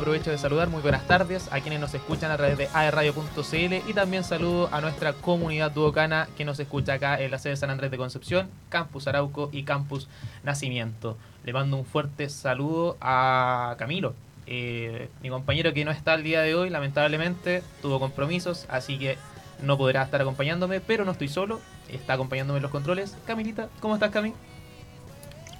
aprovecho 0.00 0.30
de 0.30 0.38
saludar. 0.38 0.68
Muy 0.68 0.80
buenas 0.80 1.06
tardes 1.06 1.52
a 1.52 1.60
quienes 1.60 1.78
nos 1.78 1.92
escuchan 1.92 2.30
a 2.30 2.36
través 2.38 2.56
de 2.56 2.68
aerradio.cl 2.72 3.74
y 3.86 3.92
también 3.92 4.24
saludo 4.24 4.70
a 4.72 4.80
nuestra 4.80 5.12
comunidad 5.12 5.70
duocana 5.72 6.26
que 6.38 6.46
nos 6.46 6.58
escucha 6.58 6.94
acá 6.94 7.20
en 7.20 7.30
la 7.30 7.38
sede 7.38 7.50
de 7.50 7.56
San 7.58 7.68
Andrés 7.68 7.90
de 7.90 7.98
Concepción, 7.98 8.48
Campus 8.70 9.06
Arauco 9.06 9.50
y 9.52 9.64
Campus 9.64 10.08
Nacimiento. 10.42 11.18
Le 11.44 11.52
mando 11.52 11.76
un 11.76 11.84
fuerte 11.84 12.30
saludo 12.30 12.96
a 13.02 13.74
Camilo, 13.78 14.14
eh, 14.46 15.10
mi 15.22 15.28
compañero 15.28 15.74
que 15.74 15.84
no 15.84 15.90
está 15.90 16.14
el 16.14 16.22
día 16.22 16.40
de 16.40 16.54
hoy, 16.54 16.70
lamentablemente, 16.70 17.62
tuvo 17.82 18.00
compromisos, 18.00 18.64
así 18.70 18.98
que 18.98 19.18
no 19.62 19.76
podrá 19.76 20.02
estar 20.02 20.22
acompañándome, 20.22 20.80
pero 20.80 21.04
no 21.04 21.12
estoy 21.12 21.28
solo, 21.28 21.60
está 21.90 22.14
acompañándome 22.14 22.56
en 22.56 22.62
los 22.62 22.72
controles. 22.72 23.18
Camilita, 23.26 23.68
¿cómo 23.80 23.94
estás, 23.94 24.10
Cami? 24.10 24.32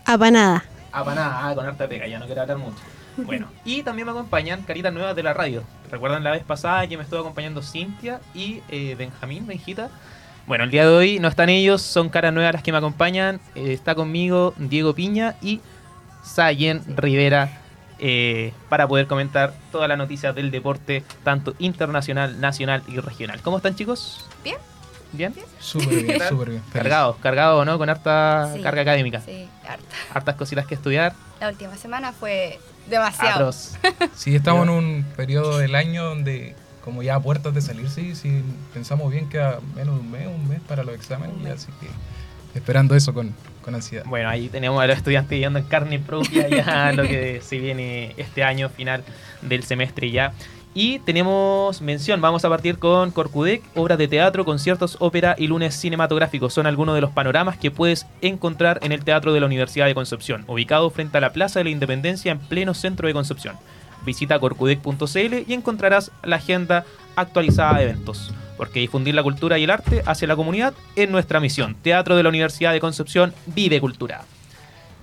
Apanada. 0.07 0.65
Apanada, 0.93 1.47
ah, 1.47 1.55
con 1.55 1.67
harta 1.67 1.87
pega, 1.87 2.07
ya 2.07 2.19
no 2.19 2.25
quiero 2.25 2.41
hablar 2.41 2.57
mucho. 2.57 2.81
Bueno, 3.27 3.49
y 3.65 3.83
también 3.83 4.07
me 4.07 4.13
acompañan 4.13 4.63
caritas 4.63 4.93
nuevas 4.93 5.15
de 5.17 5.23
la 5.23 5.33
radio. 5.33 5.63
¿Recuerdan 5.91 6.23
la 6.25 6.31
vez 6.33 6.45
pasada 6.45 6.87
que 6.87 6.97
me 6.97 7.03
estuvo 7.03 7.21
acompañando 7.21 7.63
Cintia 7.63 8.21
y 8.35 8.61
eh, 8.69 8.95
Benjamín, 8.99 9.47
Benjita? 9.47 9.91
Bueno, 10.47 10.65
el 10.65 10.71
día 10.71 10.83
de 10.89 10.95
hoy 10.95 11.19
no 11.21 11.29
están 11.29 11.49
ellos, 11.49 11.83
son 11.83 12.09
caras 12.09 12.33
nuevas 12.33 12.53
las 12.55 12.63
que 12.63 12.73
me 12.73 12.79
acompañan. 12.79 13.41
Eh, 13.55 13.73
está 13.73 13.95
conmigo 13.95 14.55
Diego 14.57 14.95
Piña 14.95 15.37
y 15.43 15.61
Sayen 16.23 16.83
Rivera 16.97 17.59
eh, 17.99 18.53
para 18.69 18.89
poder 18.89 19.07
comentar 19.07 19.53
todas 19.73 19.89
las 19.89 19.99
noticias 19.99 20.35
del 20.35 20.51
deporte, 20.51 21.05
tanto 21.25 21.55
internacional, 21.59 22.41
nacional 22.41 22.83
y 22.89 22.99
regional. 22.99 23.41
¿Cómo 23.43 23.59
están, 23.59 23.75
chicos? 23.75 24.25
Bien. 24.43 24.57
¿Bien? 25.13 25.35
Súper 25.59 26.05
bien, 26.05 26.21
súper 26.29 26.51
bien. 26.51 26.63
Cargado, 26.73 27.17
cargado, 27.21 27.65
¿no? 27.65 27.79
Con 27.79 27.91
harta 27.91 28.53
Sí. 28.55 28.61
carga 28.63 28.83
académica. 28.83 29.21
Sí, 29.21 29.49
harta. 29.69 29.85
Hartas 30.15 30.37
cositas 30.37 30.67
que 30.67 30.75
estudiar. 30.77 31.15
La 31.41 31.49
última 31.49 31.77
semana 31.77 32.13
fue 32.13 32.61
demasiado. 32.91 33.49
Atroz. 33.49 33.77
Sí, 34.15 34.35
estamos 34.35 34.65
en 34.65 34.71
un 34.71 35.07
periodo 35.17 35.59
del 35.59 35.75
año 35.75 36.05
donde, 36.05 36.55
como 36.85 37.03
ya 37.03 37.15
a 37.15 37.21
puertas 37.21 37.55
de 37.55 37.63
salir, 37.63 37.89
sí, 37.89 38.15
si 38.15 38.43
pensamos 38.75 39.11
bien, 39.11 39.29
queda 39.29 39.61
menos 39.75 39.95
de 39.95 40.01
un 40.01 40.11
mes, 40.11 40.27
un 40.27 40.49
mes 40.49 40.61
para 40.61 40.85
los 40.85 40.95
exámenes, 40.95 41.37
y 41.43 41.49
así 41.49 41.69
que 41.81 41.89
esperando 42.59 42.95
eso 42.95 43.15
con, 43.15 43.35
con 43.63 43.75
ansiedad. 43.75 44.05
Bueno, 44.07 44.29
ahí 44.29 44.49
tenemos 44.49 44.83
a 44.83 44.87
los 44.87 44.97
estudiantes 44.97 45.31
viviendo 45.31 45.59
en 45.59 45.65
carne 45.67 45.99
propia 45.99 46.49
ya 46.49 46.93
lo 46.95 47.05
que 47.05 47.41
se 47.43 47.59
viene 47.59 48.15
este 48.17 48.43
año 48.43 48.69
final 48.69 49.05
del 49.43 49.63
semestre 49.63 50.11
ya. 50.11 50.33
Y 50.73 51.01
tenemos 51.01 51.83
mención, 51.83 52.21
vamos 52.21 52.45
a 52.45 52.49
partir 52.49 52.79
con 52.79 53.11
Corcudec, 53.11 53.63
obras 53.75 53.99
de 53.99 54.07
teatro, 54.07 54.45
conciertos, 54.45 54.97
ópera 55.01 55.35
y 55.37 55.49
lunes 55.49 55.75
cinematográficos. 55.75 56.55
Son 56.55 56.67
algunos 56.67 56.95
de 56.95 57.01
los 57.01 57.11
panoramas 57.11 57.59
que 57.59 57.73
puedes 57.73 58.07
encontrar 58.21 58.79
en 58.83 58.93
el 58.93 59.05
Teatro 59.05 59.33
de 59.33 59.41
la 59.41 59.47
Universidad 59.47 59.87
de 59.87 59.95
Concepción, 59.95 60.45
ubicado 60.47 60.89
frente 60.91 61.19
a 61.19 61.21
la 61.21 61.33
Plaza 61.33 61.59
de 61.59 61.65
la 61.65 61.71
Independencia 61.71 62.31
en 62.31 62.39
pleno 62.39 62.75
centro 62.75 63.09
de 63.09 63.15
Concepción. 63.15 63.57
Visita 64.07 64.39
corcudec.cl 64.39 65.45
y 65.47 65.53
encontrarás 65.53 66.13
la 66.23 66.37
agenda 66.37 66.85
actualizada 67.17 67.79
de 67.79 67.85
eventos. 67.85 68.33
Porque 68.57 68.81
difundir 68.81 69.15
la 69.15 69.25
cultura 69.25 69.59
y 69.59 69.65
el 69.65 69.71
arte 69.71 70.03
hacia 70.07 70.29
la 70.29 70.37
comunidad 70.37 70.75
es 70.95 71.11
nuestra 71.11 71.41
misión. 71.41 71.75
Teatro 71.83 72.17
de 72.17 72.23
la 72.23 72.29
Universidad 72.29 72.73
de 72.73 72.81
Concepción, 72.81 73.35
vive 73.47 73.81
cultura. 73.81 74.23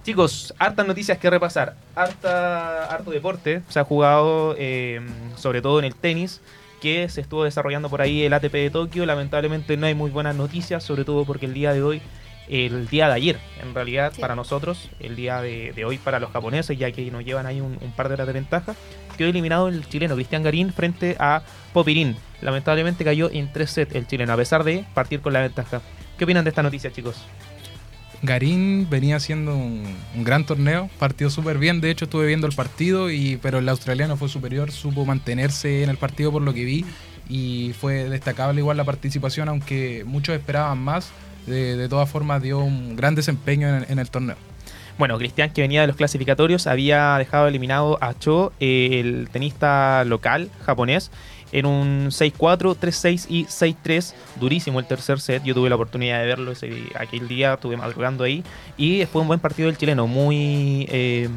Chicos, 0.08 0.54
hartas 0.58 0.88
noticias 0.88 1.18
que 1.18 1.30
repasar. 1.30 1.76
Harta, 1.94 2.86
harto 2.86 3.12
deporte. 3.12 3.62
Se 3.68 3.78
ha 3.78 3.84
jugado 3.84 4.56
eh, 4.58 5.02
sobre 5.36 5.62
todo 5.62 5.80
en 5.80 5.84
el 5.84 5.96
tenis, 5.96 6.40
que 6.82 7.10
se 7.10 7.20
estuvo 7.20 7.44
desarrollando 7.44 7.90
por 7.90 8.02
ahí 8.02 8.24
el 8.24 8.32
ATP 8.32 8.54
de 8.54 8.70
Tokio. 8.70 9.06
Lamentablemente 9.06 9.76
no 9.76 9.86
hay 9.86 9.96
muy 9.96 10.10
buenas 10.10 10.34
noticias, 10.34 10.82
sobre 10.82 11.04
todo 11.04 11.26
porque 11.26 11.46
el 11.46 11.54
día 11.54 11.74
de 11.74 11.84
hoy, 11.84 12.02
el 12.48 12.88
día 12.88 13.08
de 13.10 13.16
ayer, 13.16 13.40
en 13.62 13.76
realidad 13.76 14.14
Sí. 14.16 14.22
para 14.22 14.34
nosotros, 14.34 14.90
el 15.02 15.18
día 15.18 15.42
de, 15.42 15.74
de 15.74 15.84
hoy 15.84 15.98
para 15.98 16.22
los 16.22 16.32
japoneses, 16.32 16.78
ya 16.80 16.90
que 16.94 17.12
nos 17.12 17.26
llevan 17.26 17.46
ahí 17.46 17.60
un, 17.60 17.78
un 17.82 17.92
par 17.92 18.08
de 18.08 18.14
horas 18.14 18.28
de 18.28 18.32
ventaja, 18.34 18.76
quedó 19.18 19.28
eliminado 19.28 19.68
el 19.68 19.90
chileno 19.90 20.16
Cristian 20.16 20.42
Garín 20.42 20.72
frente 20.72 21.18
a 21.20 21.42
Popirín. 21.74 22.16
Lamentablemente 22.40 23.04
cayó 23.04 23.30
en 23.30 23.52
3 23.52 23.70
sets 23.70 23.94
el 23.96 24.08
chileno, 24.08 24.32
a 24.32 24.38
pesar 24.38 24.64
de 24.64 24.86
partir 24.94 25.20
con 25.20 25.34
la 25.34 25.42
ventaja. 25.42 25.82
¿Qué 26.18 26.24
opinan 26.24 26.46
de 26.46 26.52
esta 26.52 26.64
noticia, 26.64 26.94
chicos? 26.94 27.26
Garín 28.24 28.88
venía 28.90 29.18
haciendo 29.18 29.56
un, 29.56 29.84
gran 30.16 30.46
torneo, 30.46 30.90
partió 30.98 31.30
súper 31.30 31.58
bien, 31.58 31.82
de 31.82 31.92
hecho 31.92 32.06
estuve 32.06 32.26
viendo 32.26 32.48
el 32.48 32.56
partido, 32.56 33.12
y, 33.12 33.38
pero 33.38 33.60
el 33.60 33.70
australiano 33.70 34.18
fue 34.18 34.30
superior, 34.30 34.72
supo 34.72 35.06
mantenerse 35.06 35.84
en 35.84 35.90
el 35.90 35.98
partido 35.98 36.32
por 36.32 36.42
lo 36.42 36.54
que 36.54 36.66
vi 36.66 36.86
y 37.30 37.74
fue 37.80 38.10
destacable 38.10 38.62
igual 38.62 38.78
la 38.78 38.86
participación, 38.86 39.50
aunque 39.50 40.04
muchos 40.06 40.36
esperaban 40.36 40.80
más, 40.80 41.12
de, 41.46 41.78
de 41.78 41.90
todas 41.90 42.10
formas 42.10 42.42
dio 42.42 42.60
un 42.60 42.96
gran 42.96 43.16
desempeño 43.16 43.68
en, 43.70 43.86
en 43.90 44.00
el 44.00 44.10
torneo. 44.10 44.36
Bueno, 44.98 45.20
Cristian, 45.20 45.52
que 45.52 45.62
venía 45.62 45.82
de 45.82 45.88
los 45.88 45.96
clasificatorios, 45.96 46.66
había 46.66 47.18
dejado 47.20 47.48
eliminado 47.48 48.00
a 48.02 48.16
Cho, 48.18 48.52
el 48.60 49.30
tenista 49.32 50.04
local 50.06 50.50
japonés, 50.66 51.12
en 51.52 51.66
un 51.66 52.08
6-4, 52.08 52.76
3-6 52.78 53.26
y 53.30 53.46
6-3. 53.46 54.14
Durísimo 54.40 54.80
el 54.80 54.88
tercer 54.88 55.20
set. 55.20 55.44
Yo 55.44 55.54
tuve 55.54 55.70
la 55.70 55.76
oportunidad 55.76 56.20
de 56.20 56.26
verlo 56.26 56.54
aquel 56.96 57.28
día, 57.28 57.54
estuve 57.54 57.78
madrugando 57.78 58.24
ahí. 58.24 58.44
Y 58.78 59.06
fue 59.06 59.22
un 59.22 59.28
buen 59.28 59.40
partido 59.40 59.68
del 59.68 59.78
chileno, 59.78 60.08
muy. 60.08 60.86
eh, 60.90 61.30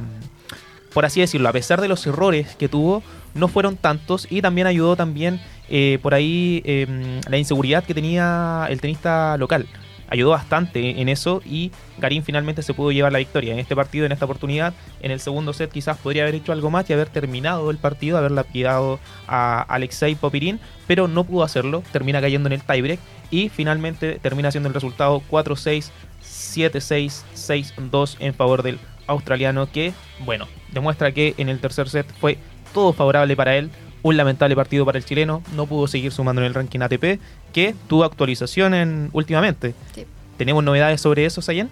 por 0.92 1.04
así 1.04 1.20
decirlo, 1.20 1.48
a 1.48 1.52
pesar 1.52 1.80
de 1.80 1.86
los 1.86 2.04
errores 2.06 2.56
que 2.56 2.68
tuvo, 2.68 3.02
no 3.34 3.48
fueron 3.48 3.76
tantos. 3.76 4.26
Y 4.30 4.42
también 4.42 4.66
ayudó 4.66 4.96
también 4.96 5.40
eh, 5.68 5.98
por 6.02 6.14
ahí 6.14 6.62
eh, 6.64 7.20
la 7.28 7.38
inseguridad 7.38 7.84
que 7.84 7.94
tenía 7.94 8.66
el 8.68 8.80
tenista 8.80 9.36
local 9.36 9.66
ayudó 10.10 10.30
bastante 10.30 11.00
en 11.00 11.08
eso 11.08 11.40
y 11.46 11.70
Garín 11.98 12.22
finalmente 12.22 12.62
se 12.62 12.74
pudo 12.74 12.92
llevar 12.92 13.12
la 13.12 13.18
victoria 13.18 13.52
en 13.52 13.58
este 13.58 13.74
partido, 13.74 14.04
en 14.04 14.12
esta 14.12 14.24
oportunidad. 14.26 14.74
En 15.00 15.10
el 15.10 15.20
segundo 15.20 15.52
set 15.52 15.70
quizás 15.70 15.96
podría 15.98 16.22
haber 16.22 16.34
hecho 16.34 16.52
algo 16.52 16.70
más 16.70 16.90
y 16.90 16.92
haber 16.92 17.08
terminado 17.08 17.70
el 17.70 17.78
partido, 17.78 18.18
haber 18.18 18.32
lapidado 18.32 18.98
a 19.26 19.62
Alexei 19.62 20.14
Popirín, 20.16 20.60
pero 20.86 21.08
no 21.08 21.24
pudo 21.24 21.44
hacerlo, 21.44 21.82
termina 21.92 22.20
cayendo 22.20 22.48
en 22.48 22.54
el 22.54 22.62
tiebreak 22.62 23.00
y 23.30 23.48
finalmente 23.48 24.18
termina 24.20 24.50
siendo 24.50 24.68
el 24.68 24.74
resultado 24.74 25.22
4-6, 25.30 25.90
7-6, 26.22 27.22
6-2 27.34 28.16
en 28.18 28.34
favor 28.34 28.62
del 28.62 28.78
australiano 29.06 29.70
que, 29.70 29.92
bueno, 30.24 30.48
demuestra 30.72 31.12
que 31.12 31.34
en 31.38 31.48
el 31.48 31.60
tercer 31.60 31.88
set 31.88 32.06
fue 32.20 32.38
todo 32.72 32.92
favorable 32.92 33.36
para 33.36 33.56
él. 33.56 33.70
Un 34.02 34.16
lamentable 34.16 34.56
partido 34.56 34.84
para 34.84 34.98
el 34.98 35.04
chileno, 35.04 35.42
no 35.54 35.66
pudo 35.66 35.86
seguir 35.86 36.12
sumando 36.12 36.40
en 36.40 36.46
el 36.46 36.54
ranking 36.54 36.80
ATP, 36.80 37.20
que 37.52 37.74
tuvo 37.88 38.04
actualización 38.04 38.74
en, 38.74 39.10
últimamente. 39.12 39.74
Sí. 39.94 40.06
¿Tenemos 40.38 40.64
novedades 40.64 41.00
sobre 41.00 41.26
eso, 41.26 41.42
Sayen? 41.42 41.68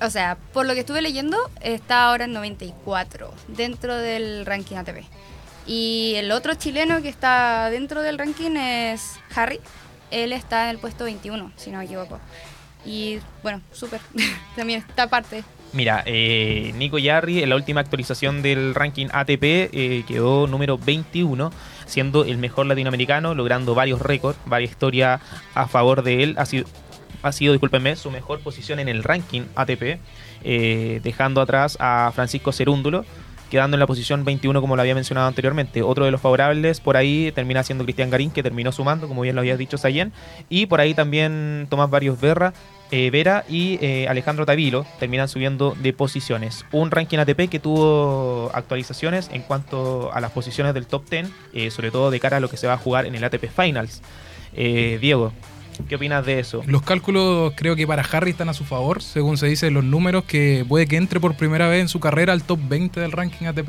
O 0.00 0.10
sea, 0.10 0.36
por 0.52 0.66
lo 0.66 0.74
que 0.74 0.80
estuve 0.80 1.00
leyendo, 1.00 1.38
está 1.60 2.04
ahora 2.04 2.24
en 2.24 2.32
94 2.32 3.32
dentro 3.48 3.96
del 3.96 4.44
ranking 4.44 4.76
ATP. 4.76 5.04
Y 5.66 6.14
el 6.16 6.30
otro 6.32 6.54
chileno 6.54 7.00
que 7.02 7.08
está 7.08 7.70
dentro 7.70 8.02
del 8.02 8.18
ranking 8.18 8.56
es 8.56 9.18
Harry. 9.34 9.60
Él 10.10 10.32
está 10.32 10.64
en 10.64 10.70
el 10.70 10.78
puesto 10.78 11.04
21, 11.04 11.52
si 11.56 11.70
no 11.70 11.78
me 11.78 11.84
equivoco. 11.84 12.20
Y 12.84 13.18
bueno, 13.42 13.60
súper. 13.72 14.00
También 14.56 14.84
está 14.86 15.04
aparte. 15.04 15.42
Mira, 15.72 16.02
eh, 16.06 16.72
Nico 16.76 16.98
Yarri 16.98 17.42
en 17.42 17.50
la 17.50 17.56
última 17.56 17.80
actualización 17.80 18.40
del 18.40 18.74
ranking 18.74 19.08
ATP 19.12 19.42
eh, 19.42 20.04
quedó 20.06 20.46
número 20.46 20.78
21, 20.78 21.50
siendo 21.86 22.24
el 22.24 22.38
mejor 22.38 22.66
latinoamericano, 22.66 23.34
logrando 23.34 23.74
varios 23.74 24.00
récords, 24.00 24.38
varias 24.46 24.70
historias 24.70 25.20
a 25.54 25.66
favor 25.66 26.02
de 26.02 26.22
él. 26.22 26.34
Ha 26.38 26.46
sido, 26.46 26.66
ha 27.22 27.32
sido, 27.32 27.52
discúlpenme, 27.52 27.96
su 27.96 28.10
mejor 28.10 28.40
posición 28.40 28.78
en 28.78 28.88
el 28.88 29.02
ranking 29.02 29.42
ATP, 29.54 29.98
eh, 30.44 31.00
dejando 31.02 31.40
atrás 31.40 31.76
a 31.80 32.10
Francisco 32.14 32.52
Cerúndulo, 32.52 33.04
quedando 33.50 33.76
en 33.76 33.80
la 33.80 33.86
posición 33.86 34.24
21 34.24 34.60
como 34.60 34.76
lo 34.76 34.82
había 34.82 34.94
mencionado 34.94 35.26
anteriormente. 35.26 35.82
Otro 35.82 36.04
de 36.04 36.10
los 36.10 36.20
favorables 36.20 36.80
por 36.80 36.96
ahí 36.96 37.32
termina 37.32 37.62
siendo 37.62 37.84
Cristian 37.84 38.10
Garín, 38.10 38.30
que 38.30 38.42
terminó 38.42 38.72
sumando, 38.72 39.08
como 39.08 39.22
bien 39.22 39.34
lo 39.34 39.40
había 39.40 39.56
dicho 39.56 39.78
Sayen, 39.78 40.12
y 40.48 40.66
por 40.66 40.80
ahí 40.80 40.94
también 40.94 41.66
Tomás 41.68 41.90
Barrios 41.90 42.20
Berra, 42.20 42.54
eh, 42.90 43.10
Vera 43.10 43.44
y 43.48 43.78
eh, 43.80 44.06
Alejandro 44.08 44.46
Tavilo 44.46 44.86
terminan 45.00 45.28
subiendo 45.28 45.76
de 45.80 45.92
posiciones. 45.92 46.64
Un 46.70 46.90
ranking 46.90 47.18
ATP 47.18 47.48
que 47.48 47.58
tuvo 47.58 48.50
actualizaciones 48.54 49.28
en 49.32 49.42
cuanto 49.42 50.12
a 50.12 50.20
las 50.20 50.30
posiciones 50.30 50.72
del 50.72 50.86
top 50.86 51.08
10, 51.10 51.28
eh, 51.52 51.70
sobre 51.70 51.90
todo 51.90 52.10
de 52.10 52.20
cara 52.20 52.36
a 52.36 52.40
lo 52.40 52.48
que 52.48 52.56
se 52.56 52.66
va 52.66 52.74
a 52.74 52.78
jugar 52.78 53.06
en 53.06 53.14
el 53.14 53.24
ATP 53.24 53.46
Finals. 53.48 54.02
Diego, 54.54 55.32
¿qué 55.86 55.96
opinas 55.96 56.24
de 56.24 56.38
eso? 56.38 56.62
Los 56.66 56.80
cálculos 56.80 57.52
creo 57.56 57.76
que 57.76 57.86
para 57.86 58.02
Harry 58.02 58.30
están 58.30 58.48
a 58.48 58.54
su 58.54 58.64
favor, 58.64 59.02
según 59.02 59.36
se 59.36 59.46
dice 59.46 59.66
en 59.66 59.74
los 59.74 59.84
números, 59.84 60.24
que 60.24 60.64
puede 60.66 60.86
que 60.86 60.96
entre 60.96 61.20
por 61.20 61.36
primera 61.36 61.68
vez 61.68 61.82
en 61.82 61.88
su 61.88 62.00
carrera 62.00 62.32
al 62.32 62.42
top 62.42 62.58
20 62.66 63.00
del 63.00 63.12
ranking 63.12 63.46
ATP 63.46 63.68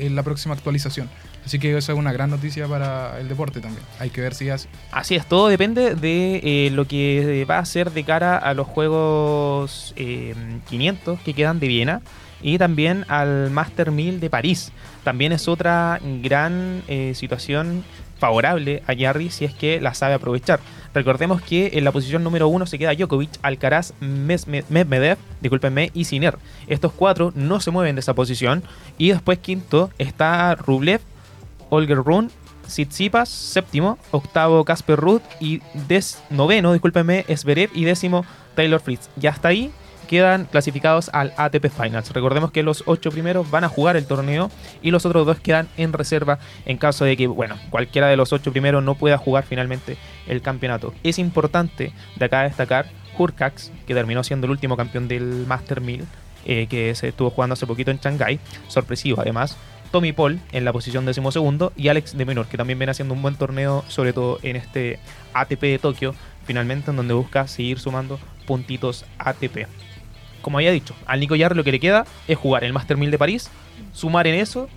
en 0.00 0.16
la 0.16 0.24
próxima 0.24 0.54
actualización. 0.54 1.08
Así 1.46 1.60
que 1.60 1.76
esa 1.76 1.92
es 1.92 1.98
una 1.98 2.12
gran 2.12 2.28
noticia 2.28 2.66
para 2.66 3.20
el 3.20 3.28
deporte 3.28 3.60
también. 3.60 3.84
Hay 4.00 4.10
que 4.10 4.20
ver 4.20 4.34
si 4.34 4.50
hace. 4.50 4.68
Así 4.90 5.14
es, 5.14 5.26
todo 5.26 5.46
depende 5.46 5.94
de 5.94 6.40
eh, 6.42 6.70
lo 6.72 6.86
que 6.88 7.46
va 7.48 7.58
a 7.58 7.64
ser 7.64 7.92
de 7.92 8.02
cara 8.02 8.36
a 8.36 8.52
los 8.52 8.66
Juegos 8.66 9.94
eh, 9.96 10.34
500 10.68 11.20
que 11.20 11.34
quedan 11.34 11.60
de 11.60 11.68
Viena 11.68 12.02
y 12.42 12.58
también 12.58 13.04
al 13.06 13.50
Master 13.52 13.92
1000 13.92 14.18
de 14.18 14.28
París. 14.28 14.72
También 15.04 15.30
es 15.30 15.46
otra 15.46 16.00
gran 16.20 16.82
eh, 16.88 17.12
situación 17.14 17.84
favorable 18.18 18.82
a 18.88 18.94
Jarry 18.98 19.30
si 19.30 19.44
es 19.44 19.54
que 19.54 19.80
la 19.80 19.94
sabe 19.94 20.14
aprovechar. 20.14 20.58
Recordemos 20.94 21.42
que 21.42 21.72
en 21.74 21.84
la 21.84 21.92
posición 21.92 22.24
número 22.24 22.48
uno 22.48 22.66
se 22.66 22.78
queda 22.78 22.94
Djokovic, 22.94 23.30
Alcaraz, 23.42 23.92
Medvedev, 24.00 25.18
discúlpenme, 25.40 25.90
y 25.94 26.04
Sinner. 26.04 26.38
Estos 26.66 26.92
cuatro 26.92 27.32
no 27.36 27.60
se 27.60 27.70
mueven 27.70 27.94
de 27.94 28.00
esa 28.00 28.14
posición. 28.14 28.64
Y 28.96 29.10
después 29.10 29.38
quinto 29.38 29.90
está 29.98 30.54
Rublev, 30.54 31.02
Olger 31.70 31.98
Run, 31.98 32.30
Tsitsipas, 32.66 33.28
séptimo, 33.28 33.98
octavo 34.10 34.64
Casper 34.64 34.98
Ruth 34.98 35.22
y 35.40 35.60
des, 35.88 36.22
noveno, 36.30 36.72
discúlpenme, 36.72 37.24
Zverev 37.34 37.70
y 37.74 37.84
décimo 37.84 38.24
Taylor 38.54 38.80
Fritz. 38.80 39.08
Ya 39.16 39.30
hasta 39.30 39.48
ahí 39.48 39.70
quedan 40.06 40.44
clasificados 40.44 41.10
al 41.12 41.32
ATP 41.36 41.68
Finals. 41.68 42.10
Recordemos 42.12 42.50
que 42.52 42.62
los 42.62 42.84
ocho 42.86 43.10
primeros 43.10 43.50
van 43.50 43.64
a 43.64 43.68
jugar 43.68 43.96
el 43.96 44.06
torneo 44.06 44.50
y 44.82 44.90
los 44.90 45.04
otros 45.04 45.26
dos 45.26 45.40
quedan 45.40 45.68
en 45.76 45.92
reserva 45.92 46.38
en 46.64 46.78
caso 46.78 47.04
de 47.04 47.16
que, 47.16 47.26
bueno, 47.26 47.56
cualquiera 47.70 48.08
de 48.08 48.16
los 48.16 48.32
ocho 48.32 48.52
primeros 48.52 48.82
no 48.82 48.94
pueda 48.94 49.18
jugar 49.18 49.44
finalmente 49.44 49.96
el 50.26 50.42
campeonato. 50.42 50.94
Es 51.02 51.18
importante 51.18 51.92
de 52.16 52.24
acá 52.24 52.42
destacar 52.42 52.86
Hurkax, 53.18 53.72
que 53.86 53.94
terminó 53.94 54.22
siendo 54.22 54.46
el 54.46 54.52
último 54.52 54.76
campeón 54.76 55.08
del 55.08 55.46
Master 55.46 55.80
1000, 55.80 56.04
eh, 56.44 56.66
que 56.68 56.94
se 56.94 57.08
estuvo 57.08 57.30
jugando 57.30 57.54
hace 57.54 57.66
poquito 57.66 57.90
en 57.90 57.98
Shanghai, 57.98 58.38
sorpresivo 58.68 59.20
además. 59.20 59.56
Tommy 59.96 60.12
Paul 60.12 60.40
en 60.52 60.66
la 60.66 60.74
posición 60.74 61.06
decimosegundo 61.06 61.72
y 61.74 61.88
Alex 61.88 62.18
de 62.18 62.26
Menor, 62.26 62.48
que 62.48 62.58
también 62.58 62.78
viene 62.78 62.90
haciendo 62.90 63.14
un 63.14 63.22
buen 63.22 63.34
torneo, 63.34 63.82
sobre 63.88 64.12
todo 64.12 64.38
en 64.42 64.56
este 64.56 64.98
ATP 65.32 65.62
de 65.62 65.78
Tokio, 65.78 66.14
finalmente 66.44 66.90
en 66.90 66.98
donde 66.98 67.14
busca 67.14 67.48
seguir 67.48 67.78
sumando 67.78 68.20
puntitos 68.46 69.06
ATP 69.18 69.66
como 70.42 70.58
había 70.58 70.70
dicho, 70.70 70.94
al 71.06 71.18
Nico 71.18 71.34
Yarri 71.34 71.56
lo 71.56 71.64
que 71.64 71.72
le 71.72 71.80
queda 71.80 72.06
es 72.28 72.38
jugar 72.38 72.62
el 72.62 72.72
Master 72.72 72.96
1000 72.96 73.10
de 73.10 73.18
París, 73.18 73.50
sumar 73.92 74.28
en 74.28 74.36
eso, 74.36 74.68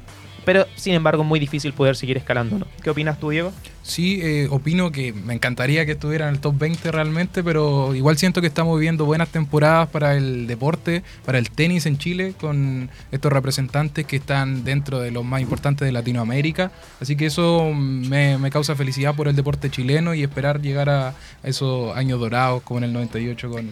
pero 0.50 0.66
sin 0.76 0.96
embargo 0.96 1.24
muy 1.24 1.40
difícil 1.40 1.74
poder 1.74 1.96
seguir 1.96 2.18
escalando. 2.18 2.58
¿no? 2.58 2.66
¿Qué 2.82 2.90
opinas 2.90 3.20
tú, 3.20 3.30
Diego? 3.30 3.54
Sí, 3.84 4.20
eh, 4.24 4.48
opino 4.50 4.92
que 4.92 5.14
me 5.14 5.36
encantaría 5.36 5.86
que 5.86 5.92
estuviera 5.92 6.28
en 6.28 6.34
el 6.34 6.42
top 6.42 6.58
20 6.58 6.92
realmente, 6.92 7.44
pero 7.44 7.94
igual 7.94 8.18
siento 8.18 8.42
que 8.42 8.48
estamos 8.48 8.76
viviendo 8.80 9.06
buenas 9.06 9.30
temporadas 9.30 9.90
para 9.90 10.16
el 10.16 10.48
deporte, 10.48 11.04
para 11.24 11.38
el 11.38 11.52
tenis 11.52 11.86
en 11.86 12.00
Chile, 12.00 12.34
con 12.42 12.90
estos 13.12 13.32
representantes 13.32 14.08
que 14.08 14.16
están 14.16 14.64
dentro 14.64 15.00
de 15.00 15.12
los 15.12 15.24
más 15.24 15.40
importantes 15.42 15.86
de 15.86 15.92
Latinoamérica. 15.92 16.72
Así 17.00 17.16
que 17.16 17.28
eso 17.28 17.72
me, 17.72 18.40
causa 18.50 18.76
felicidad 18.76 19.14
por 19.14 19.28
el 19.28 19.36
deporte 19.36 19.70
chileno 19.70 20.16
y 20.16 20.24
esperar 20.24 20.64
llegar 20.64 20.90
a 20.90 21.14
esos 21.44 21.96
años 21.96 22.20
dorados 22.20 22.64
como 22.64 22.80
en 22.80 22.86
el 22.86 22.94
98 22.94 23.52
con, 23.52 23.70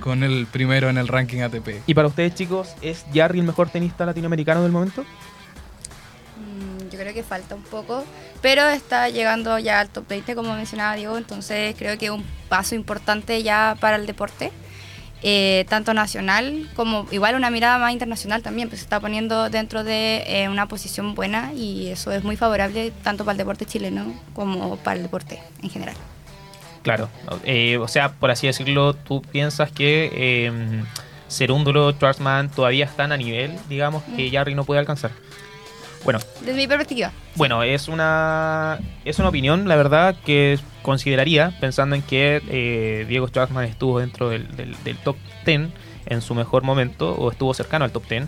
con 0.00 0.24
el 0.24 0.46
primero 0.46 0.90
en 0.90 0.98
el 0.98 1.06
ranking 1.06 1.42
ATP. 1.42 1.68
¿Y 1.86 1.94
para 1.94 2.08
ustedes, 2.08 2.34
chicos, 2.34 2.74
es 2.82 3.06
Jarry 3.14 3.38
el 3.38 3.46
mejor 3.46 3.68
tenista 3.68 4.04
latinoamericano 4.04 4.64
del 4.64 4.72
momento? 4.72 5.04
Mm, 6.92 6.96
yo 6.96 6.98
creo 6.98 7.14
que 7.14 7.22
falta 7.22 7.54
un 7.54 7.62
poco, 7.62 8.04
pero 8.40 8.68
está 8.68 9.08
llegando 9.08 9.58
ya 9.58 9.80
al 9.80 9.88
top 9.88 10.08
20, 10.08 10.34
como 10.34 10.54
mencionaba 10.54 10.94
Diego, 10.96 11.16
entonces 11.16 11.74
creo 11.78 11.96
que 11.98 12.06
es 12.06 12.10
un 12.10 12.24
paso 12.48 12.74
importante 12.74 13.42
ya 13.42 13.76
para 13.80 13.96
el 13.96 14.06
deporte. 14.06 14.52
Eh, 15.24 15.66
tanto 15.68 15.94
nacional 15.94 16.68
como 16.74 17.06
igual 17.12 17.36
una 17.36 17.48
mirada 17.48 17.78
más 17.78 17.92
internacional 17.92 18.42
también, 18.42 18.68
pues 18.68 18.80
se 18.80 18.86
está 18.86 18.98
poniendo 18.98 19.50
dentro 19.50 19.84
de 19.84 20.24
eh, 20.26 20.48
una 20.48 20.66
posición 20.66 21.14
buena 21.14 21.52
y 21.54 21.90
eso 21.90 22.10
es 22.10 22.24
muy 22.24 22.36
favorable 22.36 22.92
tanto 23.04 23.24
para 23.24 23.32
el 23.32 23.38
deporte 23.38 23.64
chileno 23.64 24.12
como 24.34 24.76
para 24.78 24.96
el 24.96 25.04
deporte 25.04 25.40
en 25.62 25.70
general. 25.70 25.94
Claro, 26.82 27.08
eh, 27.44 27.76
o 27.76 27.86
sea, 27.86 28.10
por 28.14 28.32
así 28.32 28.48
decirlo, 28.48 28.94
tú 28.94 29.22
piensas 29.22 29.70
que 29.70 30.10
eh, 30.12 30.82
Serúndulo, 31.28 31.92
Schwarzman 31.92 32.50
todavía 32.50 32.84
están 32.84 33.12
a 33.12 33.16
nivel, 33.16 33.56
digamos, 33.68 34.02
que 34.16 34.28
Jarry 34.30 34.56
no 34.56 34.64
puede 34.64 34.80
alcanzar. 34.80 35.12
Bueno, 36.04 36.18
desde 36.40 36.54
mi 36.54 36.66
perspectiva. 36.66 37.12
Bueno, 37.36 37.62
es 37.62 37.88
una 37.88 38.78
es 39.04 39.18
una 39.18 39.28
opinión, 39.28 39.68
la 39.68 39.76
verdad, 39.76 40.16
que 40.24 40.58
consideraría, 40.82 41.56
pensando 41.60 41.94
en 41.94 42.02
que 42.02 42.42
eh, 42.48 43.06
Diego 43.08 43.28
Schwarzman 43.28 43.64
estuvo 43.64 44.00
dentro 44.00 44.28
del, 44.30 44.76
top 45.04 45.16
10 45.46 45.68
en 46.06 46.20
su 46.20 46.34
mejor 46.34 46.64
momento, 46.64 47.14
o 47.14 47.30
estuvo 47.30 47.54
cercano 47.54 47.84
al 47.84 47.92
top 47.92 48.08
10. 48.08 48.24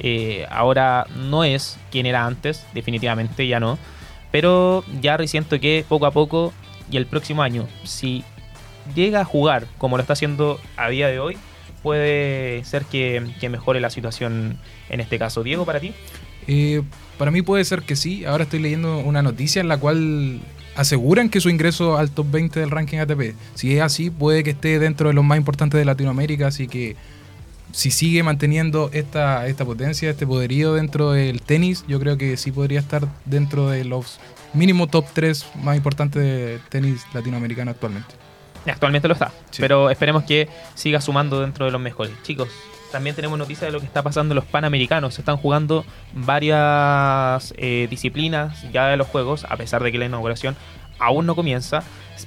Eh, 0.00 0.46
ahora 0.50 1.06
no 1.16 1.44
es 1.44 1.78
quien 1.90 2.06
era 2.06 2.24
antes, 2.24 2.66
definitivamente 2.72 3.46
ya 3.46 3.60
no. 3.60 3.78
Pero 4.30 4.84
Jarry 5.02 5.28
siento 5.28 5.58
que 5.60 5.84
poco 5.88 6.06
a 6.06 6.10
poco 6.10 6.52
y 6.90 6.96
el 6.96 7.06
próximo 7.06 7.42
año, 7.42 7.66
si 7.84 8.24
llega 8.94 9.20
a 9.20 9.24
jugar 9.24 9.66
como 9.78 9.96
lo 9.96 10.00
está 10.00 10.14
haciendo 10.14 10.60
a 10.76 10.88
día 10.88 11.08
de 11.08 11.18
hoy, 11.18 11.36
puede 11.82 12.64
ser 12.64 12.84
que, 12.84 13.22
mejore 13.48 13.80
la 13.80 13.90
situación 13.90 14.58
en 14.88 15.00
este 15.00 15.18
caso. 15.18 15.42
Diego, 15.42 15.64
para 15.64 15.80
ti. 15.80 15.94
Eh, 16.48 16.82
para 17.18 17.30
mí 17.30 17.42
puede 17.42 17.64
ser 17.64 17.82
que 17.82 17.94
sí. 17.94 18.24
Ahora 18.24 18.44
estoy 18.44 18.58
leyendo 18.58 18.98
una 18.98 19.22
noticia 19.22 19.60
en 19.60 19.68
la 19.68 19.78
cual 19.78 20.40
aseguran 20.74 21.28
que 21.28 21.40
su 21.40 21.50
ingreso 21.50 21.98
al 21.98 22.10
top 22.10 22.30
20 22.30 22.60
del 22.60 22.70
ranking 22.70 22.98
ATP, 22.98 23.34
si 23.54 23.76
es 23.76 23.82
así, 23.82 24.10
puede 24.10 24.42
que 24.42 24.50
esté 24.50 24.78
dentro 24.78 25.08
de 25.08 25.14
los 25.14 25.24
más 25.24 25.36
importantes 25.36 25.78
de 25.78 25.84
Latinoamérica, 25.84 26.46
así 26.46 26.68
que 26.68 26.96
si 27.72 27.90
sigue 27.90 28.22
manteniendo 28.22 28.88
esta, 28.92 29.46
esta 29.48 29.64
potencia, 29.64 30.08
este 30.08 30.26
poderío 30.26 30.74
dentro 30.74 31.12
del 31.12 31.42
tenis, 31.42 31.84
yo 31.88 31.98
creo 31.98 32.16
que 32.16 32.36
sí 32.36 32.52
podría 32.52 32.78
estar 32.78 33.06
dentro 33.24 33.68
de 33.68 33.84
los 33.84 34.20
mínimo 34.54 34.86
top 34.86 35.04
3 35.12 35.46
más 35.62 35.76
importante 35.76 36.18
de 36.18 36.58
tenis 36.68 37.04
latinoamericano 37.12 37.72
actualmente. 37.72 38.14
Actualmente 38.64 39.08
lo 39.08 39.14
está, 39.14 39.32
pero 39.58 39.90
esperemos 39.90 40.24
que 40.24 40.48
siga 40.74 41.00
sumando 41.00 41.40
dentro 41.40 41.64
de 41.64 41.72
los 41.72 41.80
mejores. 41.80 42.12
Chicos, 42.22 42.48
también 42.90 43.14
tenemos 43.14 43.38
noticias 43.38 43.68
de 43.68 43.72
lo 43.72 43.80
que 43.80 43.86
está 43.86 44.02
pasando 44.02 44.32
en 44.32 44.36
los 44.36 44.44
Panamericanos. 44.44 45.14
Se 45.14 45.20
están 45.20 45.36
jugando 45.36 45.84
varias 46.14 47.54
eh, 47.56 47.86
disciplinas 47.90 48.70
ya 48.72 48.88
de 48.88 48.96
los 48.96 49.06
Juegos, 49.06 49.44
a 49.48 49.56
pesar 49.56 49.82
de 49.82 49.92
que 49.92 49.98
la 49.98 50.06
inauguración 50.06 50.56
aún 50.98 51.26
no 51.26 51.34
comienza. 51.34 51.82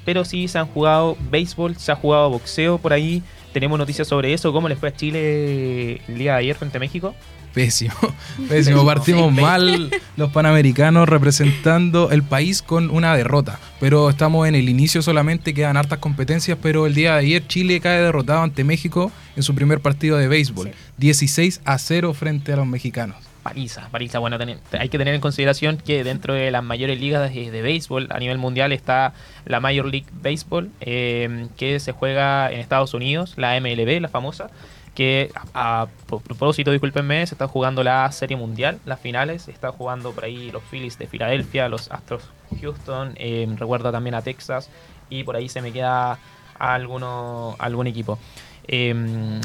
Pero 0.05 0.23
sí 0.23 0.47
se 0.47 0.57
han 0.57 0.67
jugado 0.67 1.17
béisbol, 1.29 1.75
se 1.77 1.91
ha 1.91 1.95
jugado 1.95 2.29
boxeo 2.29 2.77
por 2.77 2.93
ahí. 2.93 3.23
Tenemos 3.53 3.77
noticias 3.77 4.07
sobre 4.07 4.33
eso. 4.33 4.53
¿Cómo 4.53 4.69
les 4.69 4.79
fue 4.79 4.89
a 4.89 4.95
Chile 4.95 6.01
el 6.07 6.17
día 6.17 6.33
de 6.33 6.39
ayer 6.39 6.55
frente 6.55 6.77
a 6.77 6.79
México? 6.79 7.13
Pésimo, 7.53 7.93
pésimo. 8.49 8.85
Partimos 8.85 9.31
mal 9.31 9.91
los 10.15 10.31
panamericanos 10.31 11.07
representando 11.09 12.11
el 12.11 12.23
país 12.23 12.61
con 12.61 12.89
una 12.89 13.15
derrota. 13.15 13.59
Pero 13.79 14.09
estamos 14.09 14.47
en 14.47 14.55
el 14.55 14.69
inicio 14.69 15.01
solamente, 15.01 15.53
quedan 15.53 15.77
hartas 15.77 15.99
competencias, 15.99 16.57
pero 16.61 16.85
el 16.85 16.93
día 16.93 17.13
de 17.13 17.19
ayer 17.19 17.47
Chile 17.47 17.79
cae 17.81 18.01
derrotado 18.01 18.41
ante 18.41 18.63
México 18.63 19.11
en 19.35 19.43
su 19.43 19.53
primer 19.55 19.79
partido 19.79 20.17
de 20.17 20.27
béisbol. 20.27 20.71
16 20.97 21.61
a 21.65 21.77
0 21.77 22.13
frente 22.13 22.53
a 22.53 22.55
los 22.55 22.67
mexicanos. 22.67 23.17
Paliza, 23.43 23.89
paliza. 23.89 24.19
Bueno, 24.19 24.37
hay 24.77 24.89
que 24.89 24.97
tener 24.99 25.15
en 25.15 25.21
consideración 25.21 25.77
que 25.77 26.03
dentro 26.03 26.35
de 26.35 26.51
las 26.51 26.63
mayores 26.63 26.99
ligas 26.99 27.33
de, 27.33 27.61
béisbol 27.61 28.07
a 28.11 28.19
nivel 28.19 28.37
mundial 28.37 28.71
está 28.71 29.13
la 29.45 29.59
Major 29.59 29.85
League 29.85 30.05
Baseball, 30.21 30.69
eh, 30.79 31.47
que 31.57 31.79
se 31.79 31.91
juega 31.91 32.51
en 32.51 32.59
Estados 32.59 32.93
Unidos, 32.93 33.33
la 33.37 33.59
MLB, 33.59 33.99
la 33.99 34.09
famosa 34.09 34.51
que 34.95 35.31
a, 35.53 35.87
propósito, 36.07 36.71
discúlpenme, 36.71 37.25
se 37.25 37.35
está 37.35 37.47
jugando 37.47 37.83
la 37.83 38.11
Serie 38.11 38.35
Mundial, 38.35 38.79
las 38.85 38.99
finales, 38.99 39.47
está 39.47 39.71
jugando 39.71 40.11
por 40.11 40.25
ahí 40.25 40.51
los 40.51 40.63
Phillies 40.63 40.97
de 40.97 41.07
Filadelfia, 41.07 41.69
los 41.69 41.91
Astros 41.91 42.23
Houston, 42.59 43.13
eh, 43.15 43.47
recuerda 43.57 43.91
también 43.91 44.15
a 44.15 44.21
Texas 44.21 44.69
y 45.09 45.23
por 45.23 45.35
ahí 45.35 45.47
se 45.47 45.61
me 45.61 45.71
queda 45.71 46.19
alguno, 46.59 47.55
algún 47.59 47.87
equipo. 47.87 48.19
Eh, 48.67 48.93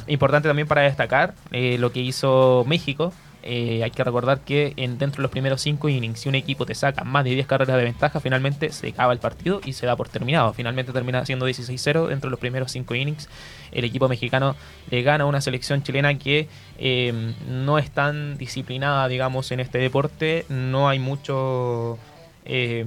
importante 0.09 0.49
también 0.49 0.69
para 0.69 0.83
destacar 0.83 1.35
eh, 1.51 1.79
lo 1.79 1.93
que 1.93 2.01
hizo 2.01 2.65
México, 2.67 3.13
eh, 3.49 3.85
hay 3.85 3.93
que 3.93 4.03
recordar 4.03 4.41
que 4.41 4.73
en, 4.77 4.99
dentro 4.99 5.19
de 5.19 5.23
los 5.23 5.31
primeros 5.31 5.63
5 5.63 5.89
innings, 5.89 6.19
si 6.19 6.29
un 6.29 6.35
equipo 6.35 6.67
te 6.67 6.75
saca 6.75 7.05
más 7.05 7.23
de 7.23 7.31
10 7.31 7.47
carreras 7.47 7.77
de 7.77 7.85
ventaja, 7.85 8.19
finalmente 8.19 8.73
se 8.73 8.89
acaba 8.89 9.13
el 9.13 9.21
partido 9.21 9.61
y 9.65 9.73
se 9.73 9.87
da 9.87 9.95
por 9.95 10.09
terminado. 10.09 10.53
Finalmente 10.53 10.93
termina 10.93 11.25
siendo 11.25 11.49
16-0 11.49 12.09
dentro 12.09 12.29
de 12.29 12.33
los 12.33 12.41
primeros 12.41 12.73
5 12.73 12.95
innings. 12.97 13.29
El 13.71 13.85
equipo 13.85 14.09
mexicano 14.09 14.57
le 14.91 15.03
gana 15.03 15.25
a 15.25 15.27
una 15.29 15.41
selección 15.41 15.85
chilena 15.85 16.19
que 16.19 16.49
eh, 16.79 17.35
no 17.49 17.79
es 17.79 17.93
tan 17.93 18.37
disciplinada, 18.37 19.07
digamos, 19.07 19.53
en 19.53 19.61
este 19.61 19.79
deporte. 19.79 20.45
No 20.49 20.89
hay 20.89 20.99
mucho... 20.99 21.99
Eh, 22.45 22.85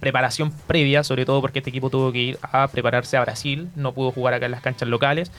preparación 0.00 0.52
previa, 0.66 1.02
sobre 1.04 1.24
todo 1.24 1.40
porque 1.40 1.60
este 1.60 1.70
equipo 1.70 1.90
tuvo 1.90 2.12
que 2.12 2.18
ir 2.18 2.38
a 2.42 2.68
prepararse 2.68 3.16
a 3.16 3.22
Brasil, 3.22 3.70
no 3.76 3.92
pudo 3.92 4.12
jugar 4.12 4.34
acá 4.34 4.46
en 4.46 4.52
las 4.52 4.60
canchas 4.60 4.88
locales. 4.88 5.32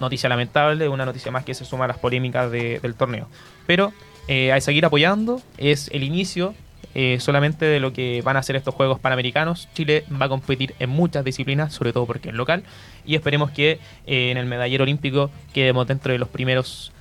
Noticia 0.00 0.28
lamentable, 0.28 0.88
una 0.88 1.04
noticia 1.04 1.32
más 1.32 1.44
que 1.44 1.54
se 1.54 1.64
suma 1.64 1.84
a 1.84 1.88
las 1.88 1.98
polémicas 1.98 2.50
del 2.50 2.94
torneo. 2.94 3.28
Pero 3.66 3.92
eh, 4.28 4.52
hay 4.52 4.58
que 4.58 4.62
seguir 4.62 4.84
apoyando, 4.84 5.42
es 5.56 5.88
el 5.92 6.04
inicio 6.04 6.54
eh, 6.94 7.18
solamente 7.20 7.64
de 7.64 7.80
lo 7.80 7.92
que 7.92 8.22
van 8.22 8.36
a 8.36 8.42
ser 8.42 8.56
estos 8.56 8.74
Juegos 8.74 9.00
Panamericanos. 9.00 9.68
Chile 9.74 10.04
va 10.10 10.26
a 10.26 10.28
competir 10.28 10.74
en 10.78 10.90
muchas 10.90 11.24
disciplinas, 11.24 11.72
sobre 11.72 11.92
todo 11.92 12.06
porque 12.06 12.28
es 12.28 12.34
local, 12.34 12.62
y 13.04 13.16
esperemos 13.16 13.50
que 13.50 13.80
eh, 14.06 14.30
en 14.30 14.36
el 14.36 14.46
medallero 14.46 14.84
olímpico 14.84 15.30
quedemos 15.52 15.86
dentro 15.86 16.12
de 16.12 16.18
los 16.18 16.28
primeros, 16.28 16.92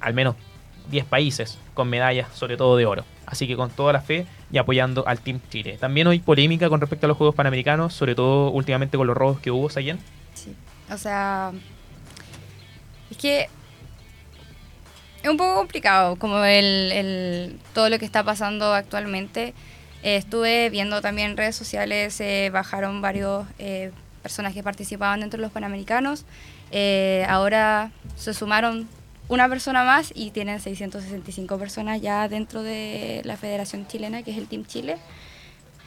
al 0.00 0.14
menos 0.14 0.34
10 0.90 1.04
países 1.06 1.58
con 1.74 1.88
medallas, 1.88 2.28
sobre 2.34 2.56
todo 2.56 2.76
de 2.76 2.86
oro. 2.86 3.04
Así 3.26 3.46
que 3.46 3.56
con 3.56 3.70
toda 3.70 3.92
la 3.92 4.00
fe 4.00 4.26
y 4.50 4.58
apoyando 4.58 5.06
al 5.06 5.20
Team 5.20 5.40
Chile. 5.50 5.76
También 5.78 6.06
hay 6.08 6.20
polémica 6.20 6.68
con 6.68 6.80
respecto 6.80 7.06
a 7.06 7.08
los 7.08 7.16
Juegos 7.16 7.34
Panamericanos, 7.34 7.92
sobre 7.92 8.14
todo 8.14 8.50
últimamente 8.50 8.96
con 8.96 9.06
los 9.06 9.16
robos 9.16 9.40
que 9.40 9.50
hubo, 9.50 9.68
Sayen. 9.68 9.98
Sí, 10.34 10.54
o 10.90 10.96
sea, 10.96 11.52
es 13.10 13.16
que 13.16 13.48
es 15.22 15.28
un 15.28 15.36
poco 15.36 15.56
complicado 15.56 16.16
como 16.16 16.44
el, 16.44 17.58
todo 17.74 17.90
lo 17.90 17.98
que 17.98 18.04
está 18.04 18.24
pasando 18.24 18.72
actualmente. 18.72 19.52
Eh, 20.02 20.16
estuve 20.16 20.70
viendo 20.70 21.00
también 21.02 21.36
redes 21.36 21.56
sociales, 21.56 22.20
eh, 22.20 22.50
bajaron 22.52 23.02
varios 23.02 23.46
eh, 23.58 23.90
personas 24.22 24.54
que 24.54 24.62
participaban 24.62 25.20
dentro 25.20 25.38
de 25.38 25.42
los 25.42 25.52
Panamericanos. 25.52 26.24
Eh, 26.70 27.24
ahora 27.28 27.90
se 28.16 28.34
sumaron 28.34 28.88
una 29.28 29.48
persona 29.48 29.84
más 29.84 30.12
y 30.14 30.30
tienen 30.30 30.60
665 30.60 31.58
personas 31.58 32.00
ya 32.00 32.28
dentro 32.28 32.62
de 32.62 33.22
la 33.24 33.36
Federación 33.36 33.86
Chilena, 33.86 34.22
que 34.22 34.30
es 34.32 34.38
el 34.38 34.48
Team 34.48 34.64
Chile. 34.64 34.96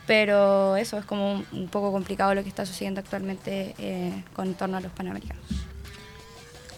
Pero 0.07 0.75
eso 0.77 0.97
es 0.97 1.05
como 1.05 1.43
un, 1.51 1.67
poco 1.69 1.91
complicado 1.91 2.33
lo 2.35 2.43
que 2.43 2.49
está 2.49 2.65
sucediendo 2.65 2.99
actualmente 2.99 3.75
eh, 3.77 4.23
con 4.33 4.53
torno 4.55 4.77
a 4.77 4.81
los 4.81 4.91
Panamericanos. 4.91 5.70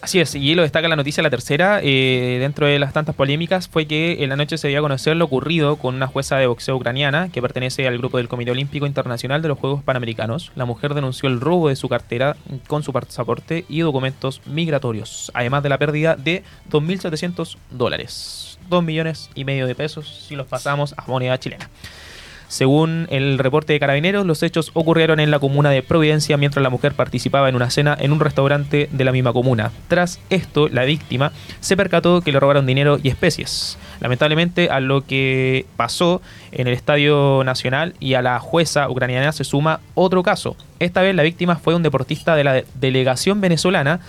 Así 0.04 0.20
es, 0.20 0.34
y 0.34 0.54
lo 0.54 0.60
destaca 0.60 0.86
la 0.86 0.96
noticia, 0.96 1.22
la 1.22 1.30
tercera, 1.30 1.80
eh, 1.82 2.36
dentro 2.38 2.66
de 2.66 2.78
las 2.78 2.92
tantas 2.92 3.14
polémicas, 3.14 3.68
fue 3.68 3.86
que 3.86 4.22
en 4.22 4.28
la 4.28 4.36
noche 4.36 4.58
se 4.58 4.68
dio 4.68 4.78
a 4.78 4.82
conocer 4.82 5.16
lo 5.16 5.24
ocurrido 5.24 5.76
con 5.76 5.94
una 5.94 6.06
jueza 6.06 6.36
de 6.36 6.46
boxeo 6.46 6.76
ucraniana 6.76 7.30
que 7.30 7.40
pertenece 7.40 7.88
al 7.88 7.96
grupo 7.96 8.18
del 8.18 8.28
Comité 8.28 8.50
Olímpico 8.50 8.84
Internacional 8.84 9.40
de 9.40 9.48
los 9.48 9.58
Juegos 9.58 9.82
Panamericanos. 9.82 10.52
La 10.56 10.66
mujer 10.66 10.92
denunció 10.92 11.30
el 11.30 11.40
robo 11.40 11.70
de 11.70 11.76
su 11.76 11.88
cartera 11.88 12.36
con 12.66 12.82
su 12.82 12.92
pasaporte 12.92 13.64
y 13.66 13.80
documentos 13.80 14.42
migratorios, 14.44 15.32
además 15.32 15.62
de 15.62 15.70
la 15.70 15.78
pérdida 15.78 16.16
de 16.16 16.42
2.700 16.70 17.56
dólares, 17.70 18.58
2 18.68 18.84
millones 18.84 19.30
y 19.34 19.46
medio 19.46 19.66
de 19.66 19.74
pesos 19.74 20.26
si 20.28 20.36
los 20.36 20.46
pasamos 20.46 20.94
a 20.98 21.06
moneda 21.06 21.40
chilena. 21.40 21.70
Según 22.48 23.06
el 23.10 23.38
reporte 23.38 23.72
de 23.72 23.80
Carabineros, 23.80 24.26
los 24.26 24.42
hechos 24.42 24.70
ocurrieron 24.74 25.18
en 25.20 25.30
la 25.30 25.38
comuna 25.38 25.70
de 25.70 25.82
Providencia 25.82 26.36
mientras 26.36 26.62
la 26.62 26.70
mujer 26.70 26.92
participaba 26.92 27.48
en 27.48 27.56
una 27.56 27.70
cena 27.70 27.96
en 27.98 28.12
un 28.12 28.20
restaurante 28.20 28.88
de 28.92 29.04
la 29.04 29.12
misma 29.12 29.32
comuna. 29.32 29.72
Tras 29.88 30.20
esto, 30.30 30.68
la 30.68 30.84
víctima 30.84 31.32
se 31.60 31.76
percató 31.76 32.20
que 32.20 32.32
le 32.32 32.40
robaron 32.40 32.66
dinero 32.66 32.98
y 33.02 33.08
especies. 33.08 33.78
Lamentablemente, 34.00 34.68
a 34.70 34.80
lo 34.80 35.04
que 35.06 35.66
pasó 35.76 36.20
en 36.52 36.66
el 36.68 36.74
Estadio 36.74 37.42
Nacional 37.44 37.94
y 37.98 38.14
a 38.14 38.22
la 38.22 38.38
jueza 38.38 38.88
ucraniana 38.88 39.32
se 39.32 39.44
suma 39.44 39.80
otro 39.94 40.22
caso. 40.22 40.56
Esta 40.78 41.02
vez 41.02 41.14
la 41.14 41.22
víctima 41.22 41.56
fue 41.56 41.74
un 41.74 41.82
deportista 41.82 42.36
de 42.36 42.44
la 42.44 42.52
de- 42.52 42.66
delegación 42.74 43.40
venezolana 43.40 44.00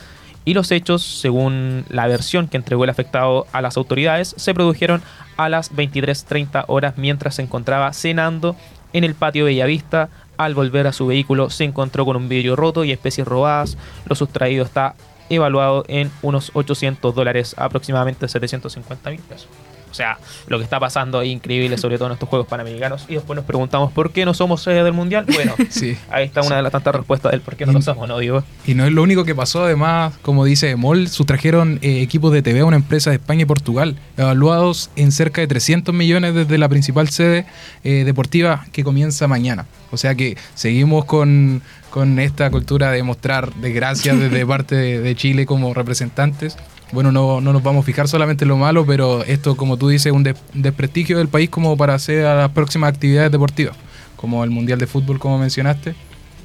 y 0.46 0.54
los 0.54 0.72
hechos, 0.72 1.04
según 1.04 1.86
la 1.90 2.08
versión 2.08 2.48
que 2.48 2.58
entregó 2.58 2.84
el 2.84 2.92
afectado 2.92 3.48
a 3.52 3.62
las 3.62 3.78
autoridades, 3.78 4.36
se 4.38 4.54
produjeron 4.54 5.02
a 5.38 5.50
las 5.50 5.74
23.30 5.74 6.66
horas 6.68 6.94
mientras 6.98 7.36
se 7.36 7.42
encontraba 7.42 7.92
cenando 7.94 8.56
en 8.94 9.04
el 9.04 9.16
patio 9.16 9.46
Bellavista. 9.46 10.10
Al 10.38 10.54
volver 10.54 10.86
a 10.86 10.94
su 10.94 11.08
vehículo 11.08 11.50
se 11.50 11.64
encontró 11.64 12.06
con 12.06 12.16
un 12.16 12.30
vidrio 12.30 12.56
roto 12.56 12.84
y 12.84 12.92
especies 12.92 13.28
robadas. 13.28 13.78
Lo 14.08 14.16
sustraído 14.16 14.64
está 14.64 14.94
evaluado 15.30 15.84
en 15.88 16.12
unos 16.22 16.52
800 16.54 17.16
dólares, 17.16 17.56
aproximadamente 17.58 18.28
750 18.28 19.10
mil 19.10 19.22
pesos. 19.22 19.48
O 19.96 19.98
sea, 19.98 20.18
lo 20.48 20.58
que 20.58 20.66
está 20.66 20.78
pasando 20.78 21.22
es 21.22 21.30
increíble, 21.30 21.78
sobre 21.78 21.98
todo 21.98 22.08
en 22.08 22.14
estos 22.16 22.28
Juegos 22.28 22.50
Panamericanos. 22.50 23.06
Y 23.08 23.14
después 23.14 23.38
nos 23.38 23.46
preguntamos 23.46 23.94
por 23.94 24.12
qué 24.12 24.26
no 24.26 24.34
somos 24.34 24.62
sede 24.62 24.84
del 24.84 24.92
Mundial. 24.92 25.26
Bueno, 25.34 25.56
Sí. 25.70 25.96
ahí 26.12 26.26
está 26.26 26.42
una 26.42 26.58
de 26.58 26.64
las 26.64 26.74
tantas 26.74 26.94
respuestas 26.94 27.32
del 27.32 27.40
por 27.40 27.56
qué 27.56 27.66
no 27.66 27.72
lo 27.72 27.82
somos, 27.82 28.06
¿no, 28.06 28.20
Diego? 28.20 28.44
Y 28.68 28.74
no 28.74 28.86
es 28.86 28.92
lo 28.92 29.02
único 29.04 29.24
que 29.24 29.34
pasó, 29.34 29.64
además, 29.64 30.14
como 30.22 30.44
dice 30.44 30.76
Mol, 30.76 31.08
sustrajeron 31.08 31.80
eh, 31.82 32.02
equipos 32.02 32.34
de 32.34 32.42
TV 32.42 32.60
a 32.60 32.66
una 32.66 32.76
empresa 32.76 33.10
de 33.10 33.16
España 33.16 33.44
y 33.44 33.46
Portugal, 33.46 33.96
evaluados 34.18 34.90
en 34.98 35.14
cerca 35.14 35.40
de 35.40 35.48
300 35.48 35.96
millones 35.96 36.36
desde 36.36 36.58
la 36.58 36.68
principal 36.68 37.08
sede 37.08 37.46
eh, 37.86 38.04
deportiva 38.04 38.66
que 38.74 38.84
comienza 38.84 39.30
mañana. 39.30 39.66
O 39.92 39.98
sea 39.98 40.14
que 40.14 40.36
seguimos 40.56 41.06
con, 41.06 41.62
con 41.90 42.20
esta 42.20 42.52
cultura 42.52 42.92
de 42.92 43.02
mostrar 43.02 43.54
desgracias 43.54 44.20
desde 44.20 44.46
parte 44.48 44.76
de, 44.76 45.00
de 45.00 45.16
Chile 45.16 45.46
como 45.46 45.74
representantes. 45.74 46.58
Bueno, 46.92 47.12
no, 47.12 47.42
no 47.42 47.52
nos 47.52 47.64
vamos 47.64 47.84
a 47.84 47.86
fijar 47.86 48.08
solamente 48.08 48.46
en 48.46 48.50
lo 48.50 48.58
malo, 48.58 48.86
pero 48.86 49.24
esto, 49.24 49.58
como 49.58 49.76
tú 49.78 49.90
dices, 49.90 50.08
es 50.08 50.12
un 50.12 50.24
des- 50.24 50.38
desprestigio 50.54 51.18
del 51.18 51.28
país 51.28 51.50
como 51.50 51.76
para 51.78 51.94
hacer 51.96 52.26
a 52.26 52.36
las 52.36 52.52
próximas 52.52 52.90
actividades 52.94 53.32
deportivas, 53.32 53.76
como 54.16 54.44
el 54.44 54.50
Mundial 54.52 54.80
de 54.80 54.88
Fútbol, 54.88 55.20
como 55.20 55.38
mencionaste 55.38 55.96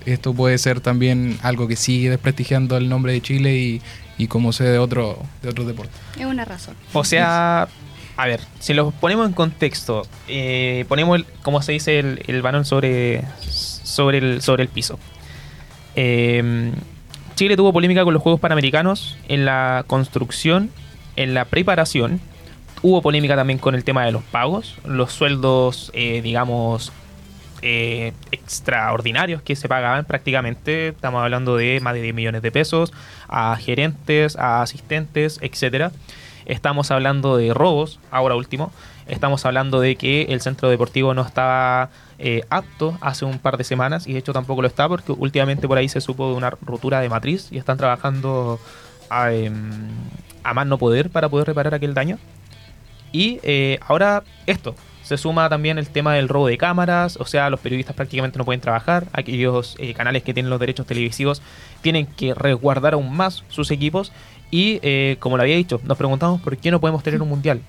esto 0.07 0.33
puede 0.33 0.57
ser 0.57 0.81
también 0.81 1.39
algo 1.43 1.69
que 1.69 1.77
sigue 1.77 2.09
desprestigiando 2.09 2.79
el 2.79 2.89
nombre 2.89 3.13
de 3.13 3.21
Chile 3.21 3.55
y, 3.59 3.83
y 4.17 4.29
como 4.29 4.51
sé 4.55 4.65
de 4.65 4.79
otro 4.79 5.19
de 5.43 5.51
otros 5.51 5.67
deportes. 5.67 5.95
Es 6.19 6.25
una 6.25 6.47
razón. 6.47 6.75
O 6.95 7.05
sea, 7.05 7.69
a 8.17 8.27
ver, 8.27 8.41
si 8.61 8.73
lo 8.73 8.93
ponemos 8.93 9.29
en 9.29 9.35
contexto, 9.35 10.07
eh, 10.27 10.87
ponemos, 10.89 11.19
el, 11.19 11.27
como 11.43 11.61
se 11.61 11.73
dice, 11.73 11.99
el, 11.99 12.23
el 12.29 12.41
balón 12.41 12.65
sobre, 12.65 13.25
sobre, 13.51 14.19
el, 14.19 14.41
sobre 14.41 14.63
el 14.63 14.71
piso. 14.71 14.99
Eh, 15.97 16.73
Chile 17.41 17.57
tuvo 17.57 17.73
polémica 17.73 18.05
con 18.05 18.13
los 18.13 18.23
Juegos 18.23 18.39
Panamericanos 18.39 19.17
en 19.27 19.47
la 19.47 19.85
construcción, 19.87 20.69
en 21.17 21.33
la 21.33 21.47
preparación. 21.47 22.21
Hubo 22.83 23.01
polémica 23.01 23.35
también 23.35 23.59
con 23.59 23.75
el 23.75 23.83
tema 23.83 24.05
de 24.05 24.13
los 24.13 24.23
pagos, 24.25 24.77
los 24.85 25.11
sueldos, 25.13 25.91
eh, 25.95 26.21
digamos, 26.21 26.93
eh, 27.63 28.13
extraordinarios 28.31 29.41
que 29.41 29.57
se 29.57 29.71
pagaban 29.71 30.05
prácticamente. 30.05 30.89
Estamos 30.89 31.23
hablando 31.23 31.57
de 31.57 31.81
más 31.81 31.95
de 31.95 32.03
10 32.03 32.15
millones 32.15 32.43
de 32.43 32.53
pesos 32.53 32.93
a 33.27 33.57
gerentes, 33.57 34.37
a 34.37 34.61
asistentes, 34.61 35.39
etcétera. 35.41 35.93
Estamos 36.45 36.91
hablando 36.91 37.39
de 37.39 37.55
robos, 37.55 38.01
ahora 38.11 38.35
último. 38.35 38.71
Estamos 39.11 39.45
hablando 39.45 39.81
de 39.81 39.97
que 39.97 40.23
el 40.29 40.41
centro 40.41 40.71
deportivo 40.71 41.15
no 41.15 41.23
estaba 41.23 41.91
eh, 42.21 42.45
apto 42.49 42.97
hace 43.01 43.25
un 43.25 43.41
par 43.41 43.57
de 43.57 43.65
semanas 43.65 44.07
y 44.07 44.13
de 44.13 44.21
hecho 44.21 44.33
tampoco 44.33 44.63
lo 44.63 44.69
está 44.69 44.89
porque 44.89 45.11
últimamente 45.11 45.67
por 45.67 45.79
ahí 45.79 45.89
se 45.89 46.01
supo 46.01 46.31
de 46.31 46.37
una 46.37 46.51
rotura 46.51 47.01
de 47.01 47.09
matriz 47.09 47.49
y 47.51 47.59
están 47.59 47.77
trabajando 47.77 48.61
a, 49.09 49.33
em, 49.33 49.73
más 50.55 50.67
no 50.67 50.79
poder 50.79 51.11
para 51.11 51.29
poder 51.29 51.49
reparar 51.49 51.75
aquel 51.75 51.93
daño. 51.93 52.19
Y 53.11 53.41
eh, 53.43 53.81
ahora 53.85 54.23
esto, 54.47 54.77
se 55.03 55.19
suma 55.19 55.49
también 55.49 55.79
el 55.79 55.89
tema 55.89 56.15
del 56.15 56.29
robo 56.29 56.47
de 56.47 56.57
cámaras, 56.57 57.17
o 57.17 57.25
sea, 57.25 57.51
los 57.51 57.59
periodistas 57.59 57.97
prácticamente 57.97 58.39
no 58.39 58.45
pueden 58.45 58.61
trabajar, 58.61 59.09
aquellos 59.13 59.75
eh, 59.81 59.93
canales 59.93 60.23
que 60.23 60.33
tienen 60.33 60.51
los 60.51 60.61
derechos 60.61 60.87
televisivos 60.87 61.43
tienen 61.83 62.07
que 62.07 62.33
resguardar 62.33 62.95
aún 62.95 63.13
más 63.13 63.43
sus 63.49 63.73
equipos 63.73 64.13
y, 64.53 65.17
como 65.17 65.37
lo 65.37 65.43
había 65.43 65.57
dicho, 65.57 65.81
nos 65.83 65.99
preguntamos 65.99 66.41
por 66.41 66.57
qué 66.57 66.71
no 66.71 66.81
podemos 66.81 67.03
tener 67.03 67.21
un 67.21 67.29
mundial. 67.29 67.61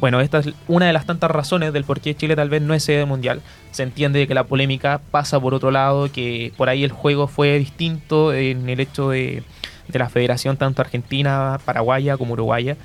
Bueno, 0.00 0.22
esta 0.22 0.38
es 0.38 0.48
una 0.66 0.86
de 0.86 0.94
las 0.94 1.04
tantas 1.04 1.30
razones 1.30 1.74
del 1.74 1.84
por 1.84 2.00
qué 2.00 2.16
Chile 2.16 2.34
tal 2.34 2.48
vez 2.48 2.62
no 2.62 2.72
es 2.72 2.82
sede 2.82 3.04
mundial. 3.04 3.42
Se 3.70 3.82
entiende 3.82 4.26
que 4.26 4.32
la 4.32 4.44
polémica 4.44 5.00
pasa 5.10 5.38
por 5.38 5.52
otro 5.52 5.70
lado, 5.70 6.10
que 6.10 6.54
por 6.56 6.70
ahí 6.70 6.84
el 6.84 6.90
juego 6.90 7.28
fue 7.28 7.58
distinto 7.58 8.32
en 8.32 8.66
el 8.70 8.80
hecho 8.80 9.10
de, 9.10 9.42
de 9.88 9.98
la 9.98 10.08
federación 10.08 10.56
tanto 10.56 10.80
argentina, 10.80 11.60
paraguaya 11.64 12.16
como 12.16 12.32
uruguaya 12.32 12.76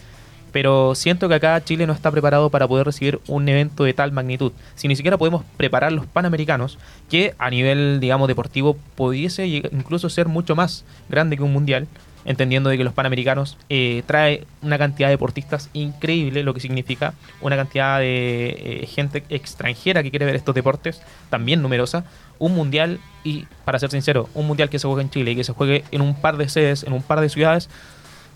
pero 0.56 0.96
siento 0.96 1.28
que 1.28 1.36
acá 1.36 1.62
Chile 1.66 1.86
no 1.86 1.92
está 1.92 2.12
preparado 2.12 2.50
para 2.50 2.66
poder 2.66 2.86
recibir 2.86 3.20
un 3.28 3.50
evento 3.50 3.84
de 3.84 3.94
tal 3.94 4.14
magnitud. 4.14 4.54
Si 4.76 4.88
ni 4.88 4.96
siquiera 4.96 5.18
podemos 5.18 5.44
preparar 5.58 5.92
los 5.92 6.06
panamericanos, 6.06 6.80
que 7.10 7.36
a 7.38 7.50
nivel, 7.50 8.00
digamos, 8.00 8.30
deportivo 8.30 8.78
pudiese 8.96 9.46
incluso 9.46 10.08
ser 10.08 10.30
mucho 10.30 10.56
más 10.56 10.86
grande 11.10 11.36
que 11.36 11.44
un 11.44 11.52
mundial, 11.52 11.90
entendiendo 12.26 12.70
de 12.70 12.78
que 12.78 12.84
los 12.84 12.94
panamericanos 12.94 13.58
eh, 13.70 14.04
trae 14.06 14.46
una 14.62 14.78
cantidad 14.78 15.08
de 15.08 15.14
deportistas 15.14 15.70
increíble, 15.74 16.44
lo 16.44 16.54
que 16.54 16.60
significa 16.60 17.14
una 17.42 17.56
cantidad 17.56 18.00
de 18.00 18.82
eh, 18.84 18.88
gente 18.88 19.24
extranjera 19.30 20.04
que 20.04 20.10
quiere 20.10 20.26
ver 20.26 20.36
estos 20.36 20.56
deportes, 20.56 21.02
también 21.30 21.62
numerosa, 21.62 22.04
un 22.40 22.54
mundial 22.56 23.00
y, 23.24 23.46
para 23.64 23.80
ser 23.80 23.92
sincero, 23.92 24.28
un 24.34 24.48
mundial 24.48 24.70
que 24.70 24.80
se 24.80 24.88
juegue 24.88 25.04
en 25.04 25.10
Chile 25.10 25.32
y 25.32 25.36
que 25.36 25.44
se 25.44 25.54
juegue 25.54 25.84
en 25.92 26.02
un 26.02 26.16
par 26.16 26.38
de 26.38 26.50
sedes, 26.50 26.84
en 26.84 26.94
un 26.94 27.04
par 27.04 27.22
de 27.22 27.30
ciudades, 27.30 27.70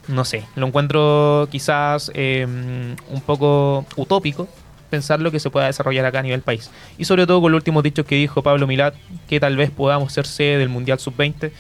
no 0.08 0.26
sé, 0.26 0.46
lo 0.56 0.68
encuentro 0.68 1.48
quizás 1.52 2.12
eh, 2.14 2.46
un 2.46 3.22
poco 3.22 3.86
utópico 3.96 4.48
pensar 4.90 5.20
lo 5.20 5.32
que 5.32 5.40
se 5.40 5.50
pueda 5.50 5.68
desarrollar 5.68 6.06
acá 6.06 6.20
a 6.20 6.24
nivel 6.24 6.42
país. 6.42 6.72
Y 6.98 7.06
sobre 7.06 7.28
todo 7.28 7.42
con 7.42 7.52
los 7.52 7.60
últimos 7.60 7.84
dichos 7.84 8.06
que 8.06 8.16
dijo 8.16 8.42
Pablo 8.42 8.68
Milat, 8.68 8.96
que 9.28 9.40
tal 9.40 9.56
vez 9.56 9.70
podamos 9.70 10.12
ser 10.12 10.26
sede 10.26 10.58
del 10.58 10.70
Mundial 10.70 11.00
Sub-20, 11.00 11.52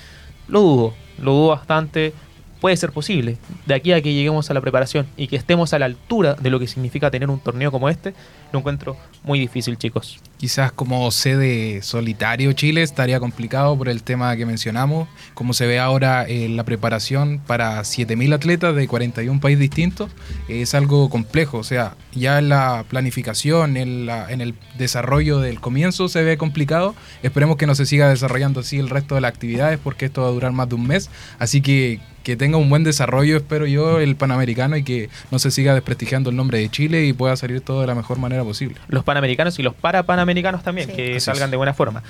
lo 0.47 0.61
dudo, 0.61 0.93
lo 1.19 1.33
dudo 1.33 1.47
bastante. 1.49 2.13
Puede 2.61 2.75
ser 2.75 2.91
posible, 2.91 3.37
de 3.65 3.73
aquí 3.73 3.93
a 3.93 4.01
que 4.01 4.13
lleguemos 4.13 4.49
a 4.49 4.53
la 4.53 4.59
preparación 4.59 5.07
y 5.15 5.27
que 5.27 5.37
estemos 5.37 5.73
a 5.73 5.79
la 5.79 5.85
altura 5.85 6.33
de 6.35 6.49
lo 6.49 6.59
que 6.59 6.67
significa 6.67 7.09
tener 7.09 7.29
un 7.29 7.39
torneo 7.39 7.71
como 7.71 7.87
este, 7.87 8.13
lo 8.51 8.59
encuentro 8.59 8.97
muy 9.23 9.39
difícil, 9.39 9.77
chicos. 9.77 10.19
Quizás 10.37 10.71
como 10.73 11.09
sede 11.11 11.81
solitario 11.81 12.51
Chile 12.53 12.81
estaría 12.81 13.19
complicado 13.21 13.77
por 13.77 13.87
el 13.87 14.03
tema 14.03 14.35
que 14.35 14.45
mencionamos, 14.45 15.07
como 15.35 15.53
se 15.53 15.67
ve 15.67 15.79
ahora 15.79 16.27
en 16.27 16.57
la 16.57 16.63
preparación 16.65 17.39
para 17.47 17.79
7.000 17.81 18.33
atletas 18.33 18.75
de 18.75 18.87
41 18.87 19.39
países 19.39 19.59
distintos, 19.61 20.09
es 20.49 20.73
algo 20.75 21.09
complejo, 21.09 21.59
o 21.59 21.63
sea, 21.63 21.95
ya 22.13 22.39
en 22.39 22.49
la 22.49 22.83
planificación, 22.89 23.77
en, 23.77 24.05
la- 24.05 24.29
en 24.31 24.41
el 24.41 24.53
desarrollo 24.77 25.39
del 25.39 25.61
comienzo 25.61 26.09
se 26.09 26.23
ve 26.23 26.37
complicado, 26.37 26.93
esperemos 27.23 27.55
que 27.57 27.67
no 27.67 27.75
se 27.75 27.85
siga 27.85 28.09
desarrollando 28.09 28.59
así 28.59 28.77
el 28.79 28.89
resto 28.89 29.15
de 29.15 29.21
las 29.21 29.29
actividades 29.31 29.79
porque 29.81 30.05
esto 30.05 30.23
va 30.23 30.27
a 30.27 30.31
durar 30.31 30.51
más 30.51 30.67
de 30.67 30.75
un 30.75 30.87
mes, 30.87 31.09
así 31.39 31.61
que 31.61 31.99
que 32.23 32.35
tenga 32.35 32.57
un 32.57 32.69
buen 32.69 32.83
desarrollo, 32.83 33.37
espero 33.37 33.65
yo, 33.65 33.99
el 33.99 34.15
Panamericano 34.15 34.75
y 34.77 34.83
que 34.83 35.09
no 35.31 35.39
se 35.39 35.51
siga 35.51 35.73
desprestigiando 35.73 36.29
el 36.29 36.35
nombre 36.35 36.59
de 36.59 36.69
Chile 36.69 37.05
y 37.05 37.13
pueda 37.13 37.35
salir 37.35 37.61
todo 37.61 37.81
de 37.81 37.87
la 37.87 37.95
mejor 37.95 38.19
manera 38.19 38.43
posible. 38.43 38.75
los 38.87 39.03
panamericanos 39.03 39.57
y 39.59 39.63
los 39.63 39.73
parapanamericanos 39.73 40.63
también, 40.63 40.89
Sí. 40.89 40.95
que 40.95 41.11
Así 41.17 41.21
salgan 41.25 41.45
es. 41.47 41.51
de 41.51 41.57
buena 41.57 41.73
forma. 41.73 42.03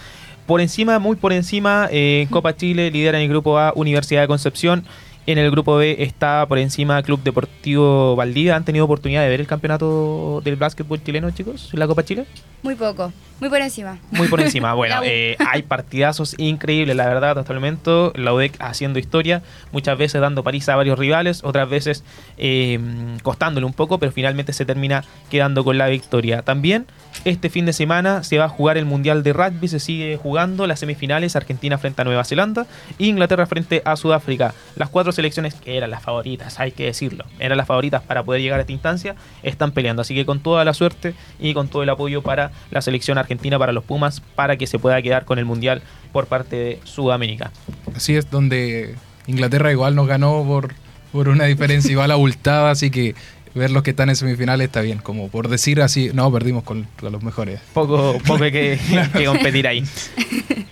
Por 0.45 0.61
encima, 0.61 0.97
muy 0.99 1.15
por 1.15 1.31
encima, 1.33 1.87
eh, 1.91 2.27
Copa 2.31 2.55
Chile 2.55 2.89
lidera 2.91 3.17
en 3.19 3.23
el 3.23 3.29
grupo 3.29 3.59
A 3.59 3.71
Universidad 3.75 4.21
de 4.21 4.27
Concepción. 4.27 4.83
En 5.27 5.37
el 5.37 5.51
grupo 5.51 5.75
B 5.77 5.97
está 5.99 6.45
por 6.47 6.57
encima 6.57 7.03
Club 7.03 7.21
Deportivo 7.21 8.15
Valdivia. 8.15 8.55
¿Han 8.55 8.65
tenido 8.65 8.85
oportunidad 8.85 9.21
de 9.21 9.29
ver 9.29 9.39
el 9.41 9.45
campeonato 9.47 10.41
del 10.43 10.55
básquetbol 10.55 11.03
chileno, 11.03 11.29
chicos? 11.29 11.69
¿La 11.73 11.85
Copa 11.85 12.03
Chile? 12.03 12.25
Muy 12.63 12.73
poco. 12.73 13.13
Muy 13.39 13.49
por 13.49 13.61
encima. 13.61 13.97
Muy 14.11 14.27
por 14.27 14.41
encima. 14.41 14.73
Bueno, 14.79 15.01
eh, 15.03 15.35
hay 15.39 15.63
partidazos 15.63 16.35
increíbles, 16.37 16.95
la 16.95 17.05
verdad, 17.05 17.37
hasta 17.37 17.51
el 17.51 17.59
momento. 17.59 18.13
La 18.15 18.33
UDEC 18.33 18.55
haciendo 18.59 18.97
historia, 18.97 19.41
muchas 19.73 19.97
veces 19.97 20.21
dando 20.21 20.41
paliza 20.41 20.73
a 20.73 20.75
varios 20.77 20.97
rivales, 20.97 21.43
otras 21.43 21.69
veces 21.69 22.03
eh, 22.37 22.79
costándole 23.23 23.65
un 23.65 23.73
poco, 23.73 23.99
pero 23.99 24.11
finalmente 24.11 24.53
se 24.53 24.65
termina 24.65 25.03
quedando 25.29 25.65
con 25.65 25.77
la 25.77 25.87
victoria. 25.87 26.43
También 26.43 26.87
este 27.25 27.49
fin 27.49 27.65
de 27.65 27.73
semana 27.73 28.23
se 28.23 28.37
va 28.37 28.45
a 28.45 28.49
jugar 28.49 28.77
el 28.77 28.85
Mundial 28.85 29.23
de 29.23 29.33
Rugby, 29.33 29.67
se 29.67 29.79
sigue 29.79 30.17
jugando 30.17 30.65
las 30.67 30.79
semifinales 30.79 31.35
Argentina 31.35 31.77
frente 31.77 32.01
a 32.01 32.05
Nueva 32.05 32.23
Zelanda 32.23 32.67
e 32.97 33.05
Inglaterra 33.05 33.45
frente 33.45 33.81
a 33.83 33.95
Sudáfrica. 33.97 34.53
Las 34.75 34.89
cuatro 34.89 35.11
selecciones 35.11 35.55
que 35.55 35.75
eran 35.75 35.91
las 35.91 36.01
favoritas, 36.01 36.59
hay 36.59 36.71
que 36.71 36.85
decirlo, 36.85 37.25
eran 37.39 37.57
las 37.57 37.67
favoritas 37.67 38.01
para 38.03 38.23
poder 38.23 38.41
llegar 38.41 38.59
a 38.59 38.61
esta 38.61 38.71
instancia, 38.71 39.15
están 39.43 39.71
peleando. 39.71 40.01
Así 40.01 40.15
que 40.15 40.25
con 40.25 40.39
toda 40.39 40.63
la 40.63 40.73
suerte 40.73 41.13
y 41.39 41.53
con 41.53 41.67
todo 41.67 41.83
el 41.83 41.89
apoyo 41.89 42.21
para 42.21 42.51
la 42.71 42.81
selección 42.81 43.17
argentina, 43.17 43.28
para 43.37 43.71
los 43.71 43.83
Pumas, 43.83 44.21
para 44.35 44.57
que 44.57 44.67
se 44.67 44.79
pueda 44.79 45.01
quedar 45.01 45.25
con 45.25 45.39
el 45.39 45.45
Mundial 45.45 45.81
por 46.11 46.25
parte 46.25 46.55
de 46.55 46.79
Sudamérica. 46.83 47.51
Así 47.95 48.15
es, 48.15 48.29
donde 48.29 48.95
Inglaterra 49.27 49.71
igual 49.71 49.95
nos 49.95 50.07
ganó 50.07 50.43
por, 50.45 50.73
por 51.11 51.29
una 51.29 51.45
diferencia 51.45 51.91
igual 51.91 52.11
abultada, 52.11 52.71
así 52.71 52.89
que 52.89 53.15
ver 53.55 53.71
los 53.71 53.83
que 53.83 53.91
están 53.91 54.09
en 54.09 54.15
semifinales 54.15 54.65
está 54.65 54.81
bien, 54.81 54.99
como 54.99 55.29
por 55.29 55.47
decir 55.47 55.81
así, 55.81 56.11
no, 56.13 56.31
perdimos 56.31 56.63
con, 56.63 56.87
con 56.99 57.11
los 57.11 57.23
mejores. 57.23 57.59
Poco, 57.73 58.17
poco 58.27 58.39
que 58.39 58.79
competir 59.25 59.67
ahí. 59.67 59.83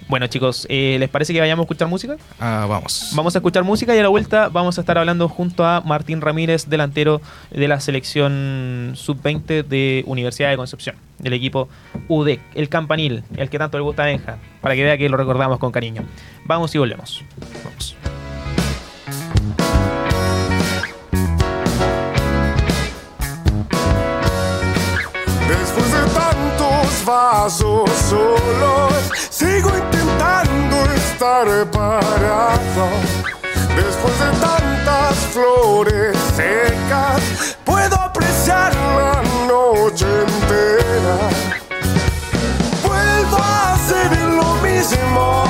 Bueno 0.08 0.28
chicos, 0.28 0.66
eh, 0.70 0.96
¿les 1.00 1.10
parece 1.10 1.34
que 1.34 1.40
vayamos 1.40 1.64
a 1.64 1.66
escuchar 1.66 1.88
música? 1.88 2.16
Ah, 2.40 2.66
vamos. 2.70 3.12
Vamos 3.14 3.36
a 3.36 3.40
escuchar 3.40 3.64
música 3.64 3.94
y 3.96 4.00
a 4.00 4.04
la 4.04 4.10
vuelta 4.10 4.48
vamos 4.50 4.78
a 4.78 4.82
estar 4.82 4.98
hablando 4.98 5.28
junto 5.28 5.66
a 5.66 5.82
Martín 5.82 6.22
Ramírez, 6.22 6.68
delantero 6.68 7.22
de 7.52 7.68
la 7.68 7.80
selección 7.80 8.94
sub-20 8.96 9.66
de 9.66 10.04
Universidad 10.08 10.50
de 10.50 10.58
Concepción, 10.58 10.96
del 11.20 11.34
equipo 11.34 11.68
UDEC, 12.08 12.40
el 12.56 12.70
campanil, 12.70 13.24
el 13.36 13.50
que 13.50 13.60
tanto 13.60 13.78
le 13.78 13.84
gusta 13.84 14.04
a 14.04 14.06
Benja, 14.06 14.38
para 14.62 14.76
que 14.76 14.84
vea 14.84 14.98
que 14.98 15.10
lo 15.10 15.18
recordamos 15.18 15.60
con 15.60 15.72
cariño. 15.72 16.04
Vamos 16.46 16.74
y 16.74 16.78
volvemos. 16.78 17.24
Vamos. 17.66 17.98
Vasos 27.08 27.90
solos, 28.10 28.94
sigo 29.30 29.70
intentando 29.70 30.76
estar 30.94 31.48
parado. 31.72 32.88
Después 33.78 34.20
de 34.20 34.30
tantas 34.46 35.16
flores 35.32 36.18
secas, 36.36 37.56
puedo 37.64 37.96
apreciar 37.96 38.76
la 38.76 39.22
noche 39.48 40.06
entera. 40.06 41.18
Vuelvo 42.86 43.38
a 43.38 43.74
hacer 43.74 44.20
lo 44.24 44.56
mismo 44.56 45.47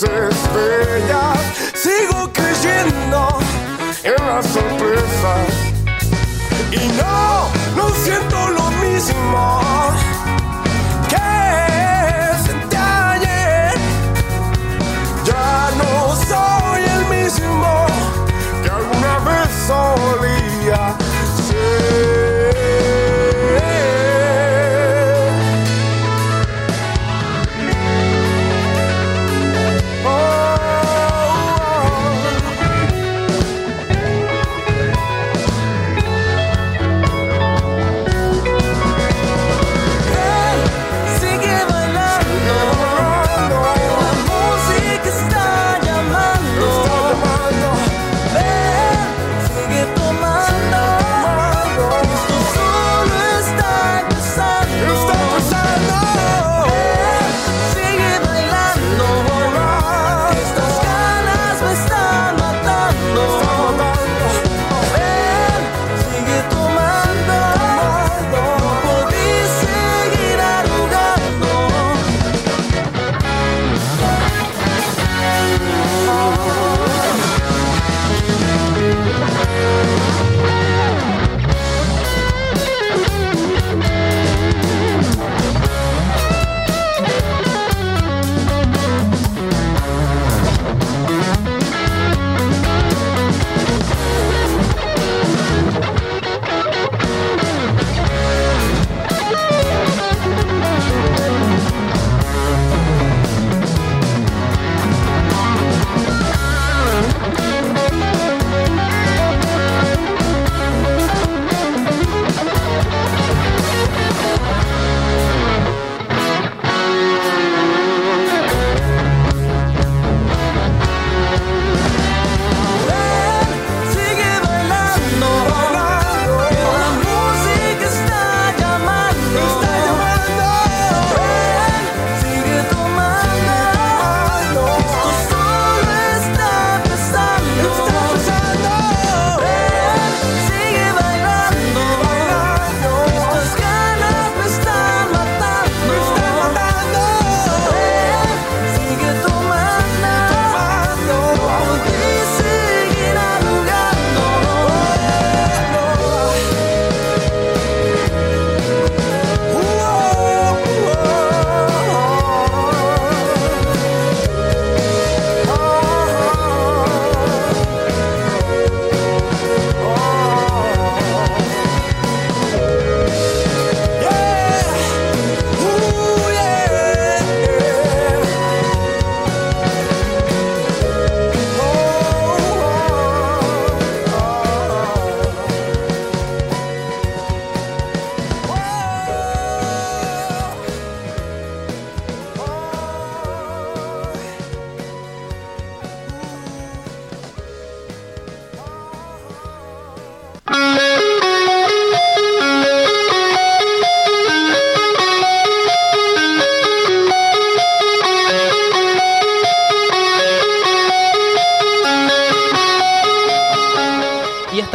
voices 0.00 0.37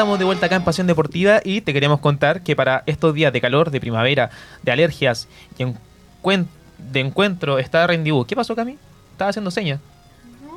estamos 0.04 0.20
de 0.20 0.26
vuelta 0.26 0.48
acá 0.48 0.58
en 0.58 0.66
Pasión 0.66 0.86
Deportiva 0.86 1.40
y 1.46 1.62
te 1.62 1.72
queremos 1.72 2.02
contar 2.02 2.42
que 2.42 2.58
para 2.58 2.84
estos 2.88 3.14
días 3.14 3.32
de 3.32 3.40
calor, 3.40 3.72
de 3.72 3.80
primavera, 3.80 4.32
de 4.62 4.70
alergias 4.74 5.30
y 5.58 5.64
de 5.64 7.00
encuentro 7.00 7.58
está 7.58 7.88
Rendezvous. 7.88 8.28
¿Qué 8.28 8.36
pasó, 8.36 8.54
Cami? 8.54 8.78
Estaba 9.14 9.30
haciendo 9.30 9.50
señas. 9.50 9.80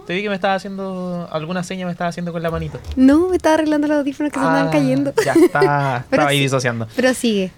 Te 0.05 0.15
vi 0.15 0.23
que 0.23 0.29
me 0.29 0.35
estaba 0.35 0.55
haciendo 0.55 1.29
alguna 1.31 1.63
seña, 1.63 1.87
me 1.87 1.93
estaba 1.93 2.09
haciendo 2.09 2.33
con 2.33 2.43
la 2.43 2.51
manito. 2.51 2.81
No, 2.97 3.29
me 3.29 3.37
estaba 3.37 3.55
arreglando 3.55 3.87
los 3.87 3.99
audífonos 3.99 4.33
que 4.33 4.41
se 4.41 4.45
andaban 4.45 4.67
Ah, 4.67 4.71
cayendo. 4.73 5.13
Ya 5.25 5.33
está, 5.35 6.05
estaba 6.11 6.29
ahí 6.29 6.41
disociando. 6.41 6.89
Pero 6.97 7.15
sigue. 7.15 7.53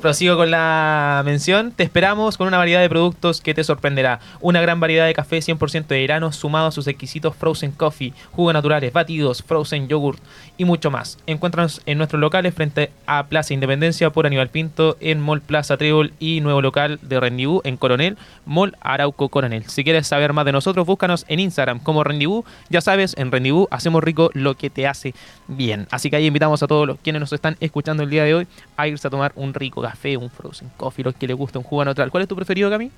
Prosigo 0.00 0.38
con 0.38 0.50
la 0.50 1.20
mención. 1.26 1.72
Te 1.72 1.82
esperamos 1.82 2.38
con 2.38 2.46
una 2.46 2.56
variedad 2.56 2.80
de 2.80 2.88
productos 2.88 3.42
que 3.42 3.52
te 3.52 3.62
sorprenderá. 3.62 4.20
Una 4.40 4.62
gran 4.62 4.80
variedad 4.80 5.04
de 5.04 5.12
café 5.12 5.40
100% 5.40 5.88
de 5.88 6.02
grano 6.04 6.32
sumado 6.32 6.68
a 6.68 6.70
sus 6.70 6.86
exquisitos 6.86 7.36
frozen 7.36 7.72
coffee, 7.72 8.14
jugos 8.30 8.54
naturales, 8.54 8.94
batidos, 8.94 9.42
frozen 9.42 9.88
yogurt 9.88 10.18
y 10.56 10.64
mucho 10.64 10.90
más. 10.90 11.18
Encuéntranos 11.26 11.82
en 11.84 11.98
nuestros 11.98 12.18
locales 12.18 12.54
frente 12.54 12.90
a 13.06 13.26
Plaza 13.26 13.52
Independencia 13.52 14.08
por 14.08 14.26
Aníbal 14.26 14.48
Pinto, 14.48 14.96
en 15.00 15.20
Mall 15.20 15.42
Plaza 15.42 15.76
Trébol 15.76 16.14
y 16.18 16.40
nuevo 16.40 16.62
local 16.62 16.98
de 17.02 17.20
Rendibú 17.20 17.60
en 17.64 17.76
Coronel, 17.76 18.16
Mall 18.46 18.78
Arauco 18.80 19.28
Coronel. 19.28 19.64
Si 19.68 19.84
quieres 19.84 20.06
saber 20.06 20.32
más 20.32 20.46
de 20.46 20.52
nosotros, 20.52 20.86
búscanos 20.86 21.26
en 21.28 21.40
Instagram 21.40 21.78
como 21.78 22.04
Rendibú. 22.04 22.46
Ya 22.70 22.80
sabes, 22.80 23.14
en 23.18 23.30
Rendibú 23.30 23.68
hacemos 23.70 24.02
rico 24.02 24.30
lo 24.32 24.56
que 24.56 24.70
te 24.70 24.86
hace 24.86 25.14
bien. 25.46 25.88
Así 25.90 26.08
que 26.08 26.16
ahí 26.16 26.26
invitamos 26.26 26.62
a 26.62 26.66
todos 26.66 26.86
los 26.86 26.98
quienes 27.00 27.20
nos 27.20 27.34
están 27.34 27.58
escuchando 27.60 28.02
el 28.02 28.08
día 28.08 28.24
de 28.24 28.34
hoy 28.34 28.46
a 28.78 28.88
irse 28.88 29.06
a 29.06 29.10
tomar 29.10 29.32
un 29.34 29.52
rico 29.52 29.82
café, 29.82 29.89
un 30.18 30.30
frozen 30.30 30.70
coffee, 30.76 31.04
los 31.04 31.14
que 31.14 31.26
les 31.26 31.36
gusta 31.36 31.58
un 31.58 31.64
jugo 31.64 31.84
natural. 31.84 32.10
¿Cuál 32.10 32.22
es 32.22 32.28
tu 32.28 32.36
preferido, 32.36 32.70
Cami? 32.70 32.90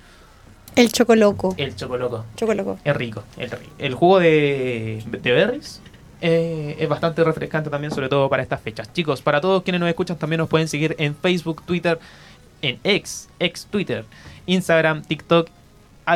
El 0.74 0.90
chocoloco. 0.90 1.54
El 1.58 1.76
chocoloco. 1.76 2.24
Chocoloco. 2.36 2.78
Es 2.84 2.96
rico, 2.96 3.22
rico. 3.36 3.56
El 3.78 3.94
jugo 3.94 4.20
de, 4.20 5.02
de 5.06 5.32
berries 5.32 5.82
eh, 6.22 6.76
es 6.78 6.88
bastante 6.88 7.22
refrescante 7.24 7.68
también, 7.68 7.92
sobre 7.92 8.08
todo 8.08 8.28
para 8.28 8.42
estas 8.42 8.60
fechas. 8.60 8.92
Chicos, 8.92 9.20
para 9.20 9.40
todos 9.40 9.64
quienes 9.64 9.80
nos 9.80 9.90
escuchan, 9.90 10.16
también 10.16 10.38
nos 10.38 10.48
pueden 10.48 10.68
seguir 10.68 10.94
en 10.98 11.16
Facebook, 11.16 11.62
Twitter, 11.66 11.98
en 12.62 12.78
X, 12.84 13.28
ex 13.38 13.66
Twitter, 13.66 14.04
Instagram, 14.46 15.02
TikTok, 15.02 15.48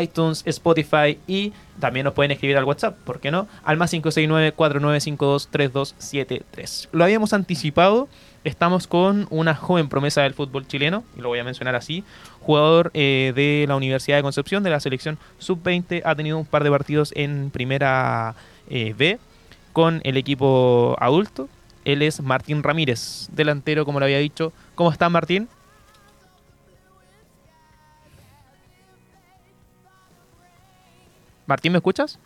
iTunes, 0.00 0.42
Spotify 0.46 1.18
y 1.26 1.52
también 1.80 2.04
nos 2.04 2.14
pueden 2.14 2.30
escribir 2.30 2.56
al 2.56 2.64
WhatsApp, 2.64 2.96
¿por 3.04 3.20
qué 3.20 3.30
no? 3.30 3.46
Al 3.64 3.76
más 3.76 3.92
569-4952-3273. 3.92 6.88
Lo 6.92 7.04
habíamos 7.04 7.32
anticipado, 7.32 8.08
estamos 8.46 8.86
con 8.86 9.26
una 9.30 9.54
joven 9.54 9.88
promesa 9.88 10.22
del 10.22 10.34
fútbol 10.34 10.66
chileno, 10.66 11.02
y 11.16 11.20
lo 11.20 11.28
voy 11.28 11.40
a 11.40 11.44
mencionar 11.44 11.74
así, 11.74 12.04
jugador 12.40 12.92
eh, 12.94 13.32
de 13.34 13.64
la 13.66 13.76
Universidad 13.76 14.16
de 14.16 14.22
Concepción, 14.22 14.62
de 14.62 14.70
la 14.70 14.78
selección 14.78 15.18
sub-20, 15.38 16.02
ha 16.04 16.14
tenido 16.14 16.38
un 16.38 16.46
par 16.46 16.62
de 16.62 16.70
partidos 16.70 17.12
en 17.16 17.50
primera 17.50 18.36
eh, 18.70 18.94
B 18.96 19.18
con 19.72 20.00
el 20.04 20.16
equipo 20.16 20.96
adulto. 21.00 21.48
Él 21.84 22.02
es 22.02 22.20
Martín 22.20 22.62
Ramírez, 22.62 23.28
delantero, 23.32 23.84
como 23.84 23.98
lo 23.98 24.06
había 24.06 24.18
dicho. 24.18 24.52
¿Cómo 24.74 24.90
está 24.90 25.08
Martín? 25.08 25.48
Martín, 31.46 31.72
¿me 31.72 31.78
escuchas? 31.78 32.18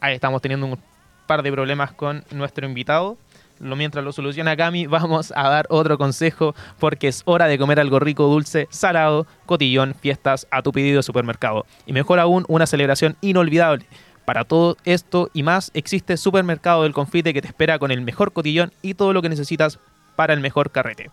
Ahí 0.00 0.14
estamos 0.14 0.42
teniendo 0.42 0.66
un 0.66 0.93
par 1.26 1.42
de 1.42 1.52
problemas 1.52 1.92
con 1.92 2.24
nuestro 2.30 2.66
invitado. 2.66 3.16
Lo, 3.60 3.76
mientras 3.76 4.04
lo 4.04 4.12
soluciona 4.12 4.56
Cami, 4.56 4.86
vamos 4.88 5.32
a 5.36 5.48
dar 5.48 5.66
otro 5.70 5.96
consejo 5.96 6.54
porque 6.80 7.08
es 7.08 7.22
hora 7.24 7.46
de 7.46 7.56
comer 7.58 7.78
algo 7.80 8.00
rico, 8.00 8.24
dulce, 8.24 8.66
salado, 8.70 9.26
cotillón, 9.46 9.94
fiestas 9.94 10.46
a 10.50 10.60
tu 10.62 10.72
pedido 10.72 10.96
de 10.98 11.02
supermercado. 11.02 11.64
Y 11.86 11.92
mejor 11.92 12.18
aún, 12.18 12.44
una 12.48 12.66
celebración 12.66 13.16
inolvidable. 13.20 13.86
Para 14.24 14.44
todo 14.44 14.76
esto 14.84 15.28
y 15.34 15.42
más 15.42 15.70
existe 15.74 16.16
Supermercado 16.16 16.82
del 16.82 16.94
Confite 16.94 17.34
que 17.34 17.42
te 17.42 17.48
espera 17.48 17.78
con 17.78 17.90
el 17.90 18.00
mejor 18.00 18.32
cotillón 18.32 18.72
y 18.80 18.94
todo 18.94 19.12
lo 19.12 19.20
que 19.20 19.28
necesitas 19.28 19.78
para 20.16 20.32
el 20.32 20.40
mejor 20.40 20.70
carrete. 20.70 21.10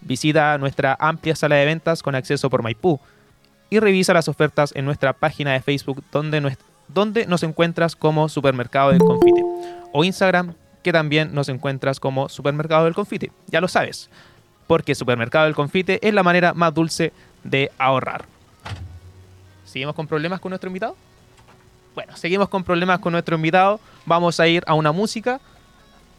Visita 0.00 0.56
nuestra 0.58 0.96
amplia 0.98 1.36
sala 1.36 1.56
de 1.56 1.66
ventas 1.66 2.02
con 2.02 2.14
acceso 2.14 2.48
por 2.50 2.62
Maipú 2.62 2.98
y 3.70 3.78
revisa 3.78 4.14
las 4.14 4.28
ofertas 4.28 4.72
en 4.74 4.84
nuestra 4.86 5.12
página 5.12 5.52
de 5.52 5.60
Facebook 5.60 6.02
donde, 6.10 6.40
nues- 6.40 6.58
donde 6.88 7.26
nos 7.26 7.42
encuentras 7.42 7.94
como 7.94 8.28
Supermercado 8.28 8.90
del 8.90 9.00
Confite 9.00 9.42
o 9.96 10.04
Instagram 10.04 10.52
que 10.82 10.92
también 10.92 11.34
nos 11.34 11.48
encuentras 11.48 11.98
como 11.98 12.28
Supermercado 12.28 12.84
del 12.84 12.94
Confite. 12.94 13.32
Ya 13.46 13.62
lo 13.62 13.66
sabes, 13.66 14.10
porque 14.66 14.94
Supermercado 14.94 15.46
del 15.46 15.54
Confite 15.54 16.06
es 16.06 16.12
la 16.12 16.22
manera 16.22 16.52
más 16.52 16.74
dulce 16.74 17.14
de 17.44 17.72
ahorrar. 17.78 18.26
¿Seguimos 19.64 19.94
con 19.94 20.06
problemas 20.06 20.38
con 20.38 20.50
nuestro 20.50 20.68
invitado? 20.68 20.94
Bueno, 21.94 22.14
seguimos 22.14 22.50
con 22.50 22.62
problemas 22.62 22.98
con 22.98 23.12
nuestro 23.12 23.36
invitado. 23.36 23.80
Vamos 24.04 24.38
a 24.38 24.46
ir 24.46 24.62
a 24.66 24.74
una 24.74 24.92
música, 24.92 25.40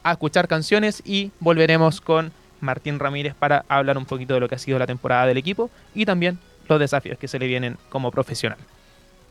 a 0.02 0.14
escuchar 0.14 0.48
canciones 0.48 1.04
y 1.06 1.30
volveremos 1.40 2.02
con 2.02 2.32
Martín 2.62 2.98
Ramírez 2.98 3.36
para 3.36 3.64
hablar 3.70 4.00
un 4.00 4.06
poquito 4.06 4.34
de 4.34 4.40
lo 4.40 4.50
que 4.50 4.56
ha 4.56 4.60
sido 4.60 4.80
la 4.80 4.88
temporada 4.88 5.28
del 5.28 5.38
equipo 5.38 5.70
y 5.94 6.08
también 6.08 6.40
los 6.68 6.80
desafíos 6.80 7.20
que 7.20 7.28
se 7.28 7.38
le 7.38 7.46
vienen 7.46 7.78
como 7.90 8.10
profesional. 8.10 8.58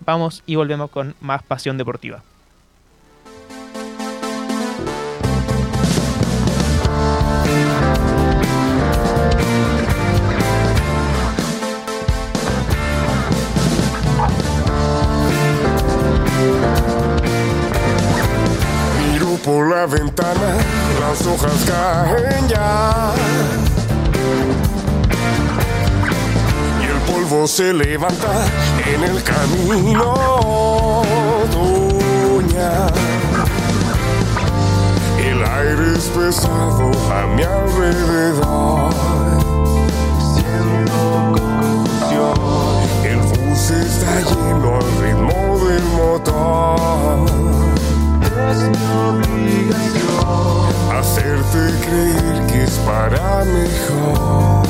Vamos 0.05 0.45
y 0.47 0.55
volvemos 0.55 0.89
con 0.89 1.17
más 1.21 1.43
pasión 1.43 1.77
deportiva. 1.79 2.23
Las 21.17 21.27
hojas 21.27 21.65
caen 21.67 22.49
ya. 22.49 23.13
Y 26.81 26.85
el 26.85 26.99
polvo 27.11 27.47
se 27.47 27.73
levanta 27.73 28.47
en 28.87 29.05
el 29.05 29.23
camino. 29.23 30.15
Doña. 31.53 32.87
El 35.19 35.45
aire 35.45 35.97
es 35.97 36.05
pesado 36.09 36.91
a 37.13 37.27
mi 37.35 37.43
alrededor. 37.43 38.93
Siento 40.35 41.33
confusión. 41.37 42.37
El 43.05 43.19
bus 43.19 43.71
está 43.71 44.21
lleno 44.21 44.77
al 44.77 44.87
ritmo 45.03 45.59
del 45.67 45.85
motor. 45.97 47.37
Es 48.37 48.59
mi 48.69 48.87
obligación 49.09 49.97
hacerte 50.95 51.61
creer 51.85 52.47
que 52.47 52.65
es 52.65 52.75
para 52.85 53.45
mejor. 53.45 54.67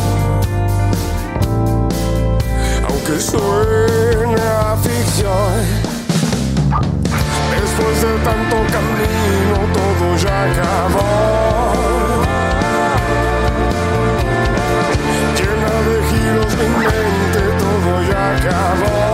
Aunque 2.89 3.21
suene 3.21 4.41
a 4.41 4.77
ficción, 4.77 5.61
después 7.51 8.03
de 8.03 8.13
tanto 8.25 8.57
camino 8.73 9.59
todo 9.75 10.17
ya 10.17 10.37
acabó. 10.45 11.11
Llena 15.37 15.75
de 15.87 15.97
giros 16.09 16.53
mi 16.57 16.69
mente, 16.79 17.41
todo 17.59 17.93
ya 18.09 18.37
acabó. 18.37 19.06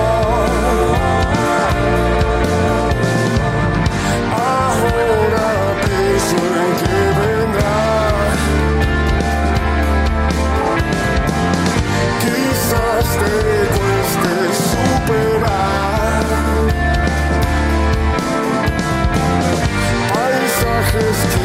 Cause 20.93 21.42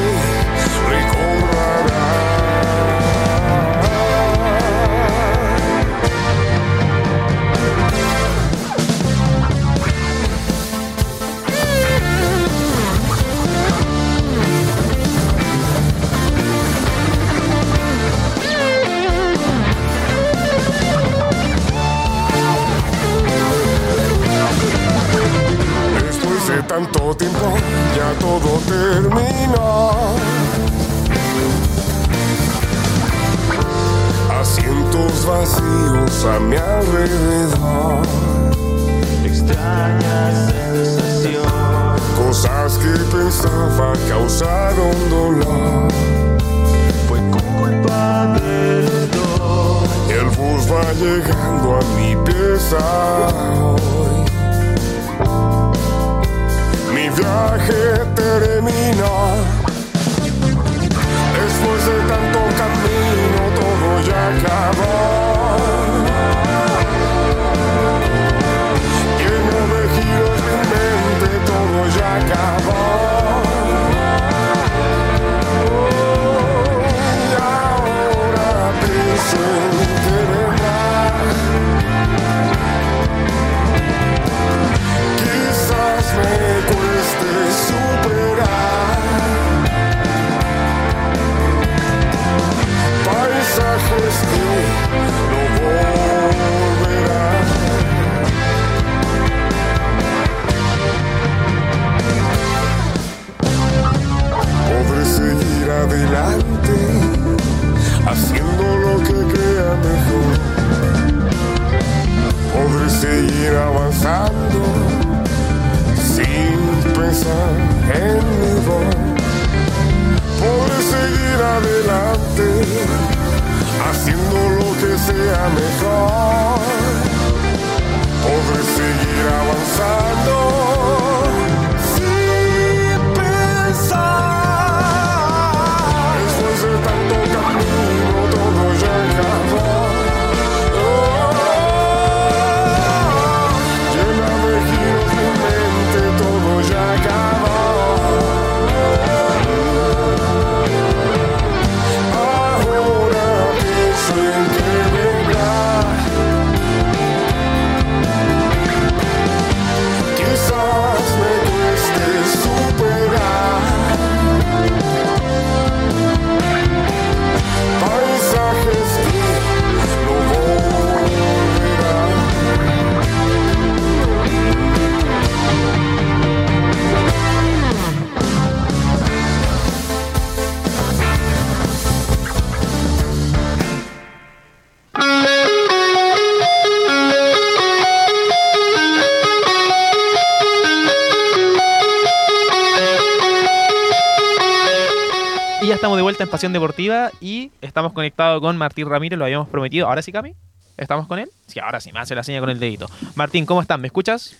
Y 195.61 195.67
ya 195.67 195.75
estamos 195.75 195.97
de 195.97 196.03
vuelta 196.03 196.23
en 196.23 196.29
Pasión 196.29 196.53
Deportiva 196.53 197.11
y 197.19 197.51
estamos 197.61 197.93
conectados 197.93 198.41
con 198.41 198.57
Martín 198.57 198.87
Ramírez, 198.89 199.17
lo 199.17 199.25
habíamos 199.25 199.49
prometido. 199.49 199.87
¿Ahora 199.87 200.01
sí, 200.01 200.11
Cami? 200.11 200.35
¿Estamos 200.77 201.07
con 201.07 201.17
él? 201.17 201.29
Sí, 201.47 201.59
ahora 201.59 201.79
sí, 201.79 201.91
me 201.91 201.99
hace 201.99 202.13
la 202.13 202.23
seña 202.23 202.39
con 202.39 202.49
el 202.49 202.59
dedito. 202.59 202.87
Martín, 203.15 203.45
¿cómo 203.45 203.61
estás? 203.61 203.79
¿Me 203.79 203.87
escuchas? 203.87 204.35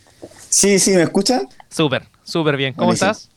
Sí, 0.49 0.77
sí, 0.77 0.91
¿me 0.91 1.01
escuchan? 1.01 1.47
Súper, 1.69 2.03
súper 2.23 2.55
bien. 2.55 2.73
¿Cómo 2.73 2.87
Buenísimo. 2.87 3.11
estás? 3.11 3.29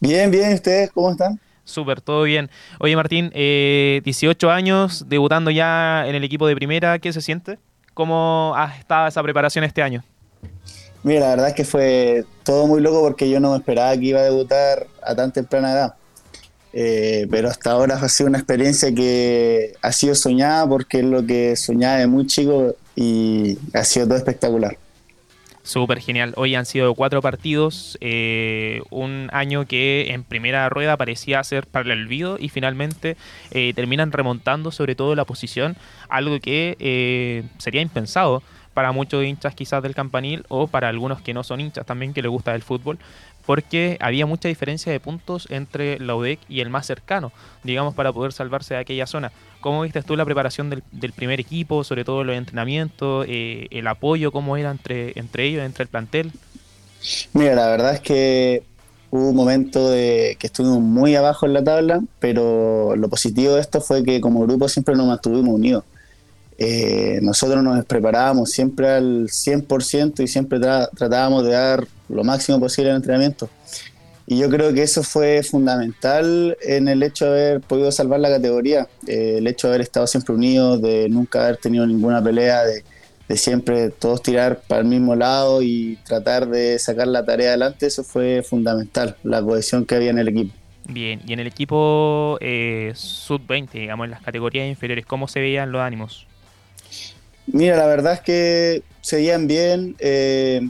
Bien, 0.00 0.30
bien, 0.30 0.54
¿ustedes 0.54 0.90
cómo 0.90 1.10
están? 1.10 1.38
Súper, 1.64 2.00
todo 2.00 2.22
bien. 2.22 2.48
Oye, 2.78 2.96
Martín, 2.96 3.30
eh, 3.34 4.00
18 4.04 4.50
años, 4.50 5.04
debutando 5.08 5.50
ya 5.50 6.06
en 6.06 6.14
el 6.14 6.24
equipo 6.24 6.46
de 6.46 6.54
primera, 6.54 6.98
¿qué 6.98 7.12
se 7.12 7.20
siente? 7.20 7.58
¿Cómo 7.92 8.54
ha 8.56 8.74
estado 8.76 9.08
esa 9.08 9.22
preparación 9.22 9.64
este 9.64 9.82
año? 9.82 10.02
Mira, 11.02 11.20
la 11.20 11.28
verdad 11.28 11.48
es 11.48 11.54
que 11.54 11.64
fue 11.64 12.24
todo 12.42 12.66
muy 12.66 12.80
loco 12.80 13.02
porque 13.02 13.28
yo 13.28 13.38
no 13.40 13.50
me 13.52 13.58
esperaba 13.58 13.94
que 13.96 14.06
iba 14.06 14.20
a 14.20 14.24
debutar 14.24 14.86
a 15.02 15.14
tan 15.14 15.30
temprana 15.32 15.72
edad. 15.72 15.94
Eh, 16.78 17.26
pero 17.30 17.48
hasta 17.48 17.70
ahora 17.70 17.94
ha 17.94 18.06
sido 18.10 18.28
una 18.28 18.36
experiencia 18.36 18.94
que 18.94 19.72
ha 19.80 19.92
sido 19.92 20.14
soñada 20.14 20.68
porque 20.68 20.98
es 20.98 21.06
lo 21.06 21.24
que 21.24 21.56
soñaba 21.56 21.96
de 21.96 22.06
muy 22.06 22.26
chico 22.26 22.76
y 22.94 23.56
ha 23.72 23.82
sido 23.82 24.06
todo 24.06 24.18
espectacular. 24.18 24.76
Súper 25.62 26.00
genial. 26.00 26.34
Hoy 26.36 26.54
han 26.54 26.66
sido 26.66 26.94
cuatro 26.94 27.22
partidos, 27.22 27.96
eh, 28.02 28.82
un 28.90 29.30
año 29.32 29.64
que 29.64 30.08
en 30.10 30.22
primera 30.22 30.68
rueda 30.68 30.98
parecía 30.98 31.42
ser 31.44 31.66
para 31.66 31.90
el 31.90 32.02
olvido 32.02 32.36
y 32.38 32.50
finalmente 32.50 33.16
eh, 33.52 33.72
terminan 33.74 34.12
remontando 34.12 34.70
sobre 34.70 34.94
todo 34.94 35.14
la 35.14 35.24
posición, 35.24 35.78
algo 36.10 36.38
que 36.40 37.42
sería 37.56 37.80
impensado 37.80 38.42
para 38.74 38.92
muchos 38.92 39.24
hinchas 39.24 39.54
quizás 39.54 39.82
del 39.82 39.94
campanil 39.94 40.44
o 40.48 40.66
para 40.66 40.90
algunos 40.90 41.22
que 41.22 41.32
no 41.32 41.42
son 41.42 41.60
hinchas 41.60 41.86
también 41.86 42.12
que 42.12 42.20
les 42.20 42.30
gusta 42.30 42.54
el 42.54 42.60
fútbol, 42.60 42.98
porque 43.46 43.96
había 44.00 44.26
mucha 44.26 44.48
diferencia 44.48 44.92
de 44.92 45.00
puntos 45.00 45.46
entre 45.50 45.98
la 46.00 46.16
UDEC 46.16 46.40
y 46.48 46.60
el 46.60 46.68
más 46.68 46.86
cercano, 46.86 47.32
digamos, 47.62 47.94
para 47.94 48.12
poder 48.12 48.32
salvarse 48.32 48.74
de 48.74 48.80
aquella 48.80 49.06
zona. 49.06 49.32
¿Cómo 49.60 49.82
viste 49.82 50.02
tú 50.02 50.16
la 50.16 50.24
preparación 50.24 50.68
del, 50.68 50.82
del 50.92 51.12
primer 51.12 51.40
equipo, 51.40 51.84
sobre 51.84 52.04
todo 52.04 52.24
los 52.24 52.36
entrenamientos, 52.36 53.24
eh, 53.28 53.68
el 53.70 53.86
apoyo, 53.86 54.32
cómo 54.32 54.56
era 54.56 54.70
entre, 54.70 55.12
entre 55.18 55.44
ellos, 55.44 55.64
entre 55.64 55.84
el 55.84 55.88
plantel? 55.88 56.32
Mira, 57.32 57.54
la 57.54 57.68
verdad 57.68 57.94
es 57.94 58.00
que 58.00 58.64
hubo 59.10 59.30
un 59.30 59.36
momento 59.36 59.90
de 59.90 60.36
que 60.38 60.48
estuvimos 60.48 60.80
muy 60.80 61.14
abajo 61.14 61.46
en 61.46 61.52
la 61.52 61.62
tabla, 61.62 62.00
pero 62.18 62.96
lo 62.96 63.08
positivo 63.08 63.54
de 63.54 63.60
esto 63.60 63.80
fue 63.80 64.02
que 64.02 64.20
como 64.20 64.40
grupo 64.40 64.68
siempre 64.68 64.96
nos 64.96 65.06
mantuvimos 65.06 65.54
unidos. 65.54 65.84
Eh, 66.58 67.18
nosotros 67.22 67.62
nos 67.62 67.84
preparábamos 67.84 68.50
siempre 68.50 68.88
al 68.88 69.28
100% 69.28 70.22
y 70.22 70.26
siempre 70.28 70.58
tra- 70.58 70.88
tratábamos 70.96 71.44
de 71.44 71.52
dar 71.52 71.86
lo 72.08 72.24
máximo 72.24 72.58
posible 72.58 72.90
en 72.90 72.96
el 72.96 73.00
entrenamiento. 73.02 73.50
Y 74.28 74.38
yo 74.38 74.50
creo 74.50 74.72
que 74.74 74.82
eso 74.82 75.02
fue 75.04 75.42
fundamental 75.42 76.56
en 76.62 76.88
el 76.88 77.02
hecho 77.02 77.26
de 77.30 77.50
haber 77.50 77.60
podido 77.60 77.92
salvar 77.92 78.18
la 78.20 78.28
categoría, 78.28 78.88
eh, 79.06 79.36
el 79.38 79.46
hecho 79.46 79.68
de 79.68 79.74
haber 79.74 79.82
estado 79.82 80.06
siempre 80.06 80.34
unidos, 80.34 80.82
de 80.82 81.08
nunca 81.08 81.44
haber 81.44 81.58
tenido 81.58 81.86
ninguna 81.86 82.22
pelea, 82.22 82.62
de, 82.64 82.82
siempre 83.36 83.90
todos 83.90 84.22
tirar 84.22 84.62
para 84.66 84.80
el 84.80 84.86
mismo 84.86 85.14
lado 85.14 85.60
y 85.62 85.98
tratar 86.04 86.48
de 86.48 86.78
sacar 86.78 87.06
la 87.08 87.24
tarea 87.24 87.48
adelante, 87.50 87.86
eso 87.86 88.02
fue 88.04 88.42
fundamental, 88.42 89.16
la 89.24 89.42
cohesión 89.42 89.84
que 89.84 89.94
había 89.96 90.10
en 90.10 90.18
el 90.18 90.28
equipo. 90.28 90.54
Bien, 90.88 91.20
y 91.26 91.32
en 91.32 91.40
el 91.40 91.46
equipo 91.48 92.38
eh, 92.40 92.92
sub-20, 92.94 93.72
digamos, 93.72 94.04
en 94.04 94.12
las 94.12 94.22
categorías 94.22 94.68
inferiores, 94.68 95.04
¿cómo 95.06 95.26
se 95.28 95.40
veían 95.40 95.70
los 95.72 95.82
ánimos? 95.82 96.26
Mira, 97.46 97.76
la 97.76 97.86
verdad 97.86 98.14
es 98.14 98.20
que 98.20 98.82
seguían 99.00 99.46
bien. 99.46 99.96
eh, 99.98 100.68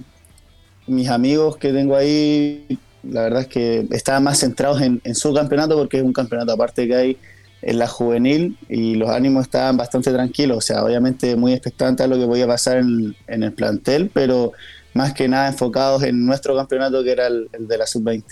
mis 0.86 1.08
amigos 1.08 1.56
que 1.56 1.72
tengo 1.72 1.96
ahí, 1.96 2.78
la 3.02 3.22
verdad 3.22 3.42
es 3.42 3.48
que 3.48 3.86
estaban 3.90 4.22
más 4.22 4.38
centrados 4.38 4.80
en, 4.80 5.00
su 5.14 5.34
campeonato 5.34 5.76
porque 5.76 5.98
es 5.98 6.02
un 6.04 6.12
campeonato 6.12 6.52
aparte 6.52 6.86
que 6.86 6.94
hay 6.94 7.18
en 7.62 7.78
la 7.78 7.88
juvenil 7.88 8.56
y 8.68 8.94
los 8.94 9.10
ánimos 9.10 9.46
estaban 9.46 9.76
bastante 9.76 10.12
tranquilos. 10.12 10.58
O 10.58 10.60
sea, 10.60 10.84
obviamente 10.84 11.34
muy 11.36 11.52
expectantes 11.52 12.04
a 12.04 12.08
lo 12.08 12.18
que 12.18 12.26
podía 12.26 12.46
pasar 12.46 12.78
en, 12.78 13.16
en 13.26 13.42
el 13.42 13.52
plantel, 13.52 14.10
pero 14.12 14.52
más 14.94 15.12
que 15.12 15.28
nada 15.28 15.48
enfocados 15.48 16.02
en 16.04 16.24
nuestro 16.24 16.54
campeonato 16.56 17.02
que 17.02 17.12
era 17.12 17.26
el, 17.26 17.48
el 17.52 17.66
de 17.66 17.78
la 17.78 17.86
sub-20. 17.86 18.24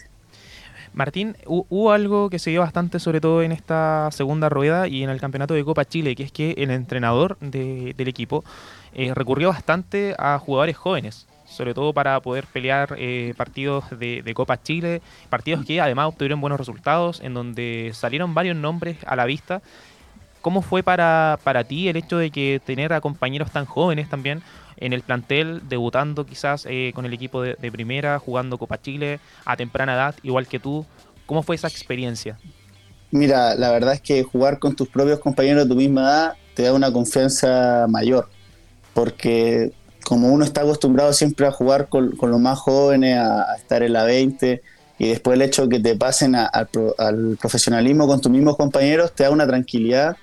Martín, 0.94 1.36
hu- 1.44 1.66
hubo 1.68 1.90
algo 1.92 2.30
que 2.30 2.38
se 2.38 2.50
dio 2.50 2.60
bastante, 2.60 2.98
sobre 3.00 3.20
todo 3.20 3.42
en 3.42 3.50
esta 3.52 4.08
segunda 4.12 4.48
rueda 4.48 4.86
y 4.88 5.02
en 5.02 5.10
el 5.10 5.20
campeonato 5.20 5.52
de 5.54 5.64
Copa 5.64 5.84
Chile, 5.84 6.14
que 6.14 6.22
es 6.22 6.32
que 6.32 6.52
el 6.56 6.70
entrenador 6.70 7.36
de- 7.40 7.94
del 7.96 8.08
equipo 8.08 8.44
eh, 8.94 9.12
recurrió 9.14 9.48
bastante 9.48 10.14
a 10.18 10.38
jugadores 10.38 10.76
jóvenes. 10.76 11.26
sobre 11.46 11.74
todo 11.74 11.92
para 11.92 12.18
poder 12.20 12.46
pelear 12.46 12.94
eh, 12.98 13.34
partidos 13.36 13.84
de, 13.90 14.22
de 14.22 14.34
Copa 14.34 14.60
Chile, 14.62 15.02
partidos 15.28 15.64
que 15.64 15.78
además 15.80 16.06
obtuvieron 16.08 16.40
buenos 16.40 16.58
resultados, 16.58 17.20
en 17.20 17.34
donde 17.34 17.90
salieron 17.92 18.32
varios 18.34 18.56
nombres 18.56 18.96
a 19.06 19.14
la 19.14 19.24
vista. 19.26 19.60
¿Cómo 20.40 20.62
fue 20.62 20.82
para, 20.82 21.38
para 21.44 21.62
ti 21.64 21.86
el 21.88 21.96
hecho 21.96 22.16
de 22.18 22.30
que 22.30 22.60
tener 22.64 22.92
a 22.92 23.00
compañeros 23.00 23.50
tan 23.52 23.66
jóvenes 23.66 24.08
también 24.08 24.42
en 24.76 24.92
el 24.92 25.02
plantel, 25.02 25.62
debutando 25.68 26.26
quizás 26.26 26.66
eh, 26.68 26.92
con 26.94 27.06
el 27.06 27.12
equipo 27.12 27.42
de, 27.42 27.54
primera, 27.72 28.18
jugando 28.18 28.58
Copa 28.58 28.80
Chile 28.80 29.20
a 29.44 29.56
temprana 29.56 29.94
edad, 29.94 30.14
igual 30.22 30.46
que 30.46 30.58
tú? 30.58 30.84
¿Cómo 31.26 31.42
fue 31.42 31.56
esa 31.56 31.68
experiencia? 31.68 32.38
Mira, 33.10 33.54
la 33.54 33.70
verdad 33.70 33.94
es 33.94 34.00
que 34.00 34.22
jugar 34.22 34.58
con 34.58 34.74
tus 34.74 34.88
propios 34.88 35.20
compañeros 35.20 35.64
de 35.64 35.70
tu 35.70 35.76
misma 35.76 36.02
edad 36.02 36.32
te 36.54 36.64
da 36.64 36.72
una 36.72 36.92
confianza 36.92 37.86
mayor, 37.88 38.28
porque 38.92 39.72
como 40.04 40.32
uno 40.32 40.44
está 40.44 40.62
acostumbrado 40.62 41.12
siempre 41.12 41.46
a 41.46 41.52
jugar 41.52 41.88
con, 41.88 42.14
los 42.20 42.40
más 42.40 42.58
jóvenes, 42.58 43.18
a, 43.18 43.54
estar 43.56 43.82
en 43.82 43.92
la 43.92 44.04
20, 44.04 44.62
y 44.98 45.08
después 45.08 45.36
el 45.36 45.42
hecho 45.42 45.66
de 45.66 45.76
que 45.76 45.82
te 45.82 45.96
pasen 45.96 46.34
a- 46.34 46.46
al 46.46 47.36
profesionalismo 47.40 48.06
con 48.06 48.20
tus 48.20 48.30
mismos 48.30 48.56
compañeros 48.56 49.14
te 49.14 49.24
da 49.24 49.30
una 49.30 49.46
tranquilidad 49.46 50.16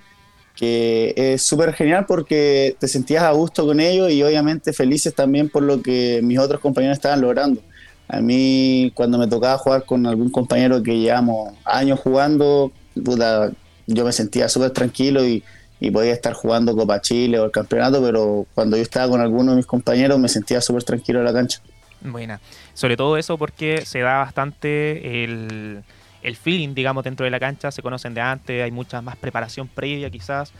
que 0.61 1.15
es 1.17 1.41
súper 1.41 1.73
genial 1.73 2.05
porque 2.07 2.75
te 2.77 2.87
sentías 2.87 3.23
a 3.23 3.31
gusto 3.31 3.65
con 3.65 3.79
ellos 3.79 4.11
y 4.11 4.21
obviamente 4.21 4.73
felices 4.73 5.15
también 5.15 5.49
por 5.49 5.63
lo 5.63 5.81
que 5.81 6.19
mis 6.21 6.37
otros 6.37 6.61
compañeros 6.61 6.99
estaban 6.99 7.19
logrando. 7.19 7.63
A 8.07 8.21
mí 8.21 8.91
cuando 8.93 9.17
me 9.17 9.25
tocaba 9.25 9.57
jugar 9.57 9.85
con 9.85 10.05
algún 10.05 10.29
compañero 10.29 10.83
que 10.83 10.99
llevamos 10.99 11.55
años 11.65 11.99
jugando, 11.99 12.71
puta, 13.03 13.51
yo 13.87 14.05
me 14.05 14.11
sentía 14.11 14.47
súper 14.49 14.69
tranquilo 14.69 15.25
y, 15.25 15.43
podía 15.91 16.13
estar 16.13 16.33
jugando 16.33 16.75
Copa 16.75 17.01
Chile 17.01 17.39
o 17.39 17.45
el 17.45 17.51
campeonato, 17.51 17.99
pero 18.03 18.45
cuando 18.53 18.77
yo 18.77 18.83
estaba 18.83 19.09
con 19.09 19.19
alguno 19.19 19.53
de 19.53 19.57
mis 19.57 19.65
compañeros 19.65 20.19
me 20.19 20.29
sentía 20.29 20.61
súper 20.61 20.83
tranquilo 20.83 21.17
en 21.17 21.25
la 21.25 21.33
cancha. 21.33 21.59
Buena. 22.01 22.39
Sobre 22.75 22.95
todo 22.95 23.17
eso 23.17 23.35
porque 23.39 23.81
se 23.83 24.01
da 24.01 24.19
bastante 24.19 25.23
el, 25.23 25.81
el 26.21 26.35
feeling, 26.35 26.73
digamos, 26.73 27.03
dentro 27.03 27.23
de 27.23 27.29
la 27.29 27.39
cancha. 27.39 27.71
Se 27.71 27.81
conocen 27.81 28.13
de 28.13 28.21
antes, 28.21 28.63
hay 28.63 28.71
mucha 28.71 29.01
más 29.01 29.15
preparación 29.15 29.67
previa 29.67 30.09
quizás. 30.09 30.53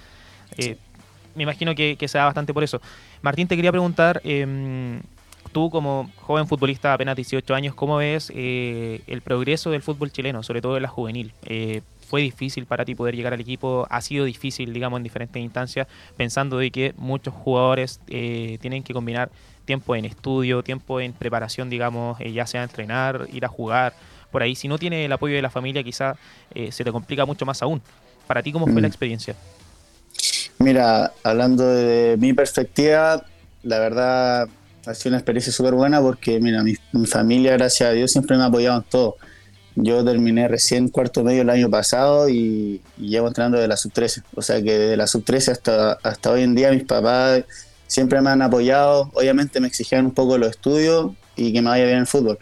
Eh, 0.58 0.78
me 1.36 1.44
imagino 1.44 1.74
que, 1.76 1.96
que 1.98 2.08
se 2.08 2.18
da 2.18 2.26
bastante 2.26 2.54
por 2.54 2.64
eso. 2.64 2.82
Martín, 3.22 3.48
te 3.48 3.56
quería 3.56 3.72
preguntar, 3.72 4.22
em, 4.24 5.02
tú 5.52 5.70
como 5.70 6.10
joven 6.18 6.48
futbolista, 6.48 6.94
apenas 6.94 7.16
18 7.16 7.54
años, 7.54 7.76
¿cómo 7.76 7.98
ves 7.98 8.32
eh, 8.36 9.02
el 9.08 9.22
progreso 9.22 9.72
del 9.72 9.82
fútbol 9.82 10.12
chileno, 10.12 10.44
sobre 10.44 10.62
todo 10.62 10.78
en 10.78 10.84
la 10.84 10.90
juvenil? 10.90 11.34
Eh, 11.46 11.82
¿Fue 12.08 12.22
difícil 12.22 12.66
para 12.66 12.84
ti 12.84 12.94
poder 12.94 13.16
llegar 13.16 13.34
al 13.34 13.40
equipo? 13.40 13.88
¿Ha 13.90 14.02
sido 14.02 14.26
difícil, 14.26 14.74
digamos, 14.74 14.98
en 14.98 15.04
diferentes 15.04 15.42
instancias, 15.42 15.88
pensando 16.18 16.58
de 16.58 16.70
que 16.70 16.94
muchos 16.98 17.34
jugadores 17.34 18.02
eh, 18.08 18.58
tienen 18.60 18.84
que 18.84 18.94
combinar 18.94 19.32
tiempo 19.64 19.96
en 19.96 20.04
estudio, 20.04 20.64
tiempo 20.64 21.00
en 21.00 21.14
preparación, 21.14 21.70
digamos, 21.70 22.20
eh, 22.20 22.34
ya 22.34 22.46
sea 22.46 22.64
entrenar, 22.64 23.28
ir 23.32 23.46
a 23.46 23.48
jugar, 23.48 23.94
por 24.32 24.42
ahí. 24.44 24.56
Si 24.56 24.68
no 24.68 24.78
tiene 24.78 25.06
el 25.06 25.12
apoyo 25.12 25.36
de 25.36 25.42
la 25.42 25.50
familia, 25.50 25.84
quizá 25.84 26.16
eh, 26.56 26.72
se 26.72 26.84
te 26.84 26.92
complica 26.92 27.26
mucho 27.26 27.46
más 27.46 27.62
aún. 27.62 27.82
Para 28.28 28.42
ti, 28.42 28.52
¿cómo 28.52 28.66
fue 28.66 28.76
Mm. 28.76 28.82
la 28.82 28.88
experiencia? 28.88 29.36
Mira, 30.60 31.12
hablando 31.24 31.66
de 31.68 32.18
mi 32.18 32.34
perspectiva, 32.34 33.26
la 33.64 33.80
verdad 33.80 34.48
ha 34.86 34.94
sido 34.94 35.12
una 35.12 35.18
experiencia 35.18 35.52
súper 35.52 35.74
buena 35.74 36.02
porque, 36.02 36.40
mira, 36.40 36.64
mi, 36.64 36.76
mi 36.92 37.06
familia, 37.08 37.54
gracias 37.54 37.90
a 37.90 37.94
Dios, 37.94 38.12
siempre 38.12 38.38
me 38.38 38.44
ha 38.44 38.48
apoyado 38.48 38.78
en 38.78 38.84
todo. 38.84 39.16
Yo 39.76 40.04
terminé 40.04 40.48
recién 40.48 40.90
cuarto 40.90 41.24
medio 41.24 41.44
el 41.44 41.50
año 41.50 41.70
pasado 41.70 42.28
y, 42.30 42.82
y 42.98 43.08
llevo 43.10 43.28
entrenando 43.30 43.58
de 43.58 43.68
la 43.68 43.78
sub-13. 43.78 44.24
O 44.36 44.42
sea 44.42 44.62
que 44.62 44.78
desde 44.78 44.98
la 44.98 45.08
sub-13 45.08 45.52
hasta, 45.52 45.94
hasta 46.04 46.32
hoy 46.32 46.44
en 46.44 46.56
día 46.56 46.72
mis 46.72 46.84
papás 46.84 47.44
siempre 47.88 48.22
me 48.22 48.30
han 48.32 48.42
apoyado. 48.42 49.10
Obviamente 49.14 49.60
me 49.62 49.68
exigían 49.68 50.06
un 50.08 50.14
poco 50.14 50.38
los 50.38 50.50
estudios 50.52 51.12
y 51.38 51.54
que 51.54 51.62
me 51.62 51.70
vaya 51.70 51.86
bien 51.86 52.00
el 52.00 52.08
fútbol. 52.08 52.38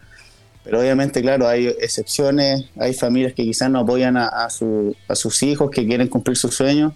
Pero 0.69 0.81
obviamente, 0.81 1.21
claro, 1.23 1.47
hay 1.47 1.65
excepciones, 1.81 2.65
hay 2.79 2.93
familias 2.93 3.33
que 3.33 3.43
quizás 3.43 3.71
no 3.71 3.79
apoyan 3.79 4.17
a, 4.17 4.27
a 4.27 4.49
su- 4.51 4.95
a 5.07 5.15
sus 5.15 5.41
hijos 5.41 5.71
que 5.71 5.87
quieren 5.87 6.07
cumplir 6.07 6.37
sus 6.37 6.53
sueños 6.55 6.93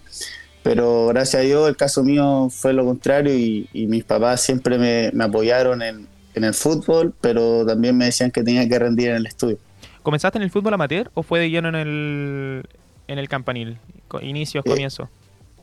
pero 0.62 1.08
gracias 1.08 1.42
a 1.42 1.44
Dios 1.44 1.68
el 1.68 1.76
caso 1.76 2.02
mío 2.02 2.48
fue 2.50 2.72
lo 2.72 2.86
contrario 2.86 3.34
y, 3.36 3.68
y 3.74 3.86
mis 3.86 4.02
papás 4.02 4.40
siempre 4.40 4.78
me, 4.78 5.10
me 5.12 5.24
apoyaron 5.24 5.82
en, 5.82 6.06
en 6.34 6.42
el 6.44 6.54
fútbol, 6.54 7.12
pero 7.20 7.66
también 7.66 7.94
me 7.98 8.06
decían 8.06 8.30
que 8.30 8.42
tenía 8.42 8.66
que 8.66 8.78
rendir 8.78 9.10
en 9.10 9.16
el 9.16 9.26
estudio. 9.26 9.58
¿Comenzaste 10.02 10.38
en 10.38 10.42
el 10.42 10.50
fútbol 10.50 10.72
amateur 10.72 11.10
o 11.12 11.22
fue 11.22 11.40
de 11.40 11.50
lleno 11.50 11.68
en 11.68 11.74
el, 11.74 12.62
en 13.08 13.18
el 13.18 13.28
campanil? 13.28 13.76
Inicios, 14.22 14.64
Eh, 14.64 14.70
comienzo. 14.70 15.10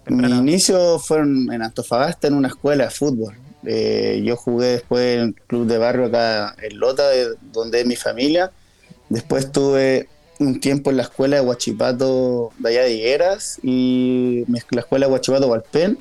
Mi 0.05 0.17
Temprana. 0.17 0.35
inicio 0.35 0.99
fueron 0.99 1.51
en 1.51 1.63
Antofagasta 1.63 2.27
en 2.27 2.35
una 2.35 2.49
escuela 2.49 2.83
de 2.83 2.89
fútbol. 2.91 3.33
Eh, 3.65 4.21
yo 4.23 4.35
jugué 4.35 4.67
después 4.67 5.17
en 5.17 5.21
el 5.21 5.33
club 5.47 5.67
de 5.67 5.77
barrio 5.77 6.05
acá 6.05 6.55
en 6.61 6.79
Lota, 6.79 7.09
de- 7.09 7.35
donde 7.51 7.81
es 7.81 7.85
mi 7.85 7.95
familia. 7.95 8.51
Después 9.09 9.51
tuve 9.51 10.07
un 10.39 10.59
tiempo 10.59 10.89
en 10.89 10.97
la 10.97 11.03
escuela 11.03 11.35
de 11.37 11.41
Huachipato 11.43 12.51
de 12.57 12.69
allá 12.69 12.81
de 12.83 12.93
Higueras 12.93 13.59
y 13.61 14.43
la 14.71 14.79
escuela 14.81 15.05
de 15.07 15.11
Huachipato 15.13 15.47
Valpen. 15.49 15.97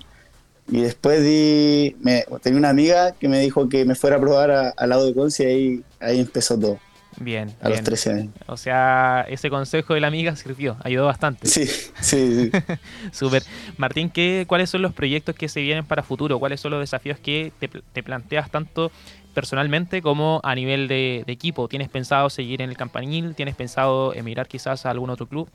Y 0.73 0.83
después 0.83 1.23
di, 1.23 1.97
me, 2.01 2.25
tenía 2.43 2.59
una 2.59 2.69
amiga 2.69 3.13
que 3.13 3.29
me 3.29 3.41
dijo 3.41 3.69
que 3.69 3.85
me 3.85 3.97
fuera 3.97 4.17
a 4.17 4.21
probar 4.21 4.73
al 4.77 4.89
lado 4.89 5.05
de 5.05 5.15
Conce 5.15 5.43
y 5.43 5.47
ahí, 5.47 5.85
ahí 5.99 6.21
empezó 6.21 6.57
todo, 6.59 6.79
Bien, 7.23 7.51
a 7.61 7.69
los 7.69 7.75
bien. 7.75 7.85
13 7.85 8.13
años. 8.13 8.35
O 8.47 8.57
sea, 8.57 9.27
ese 9.29 9.51
consejo 9.51 9.93
de 9.93 10.01
la 10.01 10.07
amiga 10.07 10.35
sirvió, 10.37 10.79
ayudó 10.83 11.05
bastante. 11.05 11.47
Sí, 11.47 11.67
sí, 11.67 11.91
sí. 12.01 12.51
Súper. 13.13 13.43
Martín, 13.77 14.09
¿qué, 14.09 14.47
¿cuáles 14.49 14.71
son 14.71 14.81
los 14.81 14.95
proyectos 14.95 15.35
que 15.35 15.49
se 15.49 15.61
vienen 15.61 15.85
para 15.85 16.03
futuro? 16.03 16.39
¿Cuáles 16.39 16.61
son 16.61 16.71
los 16.71 16.81
desafíos 16.81 17.19
que 17.19 17.53
te, 17.61 17.69
pl- 17.69 17.85
te 17.93 18.03
planteas 18.03 18.51
tanto 18.51 18.91
personalmente 19.35 20.01
como 20.01 20.41
a 20.45 20.55
nivel 20.55 20.89
de, 20.89 21.25
de 21.27 21.33
equipo? 21.33 21.69
¿Tienes 21.69 21.91
pensado 21.91 22.31
seguir 22.31 22.63
en 22.63 22.71
el 22.71 22.77
campanil? 22.77 23.35
¿Tienes 23.35 23.55
pensado 23.55 24.15
emigrar 24.15 24.49
quizás 24.49 24.87
a 24.87 24.91
algún 24.91 25.11
otro 25.11 25.27
club? 25.27 25.49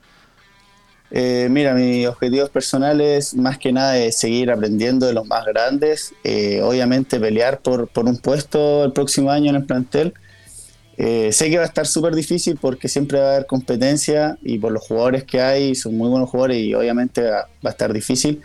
Eh, 1.12 1.48
mira, 1.52 1.74
mis 1.74 2.08
objetivos 2.08 2.50
personales 2.50 3.36
más 3.36 3.58
que 3.60 3.72
nada 3.72 3.98
es 3.98 4.18
seguir 4.18 4.50
aprendiendo 4.52 5.06
de 5.06 5.14
los 5.14 5.26
más 5.26 5.46
grandes, 5.46 6.14
eh, 6.24 6.62
obviamente 6.64 7.20
pelear 7.20 7.60
por, 7.62 7.88
por 7.88 8.06
un 8.06 8.18
puesto 8.18 8.86
el 8.86 8.92
próximo 8.92 9.30
año 9.30 9.52
en 9.52 9.56
el 9.58 9.66
plantel. 9.66 10.14
Eh, 10.98 11.32
sé 11.34 11.50
que 11.50 11.58
va 11.58 11.64
a 11.64 11.68
estar 11.68 11.86
súper 11.86 12.16
difícil 12.16 12.58
porque 12.60 12.88
siempre 12.88 13.20
va 13.20 13.26
a 13.26 13.34
haber 13.34 13.46
competencia 13.48 14.38
y 14.42 14.60
por 14.60 14.72
los 14.72 14.84
jugadores 14.84 15.26
que 15.26 15.42
hay, 15.42 15.76
son 15.76 15.98
muy 15.98 16.10
buenos 16.10 16.30
jugadores 16.30 16.58
y 16.58 16.74
obviamente 16.74 17.22
va, 17.22 17.48
va 17.66 17.70
a 17.70 17.70
estar 17.70 17.92
difícil, 17.92 18.42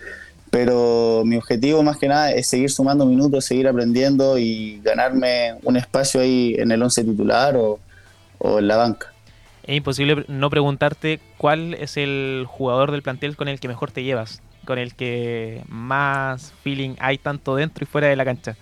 pero 0.50 1.22
mi 1.24 1.36
objetivo 1.36 1.82
más 1.84 1.96
que 1.96 2.08
nada 2.08 2.32
es 2.32 2.48
seguir 2.48 2.70
sumando 2.70 3.06
minutos, 3.06 3.44
seguir 3.44 3.68
aprendiendo 3.68 4.36
y 4.36 4.80
ganarme 4.82 5.54
un 5.62 5.76
espacio 5.76 6.20
ahí 6.20 6.56
en 6.58 6.72
el 6.72 6.82
11 6.82 7.04
titular 7.04 7.56
o, 7.56 7.78
o 8.38 8.58
en 8.58 8.66
la 8.66 8.76
banca. 8.76 9.12
Es 9.62 9.76
imposible 9.76 10.24
no 10.26 10.50
preguntarte 10.50 11.20
cuál 11.38 11.74
es 11.74 11.96
el 11.96 12.46
jugador 12.48 12.90
del 12.90 13.02
plantel 13.02 13.36
con 13.36 13.46
el 13.46 13.60
que 13.60 13.68
mejor 13.68 13.92
te 13.92 14.02
llevas, 14.02 14.42
con 14.64 14.78
el 14.78 14.94
que 14.94 15.62
más 15.68 16.52
feeling 16.64 16.96
hay 16.98 17.18
tanto 17.18 17.54
dentro 17.54 17.84
y 17.84 17.86
fuera 17.86 18.08
de 18.08 18.16
la 18.16 18.24
cancha. 18.24 18.56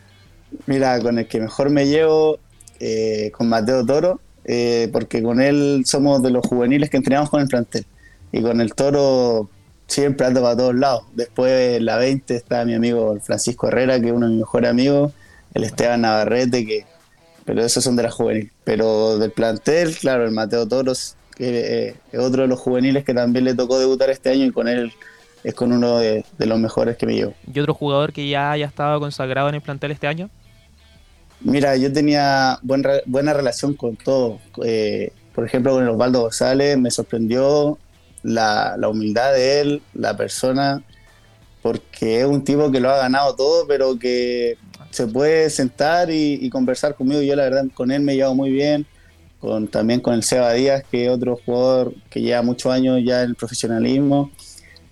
Mira, 0.66 1.00
con 1.00 1.18
el 1.18 1.26
que 1.26 1.40
mejor 1.40 1.70
me 1.70 1.86
llevo, 1.86 2.38
eh, 2.80 3.30
con 3.32 3.48
Mateo 3.48 3.84
Toro, 3.84 4.20
eh, 4.44 4.88
porque 4.92 5.22
con 5.22 5.40
él 5.40 5.82
somos 5.86 6.22
de 6.22 6.30
los 6.30 6.46
juveniles 6.46 6.90
que 6.90 6.96
entrenamos 6.96 7.30
con 7.30 7.40
el 7.40 7.48
plantel. 7.48 7.84
Y 8.32 8.42
con 8.42 8.60
el 8.60 8.74
Toro 8.74 9.48
siempre 9.86 10.26
ando 10.26 10.42
para 10.42 10.56
todos 10.56 10.74
lados. 10.74 11.04
Después, 11.14 11.76
en 11.78 11.86
la 11.86 11.96
20, 11.96 12.34
está 12.34 12.64
mi 12.64 12.74
amigo 12.74 13.18
Francisco 13.20 13.68
Herrera, 13.68 14.00
que 14.00 14.08
es 14.08 14.12
uno 14.12 14.26
de 14.26 14.32
mis 14.32 14.40
mejores 14.40 14.70
amigos, 14.70 15.12
el 15.54 15.64
Esteban 15.64 16.02
Navarrete, 16.02 16.66
que 16.66 16.84
pero 17.48 17.64
esos 17.64 17.82
son 17.82 17.96
de 17.96 18.02
la 18.02 18.10
juvenil. 18.10 18.52
Pero 18.62 19.18
del 19.18 19.30
plantel, 19.30 19.96
claro, 19.96 20.26
el 20.26 20.32
Mateo 20.32 20.68
Toros, 20.68 21.16
que 21.34 21.88
eh, 21.88 21.94
es 22.12 22.20
otro 22.20 22.42
de 22.42 22.48
los 22.48 22.60
juveniles 22.60 23.04
que 23.06 23.14
también 23.14 23.46
le 23.46 23.54
tocó 23.54 23.78
debutar 23.78 24.10
este 24.10 24.28
año 24.28 24.44
y 24.44 24.52
con 24.52 24.68
él 24.68 24.92
es 25.44 25.54
con 25.54 25.72
uno 25.72 25.98
de, 25.98 26.26
de 26.36 26.46
los 26.46 26.58
mejores 26.58 26.98
que 26.98 27.06
me 27.06 27.14
llevo. 27.14 27.32
¿Y 27.50 27.58
otro 27.58 27.72
jugador 27.72 28.12
que 28.12 28.28
ya 28.28 28.50
haya 28.50 28.66
estado 28.66 29.00
consagrado 29.00 29.48
en 29.48 29.54
el 29.54 29.62
plantel 29.62 29.92
este 29.92 30.06
año? 30.06 30.28
Mira, 31.40 31.76
yo 31.76 31.92
tenía 31.92 32.58
buena 32.62 33.32
relación 33.32 33.74
con 33.74 33.96
todo. 33.96 34.40
Eh, 34.64 35.12
por 35.34 35.44
ejemplo, 35.44 35.72
con 35.72 35.84
el 35.84 35.90
Osvaldo 35.90 36.22
González 36.22 36.76
me 36.78 36.90
sorprendió 36.90 37.78
la, 38.22 38.76
la 38.76 38.88
humildad 38.88 39.32
de 39.34 39.60
él, 39.60 39.82
la 39.94 40.16
persona, 40.16 40.82
porque 41.62 42.20
es 42.20 42.26
un 42.26 42.42
tipo 42.42 42.70
que 42.70 42.80
lo 42.80 42.90
ha 42.90 42.98
ganado 42.98 43.36
todo, 43.36 43.66
pero 43.66 43.98
que 43.98 44.56
se 44.90 45.06
puede 45.06 45.50
sentar 45.50 46.10
y, 46.10 46.48
conversar 46.50 46.94
conmigo. 46.94 47.22
Yo 47.22 47.36
la 47.36 47.44
verdad 47.44 47.64
con 47.74 47.90
él 47.90 48.02
me 48.02 48.16
llevo 48.16 48.34
muy 48.34 48.50
bien, 48.50 48.86
con, 49.40 49.68
también 49.68 50.00
con 50.00 50.14
el 50.14 50.22
Seba 50.22 50.52
Díaz, 50.52 50.84
que 50.90 51.06
es 51.06 51.10
otro 51.10 51.38
jugador 51.44 51.94
que 52.10 52.20
lleva 52.20 52.42
muchos 52.42 52.72
años 52.72 53.00
ya 53.04 53.22
en 53.22 53.30
el 53.30 53.34
profesionalismo. 53.36 54.30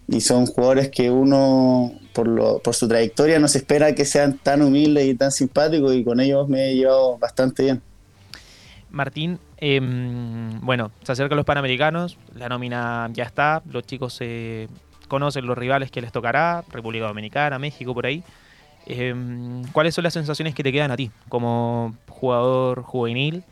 Y 0.08 0.20
son 0.20 0.46
jugadores 0.46 0.90
que 0.90 1.10
uno, 1.10 1.92
por, 2.24 2.74
su 2.74 2.88
trayectoria, 2.88 3.38
no 3.38 3.48
se 3.48 3.58
espera 3.58 3.94
que 3.94 4.04
sean 4.04 4.38
tan 4.38 4.62
humildes 4.62 5.06
y 5.06 5.14
tan 5.14 5.30
simpáticos, 5.30 5.94
y 5.94 6.02
con 6.02 6.20
ellos 6.20 6.48
me 6.48 6.70
he 6.70 6.74
llevado 6.74 7.18
bastante 7.18 7.64
bien. 7.64 7.82
Martín, 8.90 9.38
em, 9.58 10.60
bueno, 10.62 10.90
se 11.02 11.12
acercan 11.12 11.36
los 11.36 11.44
Panamericanos, 11.44 12.16
la 12.34 12.48
nómina 12.48 13.10
ya 13.12 13.24
está, 13.24 13.62
los 13.70 13.84
chicos 13.84 14.20
conocen 15.08 15.46
los 15.46 15.58
rivales 15.58 15.90
que 15.90 16.00
les 16.00 16.12
tocará, 16.12 16.64
República 16.70 17.06
Dominicana, 17.06 17.58
México, 17.58 17.94
por 17.94 18.06
ahí. 18.06 18.22
Eh, 18.86 19.14
¿Cuáles 19.72 19.94
son 19.94 20.04
las 20.04 20.12
sensaciones 20.12 20.54
que 20.54 20.62
te 20.62 20.72
quedan 20.72 20.92
a 20.92 20.96
ti 20.96 21.10
como 21.28 21.96
jugador 22.08 22.82
juvenil 22.82 23.42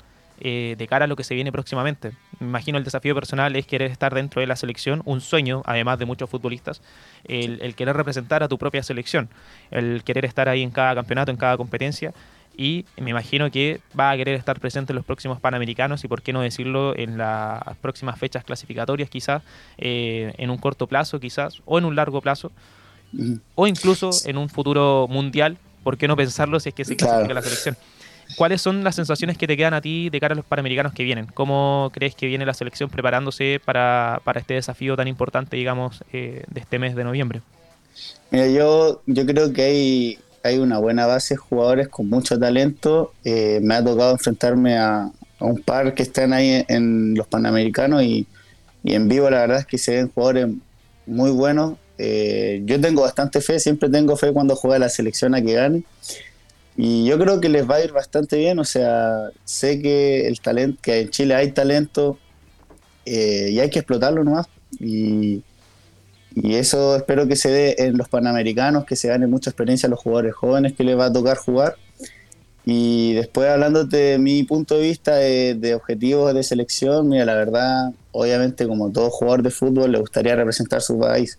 eh, 0.44 0.76
de 0.78 0.86
cara 0.86 1.06
a 1.06 1.08
lo 1.08 1.16
que 1.16 1.24
se 1.24 1.34
viene 1.34 1.50
próximamente? 1.50 2.12
Me 2.38 2.46
imagino 2.46 2.78
el 2.78 2.84
desafío 2.84 3.14
personal 3.14 3.56
es 3.56 3.66
querer 3.66 3.90
estar 3.90 4.14
dentro 4.14 4.40
de 4.40 4.46
la 4.46 4.54
selección, 4.54 5.02
un 5.06 5.20
sueño, 5.20 5.62
además 5.64 5.98
de 5.98 6.04
muchos 6.04 6.30
futbolistas, 6.30 6.82
el, 7.24 7.60
el 7.62 7.74
querer 7.74 7.96
representar 7.96 8.42
a 8.44 8.48
tu 8.48 8.58
propia 8.58 8.82
selección, 8.82 9.28
el 9.72 10.04
querer 10.04 10.24
estar 10.24 10.48
ahí 10.48 10.62
en 10.62 10.70
cada 10.70 10.94
campeonato, 10.94 11.30
en 11.32 11.36
cada 11.36 11.56
competencia 11.56 12.12
y 12.56 12.84
me 13.00 13.10
imagino 13.10 13.50
que 13.50 13.80
va 13.98 14.12
a 14.12 14.16
querer 14.16 14.36
estar 14.36 14.60
presente 14.60 14.92
en 14.92 14.96
los 14.96 15.04
próximos 15.04 15.40
Panamericanos 15.40 16.04
y 16.04 16.08
por 16.08 16.22
qué 16.22 16.32
no 16.32 16.40
decirlo 16.40 16.96
en 16.96 17.18
las 17.18 17.60
próximas 17.80 18.16
fechas 18.16 18.44
clasificatorias 18.44 19.10
quizás, 19.10 19.42
eh, 19.76 20.32
en 20.38 20.50
un 20.50 20.58
corto 20.58 20.86
plazo 20.86 21.18
quizás, 21.18 21.62
o 21.64 21.78
en 21.78 21.84
un 21.84 21.96
largo 21.96 22.20
plazo, 22.20 22.52
o 23.56 23.66
incluso 23.66 24.10
en 24.26 24.38
un 24.38 24.48
futuro 24.48 25.06
mundial, 25.08 25.56
¿por 25.82 25.96
qué 25.96 26.06
no 26.06 26.16
pensarlo 26.16 26.60
si 26.60 26.68
es 26.68 26.74
que 26.76 26.84
se 26.84 26.94
Claro. 26.96 27.12
clasifica 27.26 27.34
la 27.34 27.42
selección? 27.42 27.76
¿Cuáles 28.36 28.62
son 28.62 28.84
las 28.84 28.96
sensaciones 28.96 29.38
que 29.38 29.46
te 29.46 29.56
quedan 29.56 29.74
a 29.74 29.80
ti 29.80 30.10
de 30.10 30.20
cara 30.20 30.32
a 30.32 30.36
los 30.36 30.44
Panamericanos 30.44 30.92
que 30.92 31.04
vienen? 31.04 31.26
¿Cómo 31.26 31.90
crees 31.92 32.14
que 32.14 32.26
viene 32.26 32.46
la 32.46 32.54
selección 32.54 32.90
preparándose 32.90 33.60
para, 33.64 34.20
para 34.24 34.40
este 34.40 34.54
desafío 34.54 34.96
tan 34.96 35.08
importante, 35.08 35.56
digamos, 35.56 36.02
eh, 36.12 36.44
de 36.48 36.60
este 36.60 36.78
mes 36.78 36.94
de 36.94 37.04
noviembre? 37.04 37.42
Mira, 38.30 38.48
yo, 38.48 39.02
yo 39.06 39.26
creo 39.26 39.52
que 39.52 39.62
hay, 39.62 40.18
hay 40.42 40.58
una 40.58 40.78
buena 40.78 41.06
base 41.06 41.34
de 41.34 41.38
jugadores 41.38 41.88
con 41.88 42.08
mucho 42.08 42.38
talento. 42.38 43.12
Eh, 43.24 43.60
me 43.62 43.74
ha 43.74 43.84
tocado 43.84 44.12
enfrentarme 44.12 44.76
a, 44.76 45.10
a 45.38 45.44
un 45.44 45.60
par 45.62 45.94
que 45.94 46.02
están 46.02 46.32
ahí 46.32 46.64
en, 46.68 47.14
los 47.14 47.26
Panamericanos 47.26 48.02
y, 48.02 48.26
y 48.82 48.94
en 48.94 49.08
vivo 49.08 49.30
la 49.30 49.40
verdad 49.40 49.58
es 49.58 49.66
que 49.66 49.78
se 49.78 49.96
ven 49.96 50.10
jugadores 50.12 50.48
muy 51.06 51.30
buenos. 51.30 51.74
Eh, 51.98 52.62
yo 52.64 52.80
tengo 52.80 53.02
bastante 53.02 53.40
fe, 53.40 53.60
siempre 53.60 53.88
tengo 53.88 54.16
fe 54.16 54.32
cuando 54.32 54.56
juega 54.56 54.78
la 54.78 54.88
selección 54.88 55.34
a 55.34 55.42
que 55.42 55.52
gane. 55.52 55.84
Y 56.76 57.06
yo 57.06 57.18
creo 57.18 57.40
que 57.40 57.48
les 57.48 57.68
va 57.68 57.76
a 57.76 57.84
ir 57.84 57.92
bastante 57.92 58.36
bien, 58.36 58.58
o 58.58 58.64
sea, 58.64 59.30
sé 59.44 59.80
que 59.80 60.26
el 60.26 60.40
talento, 60.40 60.80
que 60.82 61.02
en 61.02 61.10
Chile 61.10 61.34
hay 61.34 61.52
talento 61.52 62.18
eh, 63.06 63.50
y 63.52 63.60
hay 63.60 63.70
que 63.70 63.78
explotarlo 63.78 64.24
nomás. 64.24 64.46
Y, 64.80 65.42
y 66.34 66.54
eso 66.56 66.96
espero 66.96 67.28
que 67.28 67.36
se 67.36 67.50
dé 67.50 67.76
en 67.78 67.96
los 67.96 68.08
Panamericanos, 68.08 68.84
que 68.84 68.96
se 68.96 69.08
gane 69.08 69.28
mucha 69.28 69.50
experiencia 69.50 69.86
a 69.86 69.90
los 69.90 70.00
jugadores 70.00 70.34
jóvenes 70.34 70.72
que 70.72 70.82
les 70.82 70.98
va 70.98 71.06
a 71.06 71.12
tocar 71.12 71.36
jugar. 71.36 71.76
Y 72.66 73.12
después 73.12 73.48
hablándote 73.48 73.96
de 73.96 74.18
mi 74.18 74.42
punto 74.42 74.76
de 74.76 74.82
vista 74.82 75.16
de, 75.16 75.54
de 75.54 75.74
objetivos 75.74 76.34
de 76.34 76.42
selección, 76.42 77.08
mira, 77.08 77.24
la 77.24 77.34
verdad, 77.34 77.92
obviamente 78.10 78.66
como 78.66 78.90
todo 78.90 79.10
jugador 79.10 79.42
de 79.42 79.50
fútbol 79.50 79.92
le 79.92 80.00
gustaría 80.00 80.34
representar 80.34 80.80
su 80.80 80.98
país. 80.98 81.38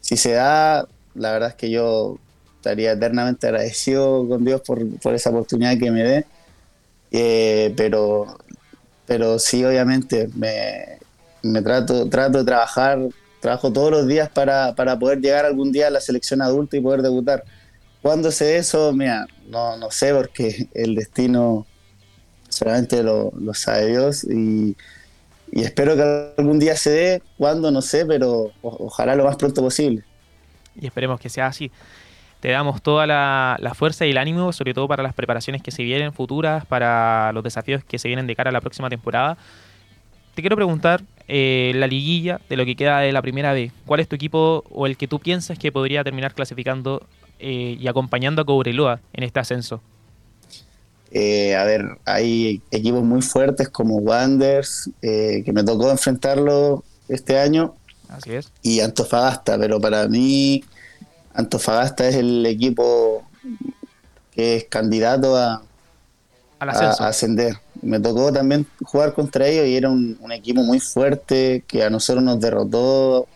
Si 0.00 0.16
se 0.16 0.32
da, 0.32 0.88
la 1.14 1.32
verdad 1.32 1.50
es 1.50 1.54
que 1.54 1.70
yo 1.70 2.18
estaría 2.58 2.92
eternamente 2.92 3.46
agradecido 3.48 4.26
con 4.28 4.44
Dios 4.44 4.60
por, 4.62 4.86
por 5.00 5.14
esa 5.14 5.30
oportunidad 5.30 5.78
que 5.78 5.90
me 5.90 6.02
dé. 6.02 6.26
Eh, 7.10 7.72
pero, 7.76 8.38
pero 9.06 9.38
sí, 9.38 9.64
obviamente, 9.64 10.28
me, 10.34 10.98
me 11.42 11.62
trato, 11.62 12.08
trato 12.10 12.38
de 12.38 12.44
trabajar, 12.44 12.98
trabajo 13.40 13.72
todos 13.72 13.90
los 13.90 14.06
días 14.06 14.28
para, 14.30 14.74
para 14.74 14.98
poder 14.98 15.20
llegar 15.20 15.44
algún 15.46 15.72
día 15.72 15.86
a 15.88 15.90
la 15.90 16.00
selección 16.00 16.42
adulta 16.42 16.76
y 16.76 16.80
poder 16.80 17.02
debutar. 17.02 17.44
¿Cuándo 18.02 18.30
se 18.32 18.44
dé 18.46 18.56
eso? 18.58 18.92
Mira, 18.92 19.26
no, 19.46 19.76
no 19.78 19.90
sé, 19.90 20.14
porque 20.14 20.68
el 20.74 20.94
destino 20.94 21.66
solamente 22.48 23.02
lo, 23.02 23.32
lo 23.38 23.54
sabe 23.54 23.86
Dios 23.88 24.24
y, 24.24 24.76
y 25.52 25.62
espero 25.62 25.96
que 25.96 26.34
algún 26.38 26.58
día 26.58 26.76
se 26.76 26.90
dé, 26.90 27.22
cuándo 27.38 27.70
no 27.70 27.82
sé, 27.82 28.06
pero 28.06 28.52
ojalá 28.62 29.14
lo 29.16 29.24
más 29.24 29.36
pronto 29.36 29.62
posible. 29.62 30.04
y 30.74 30.86
esperemos 30.86 31.20
que 31.20 31.28
sea 31.28 31.48
así. 31.48 31.70
Te 32.40 32.50
damos 32.50 32.82
toda 32.82 33.06
la, 33.06 33.56
la 33.60 33.74
fuerza 33.74 34.06
y 34.06 34.10
el 34.10 34.18
ánimo, 34.18 34.52
sobre 34.52 34.74
todo 34.74 34.86
para 34.86 35.02
las 35.02 35.14
preparaciones 35.14 35.62
que 35.62 35.70
se 35.70 35.82
vienen 35.82 36.12
futuras, 36.12 36.64
para 36.66 37.32
los 37.32 37.42
desafíos 37.42 37.82
que 37.84 37.98
se 37.98 38.08
vienen 38.08 38.26
de 38.26 38.36
cara 38.36 38.50
a 38.50 38.52
la 38.52 38.60
próxima 38.60 38.88
temporada. 38.88 39.36
Te 40.34 40.42
quiero 40.42 40.54
preguntar, 40.54 41.02
eh, 41.26 41.72
la 41.74 41.88
liguilla 41.88 42.40
de 42.48 42.56
lo 42.56 42.64
que 42.64 42.76
queda 42.76 43.00
de 43.00 43.10
la 43.10 43.22
primera 43.22 43.52
B, 43.52 43.72
¿cuál 43.86 44.00
es 44.00 44.08
tu 44.08 44.14
equipo 44.14 44.64
o 44.70 44.86
el 44.86 44.96
que 44.96 45.08
tú 45.08 45.18
piensas 45.18 45.58
que 45.58 45.72
podría 45.72 46.04
terminar 46.04 46.32
clasificando 46.32 47.02
eh, 47.40 47.76
y 47.80 47.88
acompañando 47.88 48.42
a 48.42 48.44
Cobreloa 48.44 49.00
en 49.12 49.24
este 49.24 49.40
ascenso? 49.40 49.80
Eh, 51.10 51.56
a 51.56 51.64
ver, 51.64 51.98
hay 52.04 52.60
equipos 52.70 53.02
muy 53.02 53.22
fuertes 53.22 53.68
como 53.68 53.96
Wanderers, 53.96 54.90
eh, 55.02 55.42
que 55.44 55.52
me 55.52 55.64
tocó 55.64 55.90
enfrentarlo 55.90 56.84
este 57.08 57.38
año, 57.38 57.74
Así 58.08 58.34
es. 58.34 58.52
y 58.62 58.80
Antofagasta, 58.80 59.58
pero 59.58 59.80
para 59.80 60.06
mí 60.06 60.62
Antofagasta 61.38 62.08
es 62.08 62.16
el 62.16 62.44
equipo 62.46 63.24
que 64.32 64.56
es 64.56 64.64
candidato 64.64 65.36
a, 65.36 65.62
Al 66.58 66.68
a- 66.68 66.72
ascenso. 66.72 67.02
a 67.04 67.08
ascender. 67.08 67.54
Me 67.80 68.00
tocó 68.00 68.32
también 68.32 68.66
jugar 68.82 69.14
contra 69.14 69.46
ellos 69.46 69.66
y 69.68 69.76
era 69.76 69.88
un, 69.88 70.18
un 70.20 70.32
equipo 70.32 70.62
muy 70.62 70.80
fuerte 70.80 71.62
que 71.68 71.84
a 71.84 71.90
nosotros 71.90 72.24
nos 72.24 72.40
derrotó 72.40 73.28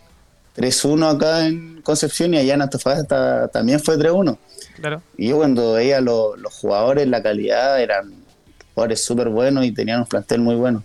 3-1 0.56 1.14
acá 1.14 1.46
en 1.46 1.80
Concepción 1.82 2.34
y 2.34 2.38
allá 2.38 2.54
en 2.54 2.62
Antofagasta 2.62 3.46
también 3.48 3.78
fue 3.78 3.96
3-1. 3.96 4.36
Claro. 4.76 5.00
Y 5.16 5.28
yo 5.28 5.36
cuando 5.36 5.74
veía 5.74 6.00
lo- 6.00 6.36
los 6.36 6.52
jugadores, 6.54 7.06
la 7.06 7.22
calidad, 7.22 7.80
eran 7.80 8.12
jugadores 8.74 9.04
súper 9.04 9.28
buenos 9.28 9.64
y 9.64 9.70
tenían 9.70 10.00
un 10.00 10.06
plantel 10.06 10.40
muy 10.40 10.56
bueno. 10.56 10.82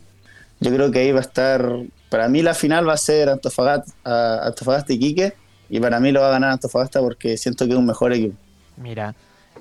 Yo 0.59 0.71
creo 0.71 0.91
que 0.91 0.99
ahí 0.99 1.11
va 1.11 1.19
a 1.19 1.21
estar, 1.23 1.67
para 2.09 2.27
mí 2.29 2.43
la 2.43 2.53
final 2.53 2.87
va 2.87 2.93
a 2.93 2.97
ser 2.97 3.29
Antofagasta, 3.29 4.45
Antofagasta 4.45 4.93
y 4.93 4.99
Quique, 4.99 5.33
y 5.69 5.79
para 5.79 5.99
mí 5.99 6.11
lo 6.11 6.21
va 6.21 6.27
a 6.27 6.31
ganar 6.31 6.51
Antofagasta 6.51 6.99
porque 7.01 7.37
siento 7.37 7.65
que 7.65 7.71
es 7.73 7.77
un 7.77 7.85
mejor 7.85 8.13
equipo. 8.13 8.35
Mira, 8.77 9.15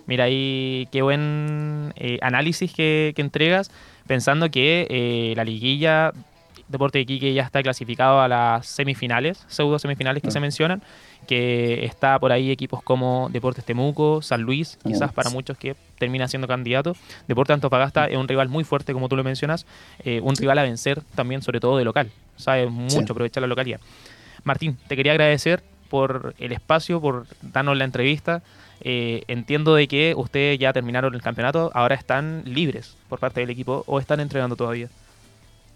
mira 0.07 0.25
ahí 0.25 0.89
qué 0.93 1.03
buen 1.03 1.93
eh, 1.97 2.19
análisis 2.23 2.73
que, 2.73 3.13
que 3.17 3.23
entregas, 3.23 3.71
pensando 4.07 4.51
que 4.51 4.87
eh, 4.91 5.33
la 5.37 5.45
liguilla 5.45 6.13
Deporte 6.69 6.99
de 6.99 7.03
Iquique 7.03 7.33
ya 7.33 7.43
está 7.45 7.63
clasificado 7.63 8.21
a 8.21 8.27
las 8.27 8.67
semifinales, 8.67 9.45
pseudo 9.47 9.79
semifinales 9.79 10.21
que 10.21 10.29
Ah. 10.29 10.33
se 10.33 10.41
mencionan, 10.41 10.83
que 11.29 11.85
está 11.85 12.19
por 12.19 12.33
ahí 12.33 12.51
equipos 12.51 12.83
como 12.83 13.29
Deportes 13.33 13.65
Temuco, 13.65 14.21
San 14.21 14.43
Luis, 14.43 14.77
quizás 14.85 15.11
Ah, 15.11 15.13
para 15.15 15.29
sí. 15.31 15.35
muchos 15.37 15.57
que 15.59 15.77
termina 15.99 16.27
siendo 16.27 16.49
candidato. 16.49 16.97
Deporte 17.29 17.53
Antofagasta 17.53 18.07
es 18.07 18.17
un 18.17 18.27
rival 18.27 18.49
muy 18.49 18.65
fuerte, 18.65 18.93
como 18.93 19.09
tú 19.09 19.15
lo 19.17 19.23
mencionas, 19.23 19.65
eh, 20.05 20.21
un 20.21 20.35
rival 20.35 20.59
a 20.59 20.63
vencer 20.65 21.03
también, 21.15 21.41
sobre 21.41 21.61
todo 21.61 21.79
de 21.79 21.85
local. 21.85 22.11
Sabe 22.37 22.67
mucho 22.67 22.99
Sí. 22.99 23.05
aprovechar 23.09 23.41
la 23.43 23.47
localidad. 23.47 23.79
Martín, 24.43 24.77
te 24.89 24.97
quería 24.97 25.13
agradecer 25.13 25.63
por 25.87 26.35
el 26.39 26.53
espacio, 26.53 27.01
por 27.01 27.27
darnos 27.43 27.77
la 27.77 27.85
entrevista. 27.85 28.43
Eh, 28.81 29.23
entiendo 29.29 29.75
de 29.75 29.89
que 29.89 30.15
ustedes 30.17 30.59
ya 30.59 30.73
terminaron 30.73 31.15
el 31.15 31.23
campeonato, 31.23 31.71
ahora 31.75 31.95
están 31.95 32.43
libres 32.45 32.95
por 33.09 33.19
parte 33.19 33.41
del 33.41 33.51
equipo 33.51 33.85
o 33.87 33.99
están 33.99 34.21
entrenando 34.21 34.57
todavía. 34.57 34.89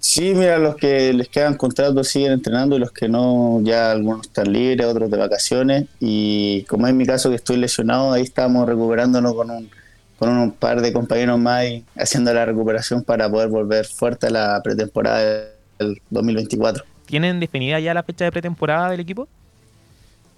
Sí, 0.01 0.33
mira, 0.35 0.59
los 0.59 0.77
que 0.77 1.13
les 1.13 1.29
quedan 1.29 1.57
contratos 1.57 2.09
siguen 2.09 2.33
entrenando 2.33 2.75
y 2.75 2.79
los 2.79 2.91
que 2.91 3.07
no, 3.07 3.61
ya 3.63 3.93
algunos 3.93 4.27
están 4.27 4.51
libres, 4.51 4.87
otros 4.87 5.11
de 5.11 5.19
vacaciones. 5.19 5.85
Y 6.01 6.63
como 6.65 6.87
es 6.87 6.95
mi 6.95 7.05
caso 7.05 7.29
que 7.29 7.37
estoy 7.37 7.59
lesionado, 7.59 8.13
ahí 8.13 8.23
estamos 8.23 8.67
recuperándonos 8.67 9.35
con 9.35 9.51
un, 9.51 9.71
con 10.19 10.31
un 10.31 10.53
par 10.53 10.81
de 10.81 10.95
compañeros 10.95 11.39
más 11.39 11.67
y 11.67 11.85
haciendo 11.97 12.33
la 12.33 12.47
recuperación 12.47 13.03
para 13.05 13.31
poder 13.31 13.49
volver 13.49 13.85
fuerte 13.85 14.29
a 14.29 14.31
la 14.31 14.61
pretemporada 14.65 15.51
del 15.79 16.01
2024. 16.09 16.83
¿Tienen 17.05 17.39
definida 17.39 17.79
ya 17.79 17.93
la 17.93 18.03
fecha 18.03 18.25
de 18.25 18.33
pretemporada 18.33 18.91
del 18.91 19.01
equipo? 19.01 19.29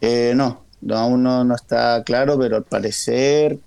Eh, 0.02 0.34
no, 0.36 0.62
no, 0.82 0.96
aún 0.96 1.22
no, 1.22 1.44
no 1.44 1.54
está 1.54 2.02
claro, 2.04 2.38
pero 2.38 2.56
al 2.56 2.64
parecer, 2.64 3.58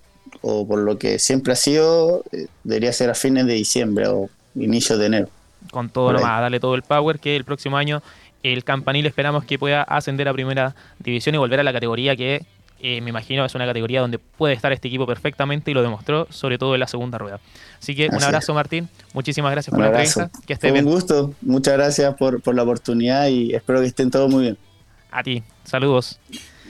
o 0.41 0.67
por 0.67 0.79
lo 0.79 0.99
que 0.99 1.17
siempre 1.17 1.53
ha 1.53 1.55
sido, 1.55 2.23
eh, 2.31 2.47
debería 2.63 2.93
ser 2.93 3.09
a 3.09 3.15
fines 3.15 3.47
de 3.47 3.53
diciembre 3.53 4.07
o 4.07 4.29
inicios 4.53 4.99
de 4.99 5.05
enero. 5.07 5.29
Con 5.71 5.89
todo 5.89 6.13
lo 6.13 6.19
más, 6.19 6.41
darle 6.41 6.59
todo 6.59 6.75
el 6.75 6.83
power 6.83 7.19
que 7.19 7.35
el 7.35 7.43
próximo 7.43 7.77
año 7.77 8.03
el 8.43 8.63
campanil 8.63 9.05
esperamos 9.07 9.43
que 9.43 9.57
pueda 9.57 9.81
ascender 9.81 10.27
a 10.27 10.33
primera 10.33 10.75
división 10.99 11.33
y 11.33 11.37
volver 11.39 11.59
a 11.59 11.63
la 11.63 11.73
categoría 11.73 12.15
que 12.15 12.45
eh, 12.79 13.01
me 13.01 13.09
imagino 13.09 13.43
es 13.43 13.55
una 13.55 13.65
categoría 13.65 14.01
donde 14.01 14.19
puede 14.19 14.53
estar 14.53 14.71
este 14.71 14.87
equipo 14.87 15.07
perfectamente 15.07 15.71
y 15.71 15.73
lo 15.73 15.81
demostró, 15.81 16.27
sobre 16.29 16.59
todo 16.59 16.75
en 16.75 16.81
la 16.81 16.87
segunda 16.87 17.17
rueda. 17.17 17.39
Así 17.81 17.95
que 17.95 18.09
un 18.11 18.21
abrazo 18.21 18.53
Martín, 18.53 18.87
muchísimas 19.13 19.51
gracias 19.51 19.73
Un 19.73 19.77
por 19.77 19.85
la 19.85 19.87
entrevista, 19.87 20.29
que 20.45 20.55
Fue 20.57 20.69
un 20.69 20.73
bien. 20.73 20.85
gusto, 20.85 21.33
muchas 21.41 21.73
gracias 21.75 22.13
por, 22.15 22.41
por 22.41 22.53
la 22.53 22.61
oportunidad 22.63 23.27
y 23.27 23.55
espero 23.55 23.79
que 23.79 23.87
estén 23.87 24.11
todos 24.11 24.29
muy 24.29 24.43
bien. 24.43 24.57
A 25.15 25.23
ti, 25.23 25.43
saludos. 25.63 26.19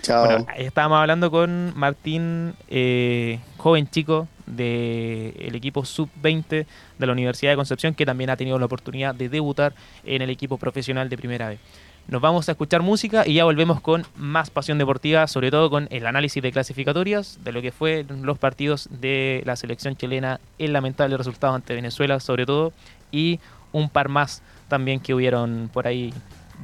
Chao. 0.04 0.24
Bueno, 0.24 0.46
estábamos 0.56 1.00
hablando 1.00 1.32
con 1.32 1.74
Martín, 1.76 2.54
eh, 2.68 3.40
joven 3.58 3.90
chico 3.90 4.28
del 4.46 5.56
equipo 5.56 5.84
sub-20 5.84 6.68
de 7.00 7.06
la 7.08 7.12
Universidad 7.12 7.54
de 7.54 7.56
Concepción, 7.56 7.96
que 7.96 8.06
también 8.06 8.30
ha 8.30 8.38
tenido 8.38 8.60
la 8.60 8.68
oportunidad 8.68 9.16
de 9.16 9.30
debutar 9.30 9.74
en 10.04 10.22
el 10.22 10.30
equipo 10.30 10.60
profesional 10.60 11.10
de 11.10 11.18
primera 11.18 11.50
vez. 11.50 11.60
Nos 12.08 12.22
vamos 12.22 12.48
a 12.48 12.52
escuchar 12.52 12.84
música 12.84 13.24
y 13.26 13.34
ya 13.34 13.46
volvemos 13.46 13.82
con 13.82 14.06
más 14.16 14.52
pasión 14.52 14.78
deportiva, 14.78 15.26
sobre 15.26 15.50
todo 15.50 15.72
con 15.72 15.88
el 15.90 16.06
análisis 16.06 16.44
de 16.44 16.52
clasificatorias 16.52 17.40
de 17.44 17.52
lo 17.52 17.64
que 17.64 17.72
fue 17.72 18.06
los 18.08 18.38
partidos 18.38 18.88
de 18.92 19.42
la 19.44 19.56
selección 19.56 19.96
chilena, 19.96 20.40
el 20.60 20.72
lamentable 20.72 21.18
resultado 21.18 21.56
ante 21.56 21.74
Venezuela, 21.74 22.20
sobre 22.20 22.46
todo, 22.46 22.74
y 23.12 23.40
un 23.72 23.90
par 23.90 24.08
más 24.08 24.44
también 24.68 25.00
que 25.00 25.16
hubieron 25.16 25.68
por 25.74 25.88
ahí 25.88 26.14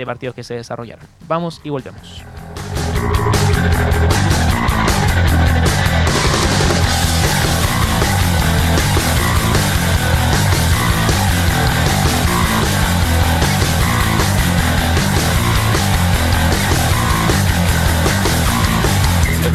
de 0.01 0.05
partidos 0.05 0.35
que 0.35 0.43
se 0.43 0.55
desarrollaron. 0.55 1.05
Vamos 1.27 1.61
y 1.63 1.69
volvemos. 1.69 2.23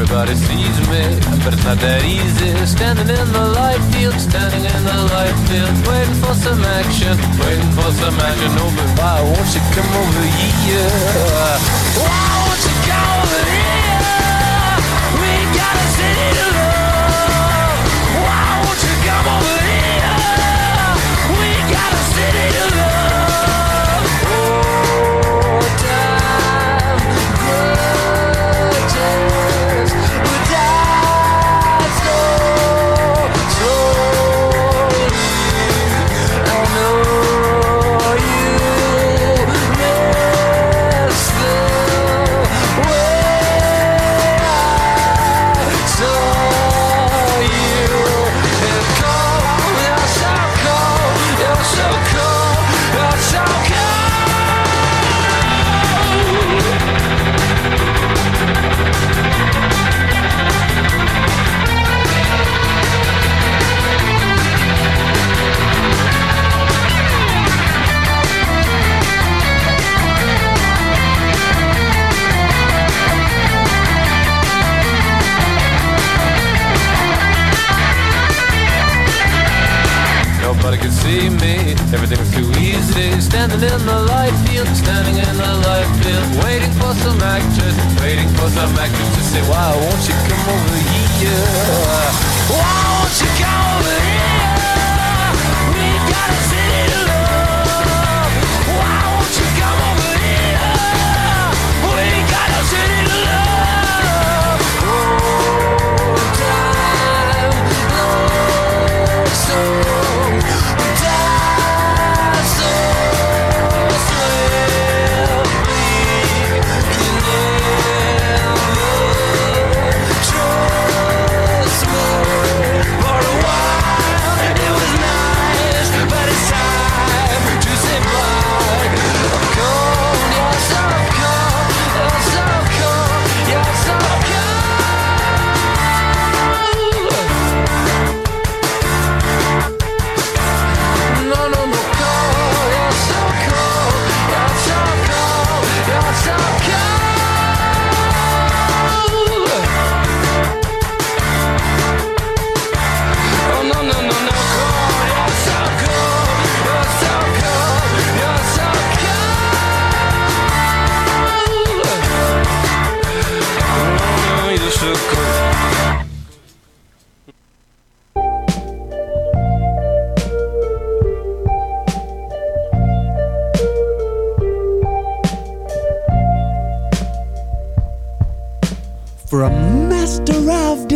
Nobody 0.09 0.37
sees 0.37 0.79
me, 0.89 1.03
but 1.43 1.53
it's 1.53 1.65
not 1.65 1.79
that 1.79 2.05
easy. 2.05 2.55
Standing 2.65 3.09
in 3.09 3.33
the 3.33 3.47
light 3.59 3.83
field, 3.91 4.15
standing 4.15 4.63
in 4.63 4.83
the 4.87 4.99
light 5.11 5.35
field, 5.51 5.75
waiting 5.83 6.15
for 6.23 6.33
some 6.33 6.63
action, 6.63 7.19
waiting 7.43 7.73
for 7.75 7.91
some 7.91 8.15
action. 8.15 8.55
Oh, 8.55 8.71
but 8.71 9.03
why 9.03 9.19
won't 9.27 9.51
you 9.51 9.61
come 9.75 9.91
over 9.99 10.23
here? 10.39 11.59
Why 11.99 12.23
won't 12.39 12.63
you 12.63 12.75
come 12.87 13.09
over 13.19 13.51
here? 13.51 13.86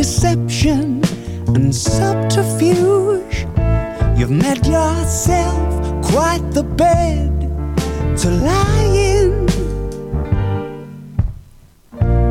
Deception 0.01 1.03
and 1.49 1.75
subterfuge, 1.75 3.47
you've 4.17 4.31
made 4.31 4.67
yourself 4.67 5.69
quite 6.03 6.41
the 6.53 6.63
bed 6.63 7.31
to 8.17 8.31
lie 8.31 8.89
in. 8.95 9.45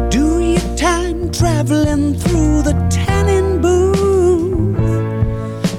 Do 0.10 0.40
your 0.40 0.76
time 0.76 1.32
traveling 1.32 2.16
through 2.16 2.64
the 2.64 2.74
tanning 2.90 3.62
booth 3.62 4.80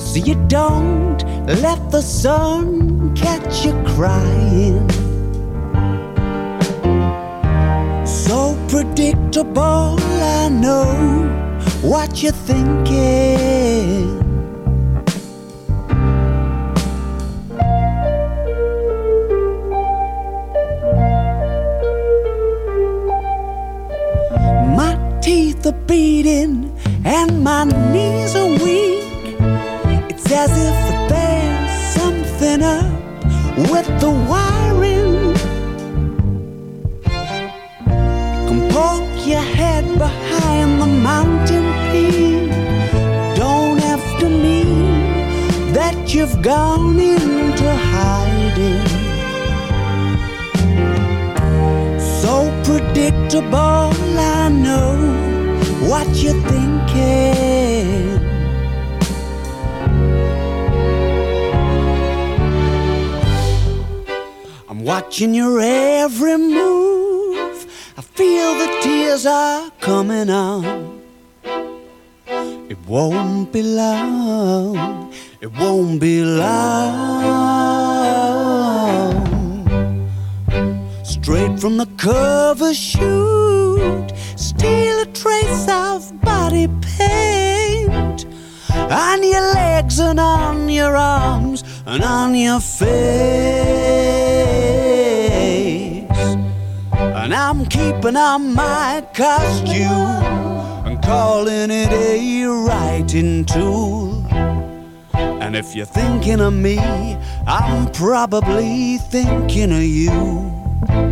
so 0.00 0.18
you 0.20 0.36
don't 0.46 1.20
let 1.66 1.80
the 1.90 2.02
sun 2.02 3.16
catch 3.16 3.64
you 3.64 3.72
crying. 3.96 4.88
So 8.06 8.56
predictable, 8.68 9.98
I 9.98 10.48
know 10.50 11.49
what 11.82 12.22
you're 12.22 12.32
thinking. 12.32 14.18
My 24.76 24.94
teeth 25.22 25.66
are 25.66 25.72
beating 25.86 26.76
and 27.04 27.42
my 27.42 27.64
knees 27.64 28.36
are 28.36 28.46
weak. 28.46 29.38
It's 30.10 30.30
as 30.30 30.50
if 30.50 31.08
there's 31.08 31.94
something 31.94 32.62
up 32.62 32.92
with 33.70 33.86
the 34.00 34.10
wiring. 34.28 35.09
You've 46.20 46.42
gone 46.42 46.98
into 46.98 47.70
hiding. 47.92 48.86
So 52.20 52.34
predictable, 52.62 53.90
I 54.18 54.50
know 54.50 54.96
what 55.88 56.06
you're 56.22 56.42
thinking. 56.52 58.18
I'm 64.68 64.84
watching 64.84 65.32
your 65.32 65.58
every 65.58 66.36
move. 66.36 67.58
I 67.96 68.02
feel 68.02 68.58
the 68.58 68.78
tears 68.82 69.24
are 69.24 69.70
coming 69.80 70.28
on. 70.28 70.99
It 72.70 72.78
won't 72.86 73.52
be 73.52 73.62
long. 73.64 75.12
It 75.40 75.50
won't 75.58 76.00
be 76.00 76.22
long. 76.22 77.24
Straight 81.02 81.58
from 81.58 81.78
the 81.78 81.86
cover 81.96 82.72
shoot, 82.72 84.12
steal 84.36 85.00
a 85.00 85.06
trace 85.06 85.66
of 85.68 86.12
body 86.20 86.68
paint 86.80 88.26
on 88.70 89.24
your 89.24 89.52
legs 89.52 89.98
and 89.98 90.20
on 90.20 90.68
your 90.68 90.96
arms 90.96 91.64
and 91.86 92.04
on 92.04 92.36
your 92.36 92.60
face. 92.60 92.90
And 97.00 97.34
I'm 97.34 97.66
keeping 97.66 98.14
on 98.14 98.54
my 98.54 99.04
costume 99.12 100.39
calling 101.10 101.72
it 101.72 101.90
a 101.90 102.46
writing 102.46 103.44
tool. 103.44 104.24
And 105.12 105.56
if 105.56 105.74
you're 105.74 105.84
thinking 105.84 106.40
of 106.40 106.52
me, 106.52 106.78
I'm 107.48 107.90
probably 107.90 108.98
thinking 108.98 109.72
of 109.72 109.82
you. 109.82 111.09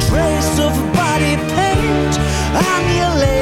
trace 0.00 0.58
of 0.58 0.72
body 0.92 1.36
paint 1.54 2.14
on 2.54 2.96
your 2.96 3.14
leg. 3.20 3.41